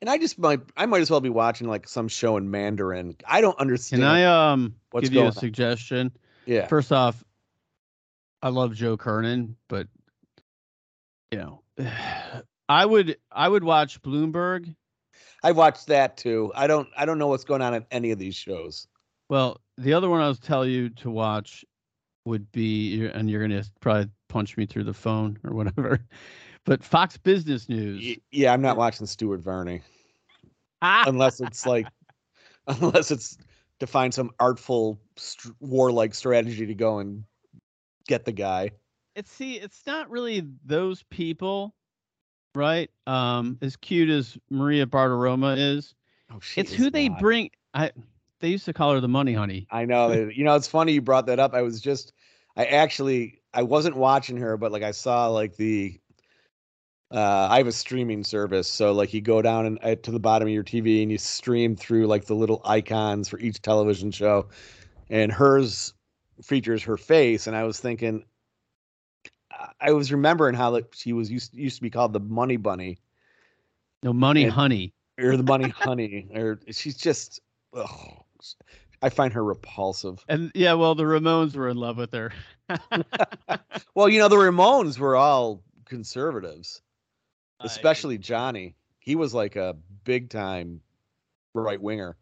and 0.00 0.08
I 0.10 0.18
just 0.18 0.38
might, 0.38 0.60
I 0.76 0.86
might 0.86 1.00
as 1.00 1.10
well 1.10 1.20
be 1.20 1.28
watching 1.30 1.68
like 1.68 1.88
some 1.88 2.08
show 2.08 2.36
in 2.36 2.50
Mandarin. 2.50 3.16
I 3.26 3.40
don't 3.40 3.58
understand. 3.58 4.02
Can 4.02 4.08
I 4.08 4.24
um 4.52 4.74
what's 4.90 5.08
give 5.08 5.14
you 5.14 5.22
a 5.22 5.26
on. 5.26 5.32
suggestion? 5.32 6.12
yeah, 6.46 6.66
First 6.68 6.92
off, 6.92 7.24
I 8.42 8.48
love 8.48 8.74
Joe 8.74 8.96
Kernan, 8.96 9.56
but 9.68 9.88
you 11.32 11.38
know, 11.38 11.62
I 12.68 12.86
would 12.86 13.16
I 13.32 13.48
would 13.48 13.64
watch 13.64 14.00
Bloomberg. 14.02 14.74
I 15.42 15.52
watched 15.52 15.86
that 15.88 16.16
too. 16.16 16.52
I 16.54 16.66
don't 16.66 16.88
I 16.96 17.04
don't 17.06 17.18
know 17.18 17.28
what's 17.28 17.44
going 17.44 17.62
on 17.62 17.74
in 17.74 17.86
any 17.90 18.10
of 18.10 18.18
these 18.18 18.36
shows. 18.36 18.86
Well, 19.30 19.60
the 19.78 19.94
other 19.94 20.10
one 20.10 20.20
I 20.20 20.26
was 20.28 20.40
tell 20.40 20.66
you 20.66 20.90
to 20.90 21.10
watch 21.10 21.64
would 22.24 22.50
be, 22.50 23.06
and 23.06 23.30
you're 23.30 23.40
gonna 23.40 23.64
probably 23.80 24.10
punch 24.28 24.56
me 24.56 24.66
through 24.66 24.84
the 24.84 24.92
phone 24.92 25.38
or 25.44 25.54
whatever. 25.54 26.00
But 26.66 26.84
Fox 26.84 27.16
Business 27.16 27.70
News. 27.70 28.18
Yeah, 28.30 28.52
I'm 28.52 28.60
not 28.60 28.76
watching 28.76 29.06
Stuart 29.06 29.40
Varney 29.40 29.80
unless 30.82 31.40
it's 31.40 31.64
like 31.64 31.86
unless 32.66 33.10
it's 33.10 33.38
to 33.78 33.86
find 33.86 34.12
some 34.12 34.30
artful 34.38 35.00
st- 35.16 35.54
warlike 35.60 36.14
strategy 36.14 36.66
to 36.66 36.74
go 36.74 36.98
and 36.98 37.24
get 38.06 38.26
the 38.26 38.32
guy. 38.32 38.72
it's 39.16 39.32
see, 39.32 39.54
it's 39.54 39.86
not 39.86 40.10
really 40.10 40.46
those 40.66 41.02
people, 41.04 41.74
right? 42.54 42.90
Um, 43.06 43.56
as 43.62 43.74
cute 43.76 44.10
as 44.10 44.36
Maria 44.50 44.84
Bartiromo 44.84 45.56
is, 45.56 45.94
Oh, 46.30 46.40
it's 46.56 46.74
who 46.74 46.90
they 46.90 47.08
bring. 47.08 47.50
I 47.72 47.90
they 48.40 48.48
used 48.48 48.64
to 48.66 48.72
call 48.72 48.92
her 48.94 49.00
the 49.00 49.08
money 49.08 49.32
honey. 49.34 49.66
I 49.70 49.84
know. 49.84 50.12
You 50.34 50.44
know, 50.44 50.54
it's 50.54 50.66
funny 50.68 50.92
you 50.92 51.00
brought 51.02 51.26
that 51.26 51.38
up. 51.38 51.54
I 51.54 51.62
was 51.62 51.80
just, 51.80 52.12
I 52.56 52.64
actually, 52.66 53.40
I 53.54 53.62
wasn't 53.62 53.96
watching 53.96 54.36
her, 54.38 54.56
but 54.56 54.72
like 54.72 54.82
I 54.82 54.90
saw 54.92 55.28
like 55.28 55.56
the, 55.56 55.98
uh, 57.12 57.48
I 57.50 57.58
have 57.58 57.66
a 57.66 57.72
streaming 57.72 58.22
service, 58.22 58.68
so 58.68 58.92
like 58.92 59.12
you 59.12 59.20
go 59.20 59.42
down 59.42 59.66
and 59.66 59.78
uh, 59.82 59.96
to 59.96 60.10
the 60.12 60.20
bottom 60.20 60.46
of 60.46 60.54
your 60.54 60.62
TV 60.62 61.02
and 61.02 61.10
you 61.10 61.18
stream 61.18 61.74
through 61.74 62.06
like 62.06 62.26
the 62.26 62.34
little 62.34 62.60
icons 62.64 63.28
for 63.28 63.38
each 63.40 63.60
television 63.62 64.12
show, 64.12 64.48
and 65.08 65.32
hers 65.32 65.92
features 66.42 66.82
her 66.84 66.96
face, 66.96 67.48
and 67.48 67.56
I 67.56 67.64
was 67.64 67.80
thinking, 67.80 68.24
I- 69.80 69.90
was 69.90 70.12
remembering 70.12 70.54
how 70.54 70.70
like 70.70 70.86
she 70.94 71.12
was 71.12 71.30
used 71.32 71.52
used 71.52 71.76
to 71.76 71.82
be 71.82 71.90
called 71.90 72.12
the 72.12 72.20
Money 72.20 72.56
Bunny 72.56 72.98
No 74.04 74.12
money 74.12 74.44
And- 74.44 74.52
honey. 74.52 74.94
or 75.18 75.36
the 75.36 75.42
Money 75.42 75.68
Honey, 75.76 76.28
or 76.32 76.60
she's 76.70 76.96
just, 76.96 77.40
ugh, 77.74 78.22
I 79.02 79.08
find 79.08 79.32
her 79.32 79.42
repulsive. 79.42 80.24
And 80.28 80.52
yeah, 80.54 80.74
well, 80.74 80.94
the 80.94 81.04
Ramones 81.04 81.56
were 81.56 81.68
in 81.68 81.76
love 81.76 81.96
with 81.96 82.12
her. 82.12 82.32
Well, 83.94 84.08
you 84.08 84.18
know, 84.20 84.28
the 84.28 84.36
Ramones 84.36 84.98
were 84.98 85.16
all 85.16 85.62
conservatives, 85.84 86.80
I- 87.58 87.66
especially 87.66 88.18
Johnny. 88.18 88.76
He 89.00 89.16
was 89.16 89.34
like 89.34 89.56
a 89.56 89.76
big 90.04 90.30
time 90.30 90.80
right 91.54 91.80
winger. 91.80 92.16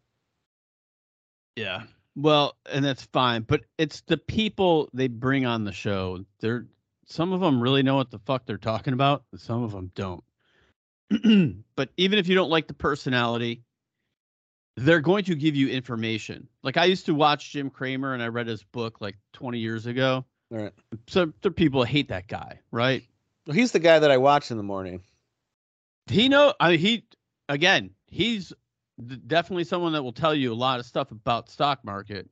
Yeah. 1.55 1.83
Well, 2.15 2.55
and 2.71 2.83
that's 2.83 3.03
fine, 3.03 3.43
but 3.43 3.61
it's 3.77 4.01
the 4.01 4.17
people 4.17 4.89
they 4.93 5.07
bring 5.07 5.45
on 5.45 5.63
the 5.63 5.71
show. 5.71 6.25
They're 6.39 6.65
some 7.05 7.31
of 7.33 7.41
them 7.41 7.61
really 7.61 7.83
know 7.83 7.95
what 7.95 8.11
the 8.11 8.19
fuck 8.19 8.45
they're 8.45 8.57
talking 8.57 8.93
about, 8.93 9.23
and 9.31 9.39
some 9.39 9.63
of 9.63 9.71
them 9.71 9.91
don't. 9.95 10.23
but 11.75 11.89
even 11.97 12.19
if 12.19 12.27
you 12.27 12.35
don't 12.35 12.49
like 12.49 12.67
the 12.67 12.73
personality, 12.73 13.63
they're 14.75 15.01
going 15.01 15.23
to 15.25 15.35
give 15.35 15.55
you 15.55 15.69
information. 15.69 16.47
Like 16.63 16.77
I 16.77 16.85
used 16.85 17.05
to 17.07 17.15
watch 17.15 17.51
Jim 17.51 17.69
Cramer 17.69 18.13
and 18.13 18.23
I 18.23 18.27
read 18.27 18.47
his 18.47 18.63
book 18.63 19.01
like 19.01 19.17
20 19.33 19.59
years 19.59 19.85
ago. 19.85 20.25
All 20.51 20.57
right. 20.57 20.73
So 21.07 21.31
there 21.41 21.51
people 21.51 21.83
hate 21.83 22.09
that 22.09 22.27
guy, 22.27 22.59
right? 22.71 23.03
Well, 23.45 23.55
he's 23.55 23.71
the 23.71 23.79
guy 23.79 23.99
that 23.99 24.11
I 24.11 24.17
watch 24.17 24.51
in 24.51 24.57
the 24.57 24.63
morning. 24.63 25.01
He 26.07 26.29
know 26.29 26.53
I 26.59 26.71
mean 26.71 26.79
he 26.79 27.05
again, 27.49 27.91
he's 28.07 28.53
definitely 29.27 29.63
someone 29.63 29.93
that 29.93 30.03
will 30.03 30.13
tell 30.13 30.33
you 30.33 30.51
a 30.51 30.55
lot 30.55 30.79
of 30.79 30.85
stuff 30.85 31.11
about 31.11 31.49
stock 31.49 31.83
market. 31.83 32.29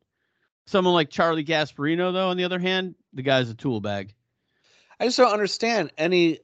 Someone 0.66 0.94
like 0.94 1.10
Charlie 1.10 1.46
Gasparino 1.46 2.12
though 2.12 2.30
on 2.30 2.38
the 2.38 2.44
other 2.44 2.60
hand, 2.60 2.96
the 3.14 3.22
guy's 3.22 3.50
a 3.50 3.56
tool 3.56 3.82
bag. 3.82 4.14
I 5.00 5.06
just 5.06 5.18
don't 5.18 5.32
understand 5.32 5.92
any 5.98 6.40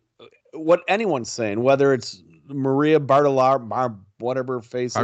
what 0.54 0.82
anyone's 0.88 1.32
saying, 1.32 1.62
whether 1.62 1.94
it's 1.94 2.22
Maria 2.48 3.00
Bartolar, 3.00 3.68
Bar, 3.68 3.96
whatever 4.20 4.62
face 4.62 4.96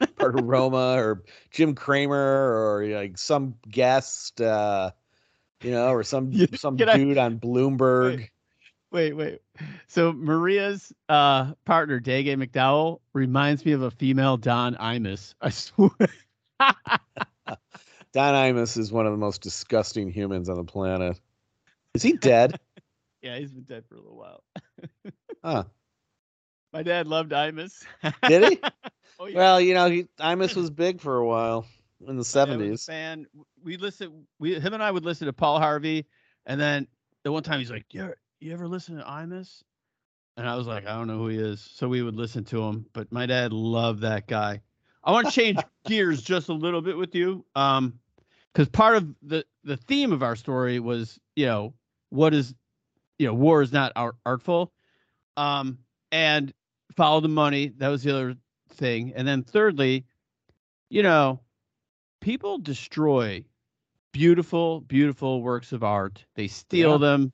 is, 0.00 0.08
of 0.20 0.34
Roma 0.44 0.94
or 0.96 1.22
Jim 1.50 1.74
Cramer, 1.74 2.16
or 2.16 2.86
like 2.86 3.18
some 3.18 3.54
guest, 3.68 4.40
uh, 4.40 4.90
you 5.62 5.70
know, 5.70 5.88
or 5.90 6.02
some 6.02 6.32
some 6.56 6.76
can 6.76 6.88
I- 6.88 6.96
dude 6.96 7.18
on 7.18 7.38
Bloomberg. 7.38 8.28
Wait, 8.92 9.12
wait. 9.12 9.40
So 9.86 10.12
Maria's 10.12 10.92
uh 11.08 11.52
partner, 11.64 12.00
Dagen 12.00 12.44
McDowell, 12.44 12.98
reminds 13.12 13.64
me 13.64 13.72
of 13.72 13.82
a 13.82 13.90
female 13.90 14.36
Don 14.36 14.74
Imus. 14.74 15.34
I 15.40 15.50
swear. 15.50 15.90
Don 18.12 18.34
Imus 18.34 18.76
is 18.76 18.90
one 18.90 19.06
of 19.06 19.12
the 19.12 19.18
most 19.18 19.42
disgusting 19.42 20.10
humans 20.10 20.48
on 20.48 20.56
the 20.56 20.64
planet. 20.64 21.20
Is 21.94 22.02
he 22.02 22.12
dead? 22.16 22.58
yeah, 23.22 23.38
he's 23.38 23.52
been 23.52 23.62
dead 23.62 23.84
for 23.88 23.94
a 23.94 23.98
little 24.00 24.16
while. 24.16 24.42
Huh. 25.44 25.64
My 26.72 26.82
dad 26.82 27.06
loved 27.06 27.30
Imus. 27.32 27.84
Did 28.26 28.48
he? 28.48 28.60
Oh, 29.20 29.26
yeah. 29.26 29.36
Well, 29.36 29.60
you 29.60 29.74
know, 29.74 29.90
he 29.90 30.06
Imus 30.18 30.56
was 30.56 30.70
big 30.70 31.00
for 31.00 31.18
a 31.18 31.26
while 31.26 31.66
in 32.08 32.16
the 32.16 32.24
My 32.34 32.42
dad 32.42 32.58
was 32.60 32.70
a 32.72 32.78
seventies. 32.78 32.84
fan. 32.86 33.26
We 33.62 33.76
listen. 33.76 34.26
We 34.38 34.58
him 34.58 34.74
and 34.74 34.82
I 34.82 34.90
would 34.90 35.04
listen 35.04 35.26
to 35.26 35.32
Paul 35.32 35.60
Harvey, 35.60 36.06
and 36.46 36.60
then 36.60 36.88
the 37.24 37.32
one 37.32 37.42
time 37.42 37.60
he's 37.60 37.70
like, 37.70 37.86
"You 37.92 38.02
ever, 38.02 38.18
you 38.40 38.52
ever 38.52 38.66
listen 38.68 38.96
to 38.96 39.04
Imus?" 39.04 39.62
And 40.36 40.48
I 40.48 40.56
was 40.56 40.66
like, 40.66 40.86
"I 40.86 40.96
don't 40.96 41.06
know 41.06 41.18
who 41.18 41.28
he 41.28 41.38
is." 41.38 41.60
So 41.60 41.88
we 41.88 42.02
would 42.02 42.16
listen 42.16 42.44
to 42.46 42.62
him. 42.62 42.86
But 42.92 43.12
my 43.12 43.26
dad 43.26 43.52
loved 43.52 44.00
that 44.02 44.26
guy. 44.26 44.62
I 45.04 45.12
want 45.12 45.26
to 45.28 45.32
change 45.32 45.58
gears 45.86 46.22
just 46.22 46.48
a 46.48 46.54
little 46.54 46.80
bit 46.80 46.96
with 46.96 47.14
you, 47.14 47.44
um, 47.54 47.98
because 48.52 48.68
part 48.68 48.96
of 48.96 49.14
the 49.22 49.44
the 49.64 49.76
theme 49.76 50.12
of 50.12 50.22
our 50.22 50.36
story 50.36 50.80
was, 50.80 51.20
you 51.36 51.46
know, 51.46 51.74
what 52.10 52.32
is, 52.34 52.54
you 53.18 53.26
know, 53.26 53.34
war 53.34 53.62
is 53.62 53.72
not 53.72 53.92
art- 53.96 54.16
artful, 54.24 54.72
um, 55.36 55.78
and 56.12 56.52
follow 56.96 57.20
the 57.20 57.28
money. 57.28 57.72
That 57.78 57.88
was 57.88 58.02
the 58.02 58.10
other 58.14 58.36
thing, 58.72 59.12
and 59.14 59.26
then 59.26 59.42
thirdly, 59.42 60.04
you 60.88 61.02
know, 61.02 61.40
people 62.20 62.58
destroy 62.58 63.44
beautiful, 64.12 64.80
beautiful 64.80 65.42
works 65.42 65.72
of 65.72 65.82
art. 65.84 66.24
They 66.34 66.48
steal 66.48 66.92
Yeah. 66.92 66.98
them. 66.98 67.32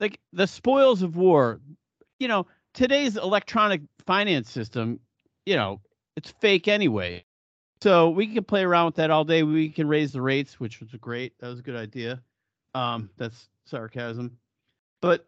Like 0.00 0.20
the 0.32 0.46
spoils 0.46 1.02
of 1.02 1.16
war, 1.16 1.60
you 2.18 2.28
know, 2.28 2.46
today's 2.74 3.16
electronic 3.16 3.82
finance 4.06 4.50
system, 4.50 5.00
you 5.46 5.56
know, 5.56 5.80
it's 6.16 6.30
fake 6.40 6.68
anyway. 6.68 7.24
So 7.80 8.10
we 8.10 8.26
can 8.26 8.44
play 8.44 8.64
around 8.64 8.86
with 8.86 8.94
that 8.96 9.10
all 9.10 9.24
day. 9.24 9.42
We 9.42 9.68
can 9.68 9.86
raise 9.86 10.12
the 10.12 10.22
rates, 10.22 10.58
which 10.58 10.80
was 10.80 10.90
great. 11.00 11.38
That 11.38 11.48
was 11.48 11.60
a 11.60 11.62
good 11.62 11.76
idea. 11.76 12.22
Um, 12.74 13.10
that's 13.16 13.48
sarcasm. 13.66 14.38
But 15.00 15.26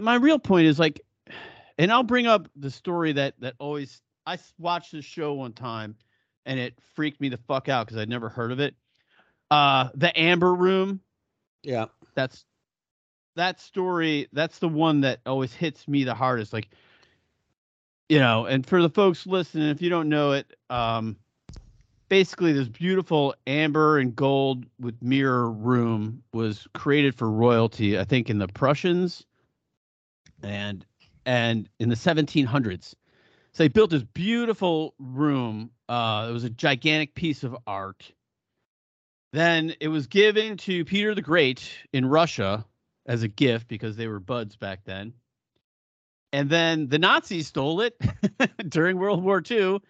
my 0.00 0.14
real 0.16 0.38
point 0.38 0.66
is 0.66 0.78
like, 0.78 1.00
and 1.78 1.92
I'll 1.92 2.02
bring 2.02 2.26
up 2.26 2.48
the 2.56 2.70
story 2.70 3.12
that 3.12 3.34
that 3.40 3.54
always 3.58 4.00
I 4.28 4.38
watched 4.58 4.92
this 4.92 5.06
show 5.06 5.32
one 5.32 5.54
time 5.54 5.96
and 6.44 6.60
it 6.60 6.74
freaked 6.94 7.18
me 7.18 7.30
the 7.30 7.38
fuck 7.38 7.70
out 7.70 7.86
because 7.86 7.98
I'd 7.98 8.10
never 8.10 8.28
heard 8.28 8.52
of 8.52 8.60
it. 8.60 8.74
Uh, 9.50 9.88
the 9.94 10.16
Amber 10.20 10.54
Room. 10.54 11.00
Yeah. 11.62 11.86
That's 12.14 12.44
that 13.36 13.58
story. 13.58 14.28
That's 14.34 14.58
the 14.58 14.68
one 14.68 15.00
that 15.00 15.20
always 15.24 15.54
hits 15.54 15.88
me 15.88 16.04
the 16.04 16.14
hardest. 16.14 16.52
Like, 16.52 16.68
you 18.10 18.18
know, 18.18 18.44
and 18.44 18.66
for 18.66 18.82
the 18.82 18.90
folks 18.90 19.26
listening, 19.26 19.70
if 19.70 19.80
you 19.80 19.88
don't 19.88 20.10
know 20.10 20.32
it, 20.32 20.54
um, 20.68 21.16
basically 22.10 22.52
this 22.52 22.68
beautiful 22.68 23.34
amber 23.46 23.96
and 23.96 24.14
gold 24.14 24.66
with 24.78 25.00
mirror 25.00 25.50
room 25.50 26.22
was 26.34 26.68
created 26.74 27.14
for 27.14 27.30
royalty. 27.30 27.98
I 27.98 28.04
think 28.04 28.28
in 28.28 28.36
the 28.36 28.48
Prussians 28.48 29.24
and 30.42 30.84
and 31.24 31.66
in 31.78 31.88
the 31.88 31.94
1700s. 31.94 32.94
So 33.58 33.64
they 33.64 33.68
built 33.68 33.90
this 33.90 34.04
beautiful 34.04 34.94
room. 35.00 35.72
Uh, 35.88 36.28
it 36.30 36.32
was 36.32 36.44
a 36.44 36.50
gigantic 36.50 37.16
piece 37.16 37.42
of 37.42 37.56
art. 37.66 38.08
Then 39.32 39.74
it 39.80 39.88
was 39.88 40.06
given 40.06 40.58
to 40.58 40.84
Peter 40.84 41.12
the 41.12 41.22
Great 41.22 41.68
in 41.92 42.06
Russia 42.06 42.64
as 43.04 43.24
a 43.24 43.28
gift 43.28 43.66
because 43.66 43.96
they 43.96 44.06
were 44.06 44.20
buds 44.20 44.54
back 44.54 44.84
then. 44.84 45.12
And 46.32 46.48
then 46.48 46.86
the 46.86 47.00
Nazis 47.00 47.48
stole 47.48 47.80
it 47.80 48.00
during 48.68 48.96
World 48.96 49.24
War 49.24 49.42
II. 49.50 49.80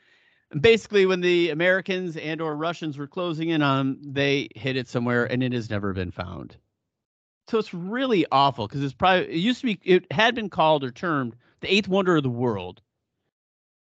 Basically, 0.58 1.04
when 1.04 1.20
the 1.20 1.50
Americans 1.50 2.16
and 2.16 2.40
or 2.40 2.56
Russians 2.56 2.96
were 2.96 3.06
closing 3.06 3.50
in 3.50 3.60
on 3.60 3.98
they 4.00 4.48
hid 4.54 4.76
it 4.76 4.88
somewhere, 4.88 5.30
and 5.30 5.42
it 5.42 5.52
has 5.52 5.68
never 5.68 5.92
been 5.92 6.10
found. 6.10 6.56
So 7.50 7.58
it's 7.58 7.74
really 7.74 8.24
awful 8.32 8.66
because 8.66 8.82
it's 8.82 8.94
probably 8.94 9.26
it 9.26 9.40
used 9.40 9.60
to 9.60 9.66
be 9.66 9.78
it 9.84 10.10
had 10.10 10.34
been 10.34 10.48
called 10.48 10.84
or 10.84 10.90
termed 10.90 11.36
the 11.60 11.70
eighth 11.70 11.88
wonder 11.88 12.16
of 12.16 12.22
the 12.22 12.30
world 12.30 12.80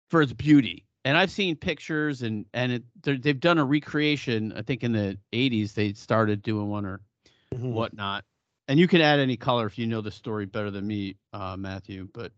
for 0.10 0.22
its 0.22 0.34
beauty. 0.34 0.86
And 1.04 1.18
I've 1.18 1.32
seen 1.32 1.56
pictures 1.56 2.22
and 2.24 2.46
and 2.54 2.72
it, 2.74 2.84
they've 3.24 3.40
done 3.40 3.58
a 3.60 3.66
recreation. 3.66 4.54
I 4.54 4.62
think 4.64 4.84
in 4.84 4.92
the 4.92 5.18
80s 5.34 5.74
they 5.74 5.94
started 5.94 6.42
doing 6.42 6.70
one 6.70 6.86
or 6.86 7.02
Mhm. 7.54 7.72
whatnot. 7.74 8.26
And 8.68 8.80
you 8.80 8.88
can 8.88 9.02
add 9.02 9.20
any 9.20 9.38
color 9.38 9.68
if 9.68 9.78
you 9.78 9.86
know 9.86 10.02
the 10.02 10.12
story 10.12 10.46
better 10.48 10.72
than 10.72 10.88
me, 10.88 11.18
uh, 11.34 11.56
Matthew. 11.58 12.10
But 12.14 12.32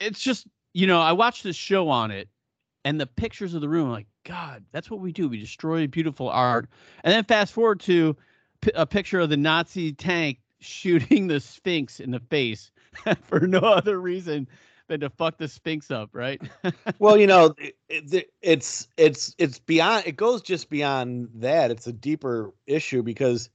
it's 0.00 0.20
just 0.20 0.46
you 0.74 0.86
know 0.86 1.00
I 1.00 1.12
watched 1.12 1.42
this 1.42 1.56
show 1.56 1.88
on 1.88 2.10
it, 2.10 2.28
and 2.84 3.00
the 3.00 3.06
pictures 3.06 3.54
of 3.54 3.60
the 3.62 3.68
room, 3.68 3.90
like 3.90 4.06
God, 4.24 4.64
that's 4.72 4.90
what 4.90 5.00
we 5.00 5.12
do. 5.12 5.28
We 5.28 5.38
destroy 5.38 5.86
beautiful 5.86 6.28
art, 6.28 6.68
and 7.02 7.12
then 7.12 7.24
fast 7.24 7.52
forward 7.54 7.80
to 7.80 8.16
p- 8.60 8.72
a 8.74 8.86
picture 8.86 9.20
of 9.20 9.30
the 9.30 9.36
Nazi 9.38 9.92
tank 9.92 10.40
shooting 10.60 11.28
the 11.28 11.40
Sphinx 11.40 12.00
in 12.00 12.10
the 12.10 12.20
face. 12.20 12.70
for 13.22 13.40
no 13.46 13.58
other 13.58 14.00
reason 14.00 14.48
than 14.88 15.00
to 15.00 15.10
fuck 15.10 15.38
the 15.38 15.48
Sphinx 15.48 15.90
up, 15.90 16.10
right? 16.12 16.40
well, 16.98 17.16
you 17.16 17.26
know, 17.26 17.54
it, 17.58 17.76
it, 17.88 18.30
it's 18.42 18.88
it's 18.96 19.34
it's 19.38 19.58
beyond. 19.58 20.06
It 20.06 20.16
goes 20.16 20.42
just 20.42 20.68
beyond 20.68 21.28
that. 21.36 21.70
It's 21.70 21.86
a 21.86 21.92
deeper 21.92 22.52
issue 22.66 23.02
because 23.02 23.50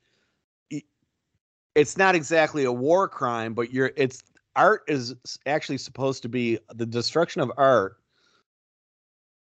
it's 1.75 1.97
not 1.97 2.15
exactly 2.15 2.63
a 2.63 2.71
war 2.71 3.07
crime, 3.07 3.53
but 3.53 3.73
you're. 3.73 3.91
It's 3.97 4.23
art 4.55 4.83
is 4.87 5.15
actually 5.45 5.79
supposed 5.79 6.21
to 6.23 6.29
be 6.29 6.59
the 6.73 6.85
destruction 6.85 7.41
of 7.41 7.51
art 7.57 7.97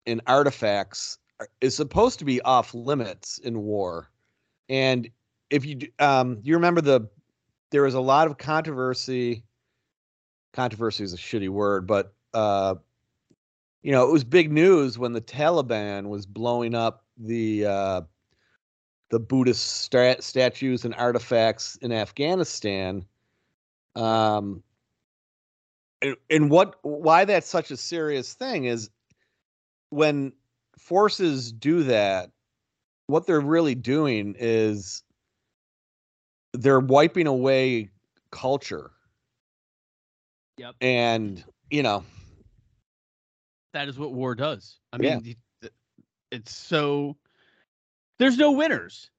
and 0.07 0.21
artifacts 0.27 1.19
is 1.59 1.75
supposed 1.75 2.19
to 2.19 2.25
be 2.25 2.41
off 2.41 2.73
limits 2.73 3.37
in 3.39 3.61
war. 3.61 4.09
And 4.69 5.09
if 5.49 5.65
you 5.65 5.79
um 5.99 6.39
you 6.43 6.53
remember 6.55 6.81
the 6.81 7.09
there 7.71 7.83
was 7.83 7.93
a 7.93 8.01
lot 8.01 8.27
of 8.27 8.37
controversy 8.37 9.43
controversy 10.53 11.03
is 11.03 11.13
a 11.13 11.17
shitty 11.17 11.49
word, 11.49 11.87
but 11.87 12.13
uh 12.33 12.75
you 13.83 13.91
know, 13.91 14.07
it 14.07 14.11
was 14.11 14.23
big 14.23 14.51
news 14.51 14.99
when 14.99 15.13
the 15.13 15.21
Taliban 15.21 16.07
was 16.07 16.25
blowing 16.25 16.75
up 16.75 17.03
the 17.17 17.65
uh 17.65 18.01
the 19.09 19.19
Buddhist 19.19 19.81
stat- 19.81 20.23
statues 20.23 20.85
and 20.85 20.95
artifacts 20.95 21.75
in 21.77 21.91
Afghanistan. 21.91 23.05
Um 23.95 24.63
and, 26.01 26.15
and 26.29 26.49
what 26.49 26.75
why 26.83 27.25
that's 27.25 27.47
such 27.49 27.71
a 27.71 27.77
serious 27.77 28.33
thing 28.33 28.65
is 28.65 28.89
when 29.89 30.33
forces 30.77 31.51
do 31.51 31.83
that, 31.83 32.31
what 33.07 33.27
they're 33.27 33.41
really 33.41 33.75
doing 33.75 34.35
is 34.39 35.03
they're 36.53 36.79
wiping 36.79 37.27
away 37.27 37.89
culture. 38.31 38.91
Yep. 40.57 40.75
And, 40.81 41.43
you 41.69 41.83
know, 41.83 42.03
that 43.73 43.87
is 43.87 43.97
what 43.97 44.13
war 44.13 44.35
does. 44.35 44.77
I 44.93 44.97
mean, 44.97 45.35
yeah. 45.61 45.69
it's 46.31 46.53
so 46.53 47.17
there's 48.19 48.37
no 48.37 48.51
winners. 48.51 49.09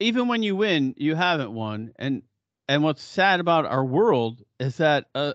Even 0.00 0.28
when 0.28 0.42
you 0.42 0.56
win, 0.56 0.94
you 0.96 1.14
haven't 1.14 1.52
won. 1.52 1.92
And 1.96 2.22
and 2.68 2.82
what's 2.82 3.02
sad 3.02 3.40
about 3.40 3.66
our 3.66 3.84
world 3.84 4.42
is 4.58 4.76
that 4.78 5.06
uh, 5.14 5.34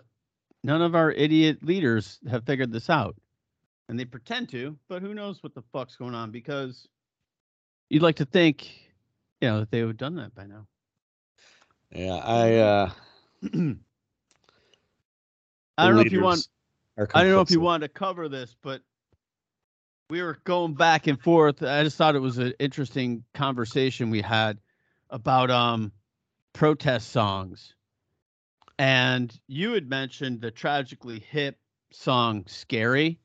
none 0.64 0.82
of 0.82 0.96
our 0.96 1.12
idiot 1.12 1.64
leaders 1.64 2.20
have 2.30 2.46
figured 2.46 2.72
this 2.72 2.90
out 2.90 3.16
and 3.88 4.00
they 4.00 4.06
pretend 4.06 4.50
to, 4.50 4.78
but 4.88 5.02
who 5.02 5.14
knows 5.14 5.42
what 5.44 5.54
the 5.54 5.64
fuck's 5.74 5.96
going 5.96 6.16
on 6.16 6.32
because 6.32 6.88
you'd 7.90 8.04
like 8.04 8.18
to 8.18 8.26
think, 8.26 8.72
you 9.42 9.50
know, 9.50 9.60
that 9.60 9.72
they 9.72 9.82
would 9.82 9.90
have 9.90 9.98
done 9.98 10.16
that 10.16 10.34
by 10.36 10.46
now. 10.46 10.66
Yeah, 11.92 12.16
I 12.16 12.56
uh 12.56 12.92
I 15.80 15.88
don't 15.88 15.96
know 15.96 16.02
if 16.02 16.12
you 16.12 16.22
want 16.22 16.48
I 16.98 17.24
don't 17.24 17.32
know 17.32 17.42
if 17.42 17.52
you 17.52 17.62
wanted 17.62 17.88
to 17.88 17.94
cover 17.94 18.28
this, 18.28 18.56
but 18.62 18.82
we 20.10 20.22
were 20.22 20.40
going 20.44 20.74
back 20.74 21.08
and 21.08 21.20
forth. 21.22 21.64
I 21.64 21.84
just 21.84 21.98
thought 21.98 22.16
it 22.16 22.20
was 22.20 22.38
an 22.38 22.54
interesting 22.60 23.24
conversation 23.34 24.10
we 24.10 24.22
had 24.22 24.60
about 25.10 25.50
um 25.50 25.92
protest 26.54 27.12
songs. 27.12 27.74
And 28.78 29.38
you 29.48 29.74
had 29.74 29.90
mentioned 29.90 30.42
the 30.42 30.52
tragically 30.52 31.20
hip 31.20 31.58
song 31.92 32.44
Scary 32.48 33.20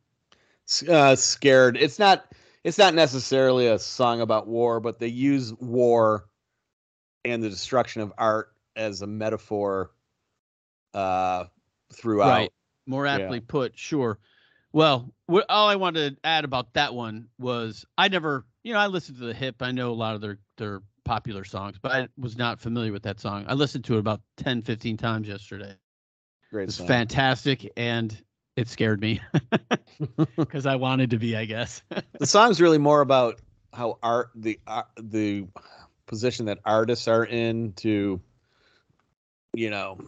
uh, 0.88 1.16
scared. 1.16 1.76
It's 1.76 1.98
not. 1.98 2.32
It's 2.62 2.78
not 2.78 2.94
necessarily 2.94 3.66
a 3.66 3.78
song 3.78 4.22
about 4.22 4.46
war, 4.46 4.80
but 4.80 4.98
they 4.98 5.08
use 5.08 5.52
war 5.54 6.24
and 7.24 7.42
the 7.42 7.50
destruction 7.50 8.00
of 8.00 8.12
art 8.16 8.52
as 8.74 9.02
a 9.02 9.06
metaphor 9.06 9.90
uh, 10.94 11.44
throughout. 11.94 12.28
Right. 12.28 12.52
More 12.86 13.06
aptly 13.06 13.38
yeah. 13.38 13.44
put, 13.46 13.78
sure. 13.78 14.18
Well, 14.72 15.14
all 15.48 15.68
I 15.68 15.76
wanted 15.76 16.16
to 16.16 16.26
add 16.26 16.44
about 16.44 16.74
that 16.74 16.94
one 16.94 17.28
was 17.38 17.84
I 17.96 18.08
never, 18.08 18.44
you 18.62 18.72
know, 18.72 18.78
I 18.78 18.88
listened 18.88 19.18
to 19.18 19.24
the 19.24 19.34
hip. 19.34 19.56
I 19.60 19.70
know 19.70 19.90
a 19.90 19.94
lot 19.94 20.16
of 20.16 20.20
their 20.20 20.38
their 20.58 20.82
popular 21.04 21.44
songs, 21.44 21.76
but 21.80 21.92
I 21.92 22.08
was 22.18 22.36
not 22.36 22.60
familiar 22.60 22.92
with 22.92 23.04
that 23.04 23.20
song. 23.20 23.44
I 23.46 23.54
listened 23.54 23.84
to 23.84 23.94
it 23.94 24.00
about 24.00 24.20
10, 24.38 24.62
15 24.62 24.96
times 24.96 25.28
yesterday. 25.28 25.76
Great. 26.50 26.68
It's 26.68 26.78
fantastic. 26.78 27.72
And 27.76 28.16
it 28.56 28.68
scared 28.68 29.00
me 29.00 29.20
because 30.36 30.66
I 30.66 30.76
wanted 30.76 31.10
to 31.10 31.18
be, 31.18 31.36
I 31.36 31.44
guess. 31.44 31.82
the 32.18 32.26
song's 32.26 32.60
really 32.60 32.78
more 32.78 33.00
about 33.00 33.40
how 33.72 33.98
art 34.02 34.30
the 34.34 34.60
uh, 34.66 34.82
the 35.00 35.46
position 36.06 36.46
that 36.46 36.58
artists 36.64 37.08
are 37.08 37.24
in 37.24 37.72
to, 37.72 38.20
you 39.54 39.70
know, 39.70 39.98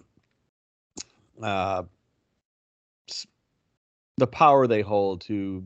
uh, 1.42 1.82
the 4.16 4.26
power 4.26 4.66
they 4.66 4.82
hold 4.82 5.20
to 5.22 5.64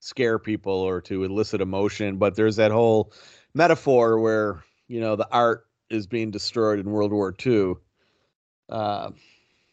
scare 0.00 0.38
people 0.38 0.72
or 0.72 1.00
to 1.02 1.24
elicit 1.24 1.60
emotion. 1.60 2.16
But 2.16 2.36
there's 2.36 2.56
that 2.56 2.70
whole 2.70 3.12
metaphor 3.54 4.18
where 4.18 4.62
you 4.88 5.00
know 5.00 5.16
the 5.16 5.28
art 5.30 5.66
is 5.90 6.06
being 6.06 6.30
destroyed 6.30 6.78
in 6.78 6.90
World 6.90 7.12
War 7.12 7.34
II. 7.44 7.74
Uh, 8.68 9.10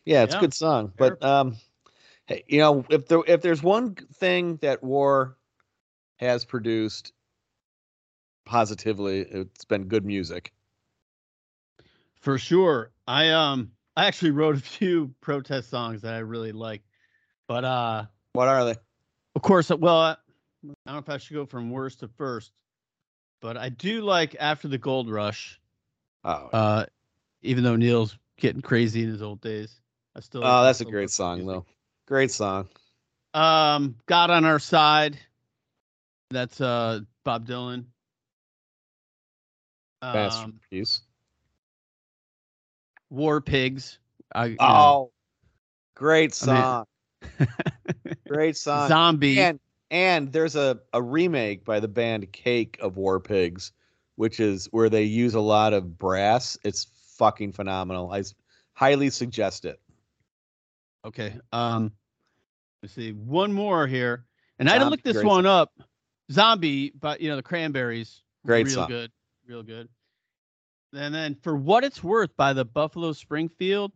yeah, 0.05 0.23
it's 0.23 0.33
yeah, 0.33 0.37
a 0.37 0.41
good 0.41 0.53
song, 0.53 0.93
but 0.97 1.21
um, 1.23 1.57
hey, 2.27 2.43
you 2.47 2.59
know, 2.59 2.85
if 2.89 3.07
there 3.07 3.21
if 3.27 3.41
there's 3.41 3.63
one 3.63 3.95
thing 3.95 4.57
that 4.57 4.83
war 4.83 5.37
has 6.17 6.45
produced 6.45 7.11
positively, 8.45 9.21
it's 9.21 9.65
been 9.65 9.87
good 9.87 10.05
music. 10.05 10.53
For 12.19 12.37
sure. 12.37 12.91
I 13.07 13.29
um 13.29 13.71
I 13.97 14.05
actually 14.05 14.31
wrote 14.31 14.55
a 14.55 14.59
few 14.59 15.13
protest 15.21 15.69
songs 15.69 16.01
that 16.01 16.13
I 16.13 16.19
really 16.19 16.51
like. 16.51 16.81
But 17.47 17.63
uh 17.63 18.05
what 18.33 18.47
are 18.47 18.65
they? 18.65 18.75
Of 19.35 19.41
course, 19.41 19.69
well, 19.69 19.97
I 19.97 20.17
don't 20.63 20.75
know 20.85 20.97
if 20.97 21.09
I 21.09 21.17
should 21.17 21.33
go 21.33 21.45
from 21.45 21.69
worst 21.69 21.99
to 21.99 22.07
first, 22.07 22.51
but 23.41 23.57
I 23.57 23.69
do 23.69 24.01
like 24.01 24.35
After 24.39 24.67
the 24.67 24.77
Gold 24.77 25.09
Rush. 25.09 25.59
Oh. 26.23 26.49
Uh 26.51 26.85
even 27.41 27.63
though 27.63 27.75
Neil's 27.75 28.17
getting 28.37 28.61
crazy 28.61 29.03
in 29.03 29.09
his 29.09 29.21
old 29.21 29.41
days. 29.41 29.79
I 30.15 30.19
still 30.21 30.41
Oh, 30.43 30.63
that's 30.63 30.81
a 30.81 30.85
great 30.85 31.09
song 31.09 31.39
music. 31.39 31.53
though. 31.53 31.65
Great 32.07 32.31
song. 32.31 32.67
Um, 33.33 33.95
God 34.05 34.29
on 34.29 34.45
Our 34.45 34.59
Side. 34.59 35.17
That's 36.31 36.59
uh 36.61 37.01
Bob 37.23 37.45
Dylan. 37.45 37.85
Um, 40.01 40.13
Masterpiece. 40.13 41.01
War 43.09 43.41
Pigs. 43.41 43.99
I, 44.33 44.55
oh, 44.59 44.65
know. 44.65 45.11
great 45.95 46.33
song. 46.33 46.85
I 47.21 47.27
mean, 47.39 48.17
great 48.27 48.57
song. 48.57 48.87
Zombie. 48.87 49.39
And 49.39 49.59
and 49.91 50.31
there's 50.31 50.55
a, 50.55 50.79
a 50.93 51.01
remake 51.01 51.63
by 51.63 51.79
the 51.79 51.87
band 51.87 52.31
Cake 52.31 52.77
of 52.81 52.97
War 52.97 53.19
Pigs, 53.19 53.71
which 54.15 54.39
is 54.39 54.67
where 54.71 54.89
they 54.89 55.03
use 55.03 55.35
a 55.35 55.39
lot 55.39 55.73
of 55.73 55.97
brass. 55.97 56.57
It's 56.63 56.87
fucking 57.17 57.53
phenomenal. 57.53 58.11
I 58.11 58.23
highly 58.73 59.09
suggest 59.09 59.65
it. 59.65 59.79
Okay. 61.05 61.35
Um, 61.51 61.91
let's 62.81 62.93
see 62.93 63.11
one 63.11 63.53
more 63.53 63.87
here, 63.87 64.25
and 64.59 64.67
Zombie, 64.67 64.75
I 64.75 64.79
had 64.79 64.85
to 64.85 64.89
look 64.89 65.03
this 65.03 65.23
one 65.23 65.43
song. 65.43 65.45
up. 65.45 65.71
Zombie, 66.31 66.91
but 66.99 67.21
you 67.21 67.29
know 67.29 67.35
the 67.35 67.43
Cranberries. 67.43 68.23
Great 68.45 68.65
real 68.65 68.75
song. 68.75 68.87
good, 68.87 69.11
real 69.47 69.63
good. 69.63 69.87
And 70.95 71.13
then 71.13 71.35
for 71.41 71.55
what 71.55 71.83
it's 71.83 72.03
worth 72.03 72.35
by 72.37 72.53
the 72.53 72.65
Buffalo 72.65 73.11
Springfield. 73.13 73.91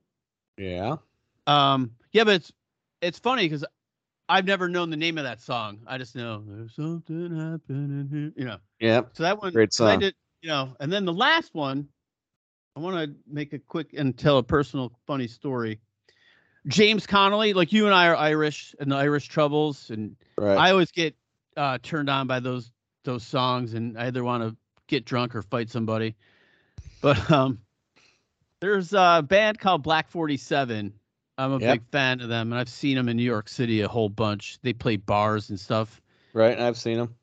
Yeah. 0.57 0.97
Um. 1.47 1.91
Yeah, 2.11 2.23
but 2.23 2.35
it's 2.35 2.51
it's 3.01 3.19
funny 3.19 3.45
because 3.45 3.65
I've 4.27 4.45
never 4.45 4.69
known 4.69 4.89
the 4.89 4.97
name 4.97 5.17
of 5.17 5.23
that 5.23 5.41
song. 5.41 5.79
I 5.87 5.97
just 5.97 6.15
know 6.15 6.43
there's 6.45 6.75
something 6.75 7.35
happening 7.35 8.09
here. 8.11 8.33
You 8.35 8.45
know. 8.45 8.57
Yeah. 8.79 9.01
So 9.13 9.23
that 9.23 9.41
one. 9.41 9.53
Great 9.53 9.73
song. 9.73 9.87
I 9.87 9.97
did. 9.97 10.15
You 10.41 10.49
know, 10.49 10.75
and 10.79 10.91
then 10.91 11.05
the 11.05 11.13
last 11.13 11.53
one. 11.53 11.87
I 12.75 12.81
want 12.81 12.95
to 12.95 13.15
make 13.27 13.51
a 13.51 13.59
quick 13.59 13.93
and 13.97 14.17
tell 14.17 14.37
a 14.37 14.43
personal 14.43 14.93
funny 15.05 15.27
story. 15.27 15.81
James 16.67 17.07
Connolly, 17.07 17.53
like 17.53 17.73
you 17.73 17.85
and 17.85 17.95
I 17.95 18.07
are 18.07 18.15
Irish 18.15 18.75
and 18.79 18.91
the 18.91 18.95
Irish 18.95 19.27
Troubles, 19.27 19.89
and 19.89 20.15
right. 20.37 20.57
I 20.57 20.71
always 20.71 20.91
get 20.91 21.15
uh, 21.57 21.79
turned 21.81 22.09
on 22.09 22.27
by 22.27 22.39
those 22.39 22.71
those 23.03 23.25
songs, 23.25 23.73
and 23.73 23.97
I 23.97 24.07
either 24.07 24.23
want 24.23 24.43
to 24.43 24.55
get 24.87 25.03
drunk 25.03 25.35
or 25.35 25.41
fight 25.41 25.69
somebody. 25.69 26.15
But 27.01 27.31
um, 27.31 27.59
there's 28.59 28.93
a 28.93 29.23
band 29.27 29.59
called 29.59 29.83
Black 29.83 30.09
Forty 30.09 30.37
Seven. 30.37 30.93
I'm 31.37 31.53
a 31.53 31.59
yep. 31.59 31.75
big 31.75 31.83
fan 31.91 32.19
of 32.19 32.27
them, 32.27 32.51
and 32.51 32.59
I've 32.59 32.69
seen 32.69 32.97
them 32.97 33.07
in 33.07 33.15
New 33.15 33.23
York 33.23 33.47
City 33.47 33.81
a 33.81 33.87
whole 33.87 34.09
bunch. 34.09 34.59
They 34.61 34.73
play 34.73 34.97
bars 34.97 35.49
and 35.49 35.59
stuff. 35.59 36.01
Right, 36.33 36.59
I've 36.59 36.77
seen 36.77 36.97
them. 36.97 37.15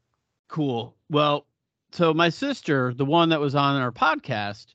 Cool. 0.49 0.95
Well, 1.11 1.47
so 1.93 2.15
my 2.15 2.31
sister, 2.31 2.95
the 2.95 3.05
one 3.05 3.29
that 3.29 3.41
was 3.41 3.55
on 3.55 3.81
our 3.81 3.93
podcast, 3.93 4.75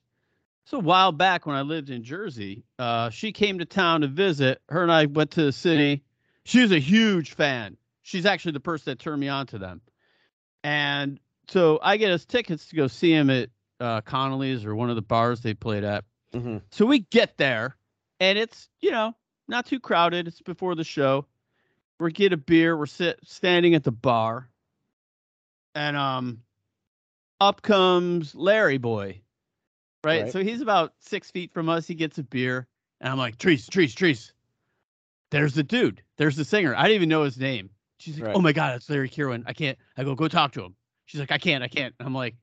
so 0.64 0.76
a 0.78 0.80
while 0.80 1.10
back 1.10 1.44
when 1.44 1.56
I 1.56 1.62
lived 1.62 1.90
in 1.90 2.04
Jersey, 2.04 2.62
uh, 2.78 3.10
she 3.10 3.32
came 3.32 3.58
to 3.58 3.64
town 3.64 4.02
to 4.02 4.06
visit. 4.06 4.60
Her 4.68 4.82
and 4.82 4.92
I 4.92 5.06
went 5.06 5.32
to 5.32 5.44
the 5.44 5.52
city. 5.52 6.04
She 6.44 6.60
was 6.60 6.72
a 6.72 6.78
huge 6.78 7.34
fan. 7.34 7.76
She's 8.02 8.26
actually 8.26 8.52
the 8.52 8.60
person 8.60 8.92
that 8.92 8.98
turned 8.98 9.20
me 9.20 9.28
on 9.28 9.46
to 9.48 9.58
them. 9.58 9.80
And 10.62 11.18
so 11.48 11.80
I 11.82 11.96
get 11.96 12.12
us 12.12 12.24
tickets 12.24 12.66
to 12.68 12.76
go 12.76 12.86
see 12.86 13.12
him 13.12 13.28
at 13.28 13.50
uh, 13.82 14.00
Connolly's 14.02 14.64
or 14.64 14.74
one 14.74 14.90
of 14.90 14.96
the 14.96 15.02
bars 15.02 15.40
they 15.40 15.54
played 15.54 15.84
at. 15.84 16.04
Mm-hmm. 16.32 16.58
So 16.70 16.86
we 16.86 17.00
get 17.00 17.36
there, 17.36 17.76
and 18.20 18.38
it's 18.38 18.68
you 18.80 18.92
know 18.92 19.14
not 19.48 19.66
too 19.66 19.80
crowded. 19.80 20.28
It's 20.28 20.40
before 20.40 20.74
the 20.74 20.84
show. 20.84 21.26
We 21.98 22.12
get 22.12 22.32
a 22.32 22.36
beer. 22.36 22.76
We're 22.76 22.86
sit 22.86 23.18
standing 23.24 23.74
at 23.74 23.84
the 23.84 23.92
bar, 23.92 24.48
and 25.74 25.96
um, 25.96 26.42
up 27.40 27.62
comes 27.62 28.34
Larry 28.34 28.78
Boy, 28.78 29.20
right? 30.04 30.22
Right. 30.22 30.32
So 30.32 30.42
he's 30.42 30.60
about 30.60 30.94
six 31.00 31.30
feet 31.30 31.52
from 31.52 31.68
us. 31.68 31.86
He 31.86 31.94
gets 31.94 32.18
a 32.18 32.22
beer, 32.22 32.66
and 33.00 33.10
I'm 33.10 33.18
like, 33.18 33.38
Trees, 33.38 33.68
Trees, 33.68 33.94
Trees. 33.94 34.32
There's 35.30 35.54
the 35.54 35.62
dude. 35.62 36.02
There's 36.18 36.36
the 36.36 36.44
singer. 36.44 36.74
I 36.76 36.82
didn't 36.82 36.96
even 36.96 37.08
know 37.08 37.22
his 37.22 37.38
name. 37.38 37.70
She's 37.98 38.18
like, 38.18 38.28
Right. 38.28 38.36
Oh 38.36 38.40
my 38.40 38.52
god, 38.52 38.76
it's 38.76 38.88
Larry 38.88 39.08
Kirwan. 39.08 39.44
I 39.46 39.52
can't. 39.52 39.78
I 39.96 40.04
go, 40.04 40.14
go 40.14 40.28
talk 40.28 40.52
to 40.52 40.62
him. 40.62 40.74
She's 41.06 41.20
like, 41.20 41.32
I 41.32 41.38
can't, 41.38 41.62
I 41.62 41.68
can't. 41.68 41.94
I'm 42.00 42.14
like, 42.14 42.36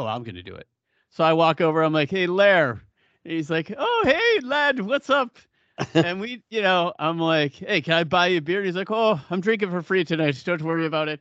oh, 0.00 0.06
I'm 0.06 0.22
gonna 0.22 0.42
do 0.42 0.54
it. 0.54 0.66
So 1.10 1.24
I 1.24 1.32
walk 1.32 1.60
over. 1.60 1.82
I'm 1.82 1.92
like, 1.92 2.10
hey, 2.10 2.26
Lair. 2.26 2.82
He's 3.24 3.50
like, 3.50 3.72
oh, 3.76 4.02
hey, 4.04 4.46
lad, 4.46 4.80
what's 4.80 5.10
up? 5.10 5.36
and 5.94 6.20
we, 6.20 6.42
you 6.50 6.62
know, 6.62 6.92
I'm 6.98 7.18
like, 7.18 7.54
hey, 7.54 7.80
can 7.80 7.94
I 7.94 8.04
buy 8.04 8.28
you 8.28 8.38
a 8.38 8.40
beer? 8.40 8.58
And 8.58 8.66
he's 8.66 8.76
like, 8.76 8.90
oh, 8.90 9.20
I'm 9.30 9.40
drinking 9.40 9.70
for 9.70 9.82
free 9.82 10.04
tonight. 10.04 10.40
Don't 10.44 10.62
worry 10.62 10.86
about 10.86 11.08
it. 11.08 11.20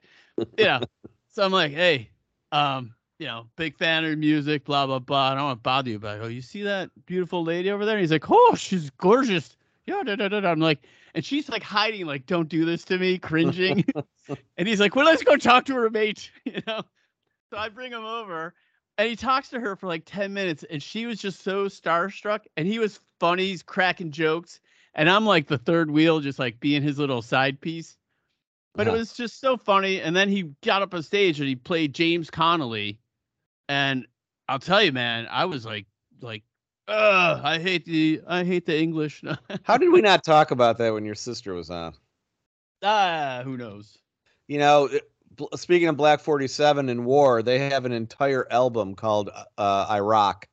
You 0.58 0.66
know. 0.66 0.80
so 1.32 1.44
I'm 1.44 1.52
like, 1.52 1.72
hey, 1.72 2.10
um, 2.52 2.94
you 3.20 3.28
know, 3.28 3.48
big 3.58 3.76
fan 3.76 4.06
of 4.06 4.18
music, 4.18 4.66
blah 4.66 4.86
blah 4.86 5.00
blah. 5.00 5.32
I 5.32 5.36
don't 5.36 5.44
want 5.46 5.60
to 5.60 5.62
bother 5.62 5.90
you, 5.90 6.00
but 6.00 6.20
go, 6.20 6.28
you 6.28 6.42
see 6.42 6.64
that 6.64 6.90
beautiful 7.06 7.44
lady 7.44 7.70
over 7.70 7.86
there? 7.86 7.96
And 7.96 8.02
he's 8.02 8.12
like, 8.12 8.30
oh, 8.30 8.56
she's 8.56 8.90
gorgeous. 8.92 9.56
Yeah, 9.86 10.04
da, 10.04 10.16
da, 10.16 10.28
da, 10.30 10.40
da. 10.42 10.52
I'm 10.52 10.60
like, 10.60 10.80
and 11.16 11.26
she's 11.26 11.50
like 11.50 11.64
hiding, 11.64 12.06
like, 12.06 12.26
don't 12.26 12.48
do 12.48 12.64
this 12.66 12.86
to 12.86 12.98
me, 12.98 13.18
cringing. 13.18 13.84
and 14.58 14.68
he's 14.68 14.80
like, 14.80 14.96
well, 14.96 15.06
let's 15.06 15.24
go 15.24 15.36
talk 15.36 15.66
to 15.66 15.76
her 15.76 15.90
mate, 15.90 16.32
you 16.46 16.62
know. 16.66 16.82
So 17.52 17.58
I 17.58 17.70
bring 17.70 17.92
him 17.92 18.06
over, 18.06 18.54
and 19.00 19.10
he 19.10 19.18
talks 19.18 19.50
to 19.50 19.62
her 19.62 19.78
for 19.78 19.88
like 19.88 20.04
10 20.06 20.34
minutes, 20.34 20.66
and 20.70 20.84
she 20.84 21.08
was 21.08 21.20
just 21.20 21.41
so 21.43 21.68
starstruck, 21.68 22.45
and 22.58 22.68
he 22.68 22.80
was 22.80 23.00
funny, 23.20 23.47
he's 23.47 23.64
cracking 23.64 24.12
jokes, 24.12 24.62
and 24.95 25.10
I'm 25.10 25.26
like 25.26 25.47
the 25.47 25.58
third 25.58 25.91
wheel, 25.91 26.22
just 26.22 26.39
like 26.39 26.60
being 26.62 26.84
his 26.84 27.00
little 27.00 27.24
side 27.24 27.62
piece. 27.62 27.97
But 28.76 28.88
it 28.88 28.91
Uh-huh. 28.91 29.00
was 29.00 29.14
just 29.14 29.39
so 29.41 29.58
funny. 29.58 30.02
And 30.02 30.16
then 30.16 30.30
he 30.30 30.43
got 30.64 30.82
up 30.84 30.93
on 30.93 31.04
stage 31.04 31.39
and 31.39 31.50
he 31.50 31.56
played 31.56 31.93
James 31.95 32.30
Connolly. 32.30 33.00
And 33.70 34.08
I'll 34.50 34.60
tell 34.60 34.84
you, 34.84 34.91
man, 34.93 35.28
I 35.30 35.45
was 35.45 35.66
like, 35.66 35.88
like, 36.22 36.43
Ugh, 36.88 37.41
I 37.43 37.60
hate 37.60 37.86
the 37.86 38.22
I 38.28 38.43
hate 38.43 38.66
the 38.66 38.80
English. 38.80 39.24
How 39.64 39.78
did 39.78 39.89
we 39.91 40.02
not 40.02 40.24
talk 40.24 40.52
about 40.52 40.78
that 40.80 40.93
when 40.93 41.06
your 41.06 41.16
sister 41.16 41.54
was 41.54 41.70
on? 41.70 41.95
ah, 42.84 43.41
who 43.43 43.58
knows? 43.58 44.00
You 44.47 44.60
know, 44.60 44.86
it- 44.86 45.12
speaking 45.56 45.88
of 45.88 45.98
Black 45.98 46.20
47 46.20 46.90
and 46.90 47.06
war, 47.06 47.42
they 47.42 47.70
have 47.70 47.86
an 47.86 47.92
entire 47.92 48.48
album 48.52 48.96
called 48.96 49.30
uh, 49.58 49.88
Iraq. 49.90 50.48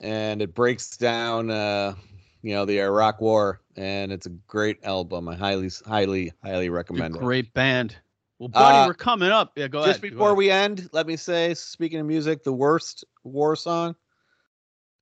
And 0.00 0.42
it 0.42 0.54
breaks 0.54 0.96
down, 0.96 1.50
uh, 1.50 1.94
you 2.42 2.54
know, 2.54 2.64
the 2.64 2.80
Iraq 2.80 3.20
war. 3.20 3.60
And 3.76 4.12
it's 4.12 4.26
a 4.26 4.30
great 4.30 4.78
album. 4.84 5.28
I 5.28 5.36
highly, 5.36 5.70
highly, 5.86 6.32
highly 6.44 6.68
recommend 6.68 7.16
it. 7.16 7.20
great 7.20 7.52
band. 7.54 7.96
Well, 8.38 8.48
buddy, 8.48 8.78
Uh, 8.78 8.86
we're 8.88 8.94
coming 8.94 9.30
up. 9.30 9.52
Yeah, 9.56 9.68
go 9.68 9.84
Just 9.86 10.00
ahead. 10.00 10.02
go 10.02 10.08
before 10.10 10.34
we 10.34 10.50
end, 10.50 10.88
let 10.92 11.06
me 11.06 11.16
say, 11.16 11.54
speaking 11.54 12.00
of 12.00 12.06
music, 12.06 12.42
the 12.42 12.52
worst 12.52 13.04
war 13.22 13.54
song 13.54 13.94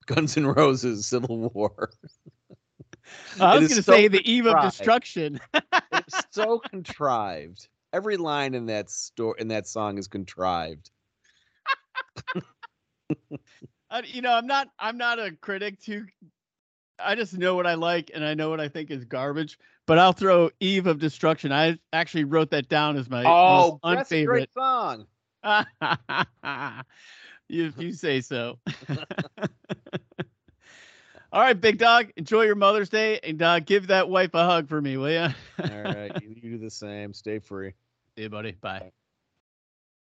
Guns 0.07 0.37
N' 0.37 0.47
Roses 0.47 1.07
Civil 1.07 1.51
War. 1.55 1.91
I 3.41 3.59
was 3.59 3.69
going 3.69 3.79
to 3.79 3.83
so 3.83 3.93
say 3.93 4.09
the 4.09 4.31
eve 4.31 4.47
of 4.47 4.61
destruction. 4.63 5.41
it's 5.93 6.23
so 6.31 6.59
contrived. 6.59 7.69
Every 7.93 8.17
line 8.17 8.55
in 8.55 8.67
that 8.67 8.89
store 8.91 9.37
in 9.39 9.49
that 9.49 9.67
song 9.67 9.99
is 9.99 10.09
contrived. 10.09 10.91
I, 13.91 14.03
you 14.03 14.23
know, 14.23 14.33
I'm 14.33 14.47
not 14.47 14.69
I'm 14.79 14.97
not 14.97 15.19
a 15.19 15.33
critic 15.33 15.81
to 15.83 16.07
I 17.03 17.15
just 17.15 17.37
know 17.37 17.55
what 17.55 17.67
I 17.67 17.75
like 17.75 18.11
and 18.15 18.25
I 18.25 18.35
know 18.35 18.51
what 18.51 18.61
I 18.61 18.69
think 18.69 18.91
is 18.91 19.05
garbage. 19.05 19.59
But 19.87 19.99
I'll 19.99 20.13
throw 20.13 20.51
Eve 20.61 20.87
of 20.87 20.99
Destruction. 20.99 21.51
I 21.53 21.79
actually 21.93 22.25
wrote 22.25 22.51
that 22.51 22.69
down 22.69 22.97
as 22.97 23.09
my 23.11 23.25
Oh, 23.27 23.81
that's 23.83 24.13
a 24.13 24.25
great 24.25 24.53
song. 24.53 25.07
If 27.53 27.79
you 27.79 27.93
say 27.93 28.21
so. 28.21 28.59
All 31.33 31.41
right, 31.41 31.59
big 31.59 31.79
dog. 31.79 32.11
Enjoy 32.17 32.43
your 32.43 32.57
Mother's 32.57 32.89
Day 32.89 33.21
and 33.23 33.41
uh, 33.41 33.61
give 33.61 33.87
that 33.89 34.09
wife 34.09 34.35
a 34.35 34.45
hug 34.45 34.69
for 34.69 34.81
me, 34.81 34.97
will 34.97 35.11
you? 35.11 35.29
All 35.63 35.83
right, 35.83 36.11
you, 36.23 36.29
you 36.43 36.53
do 36.53 36.59
the 36.59 36.71
same. 36.71 37.13
Stay 37.13 37.39
free. 37.39 37.73
See 38.17 38.23
you, 38.23 38.29
buddy. 38.29 38.53
Bye. 38.53 38.91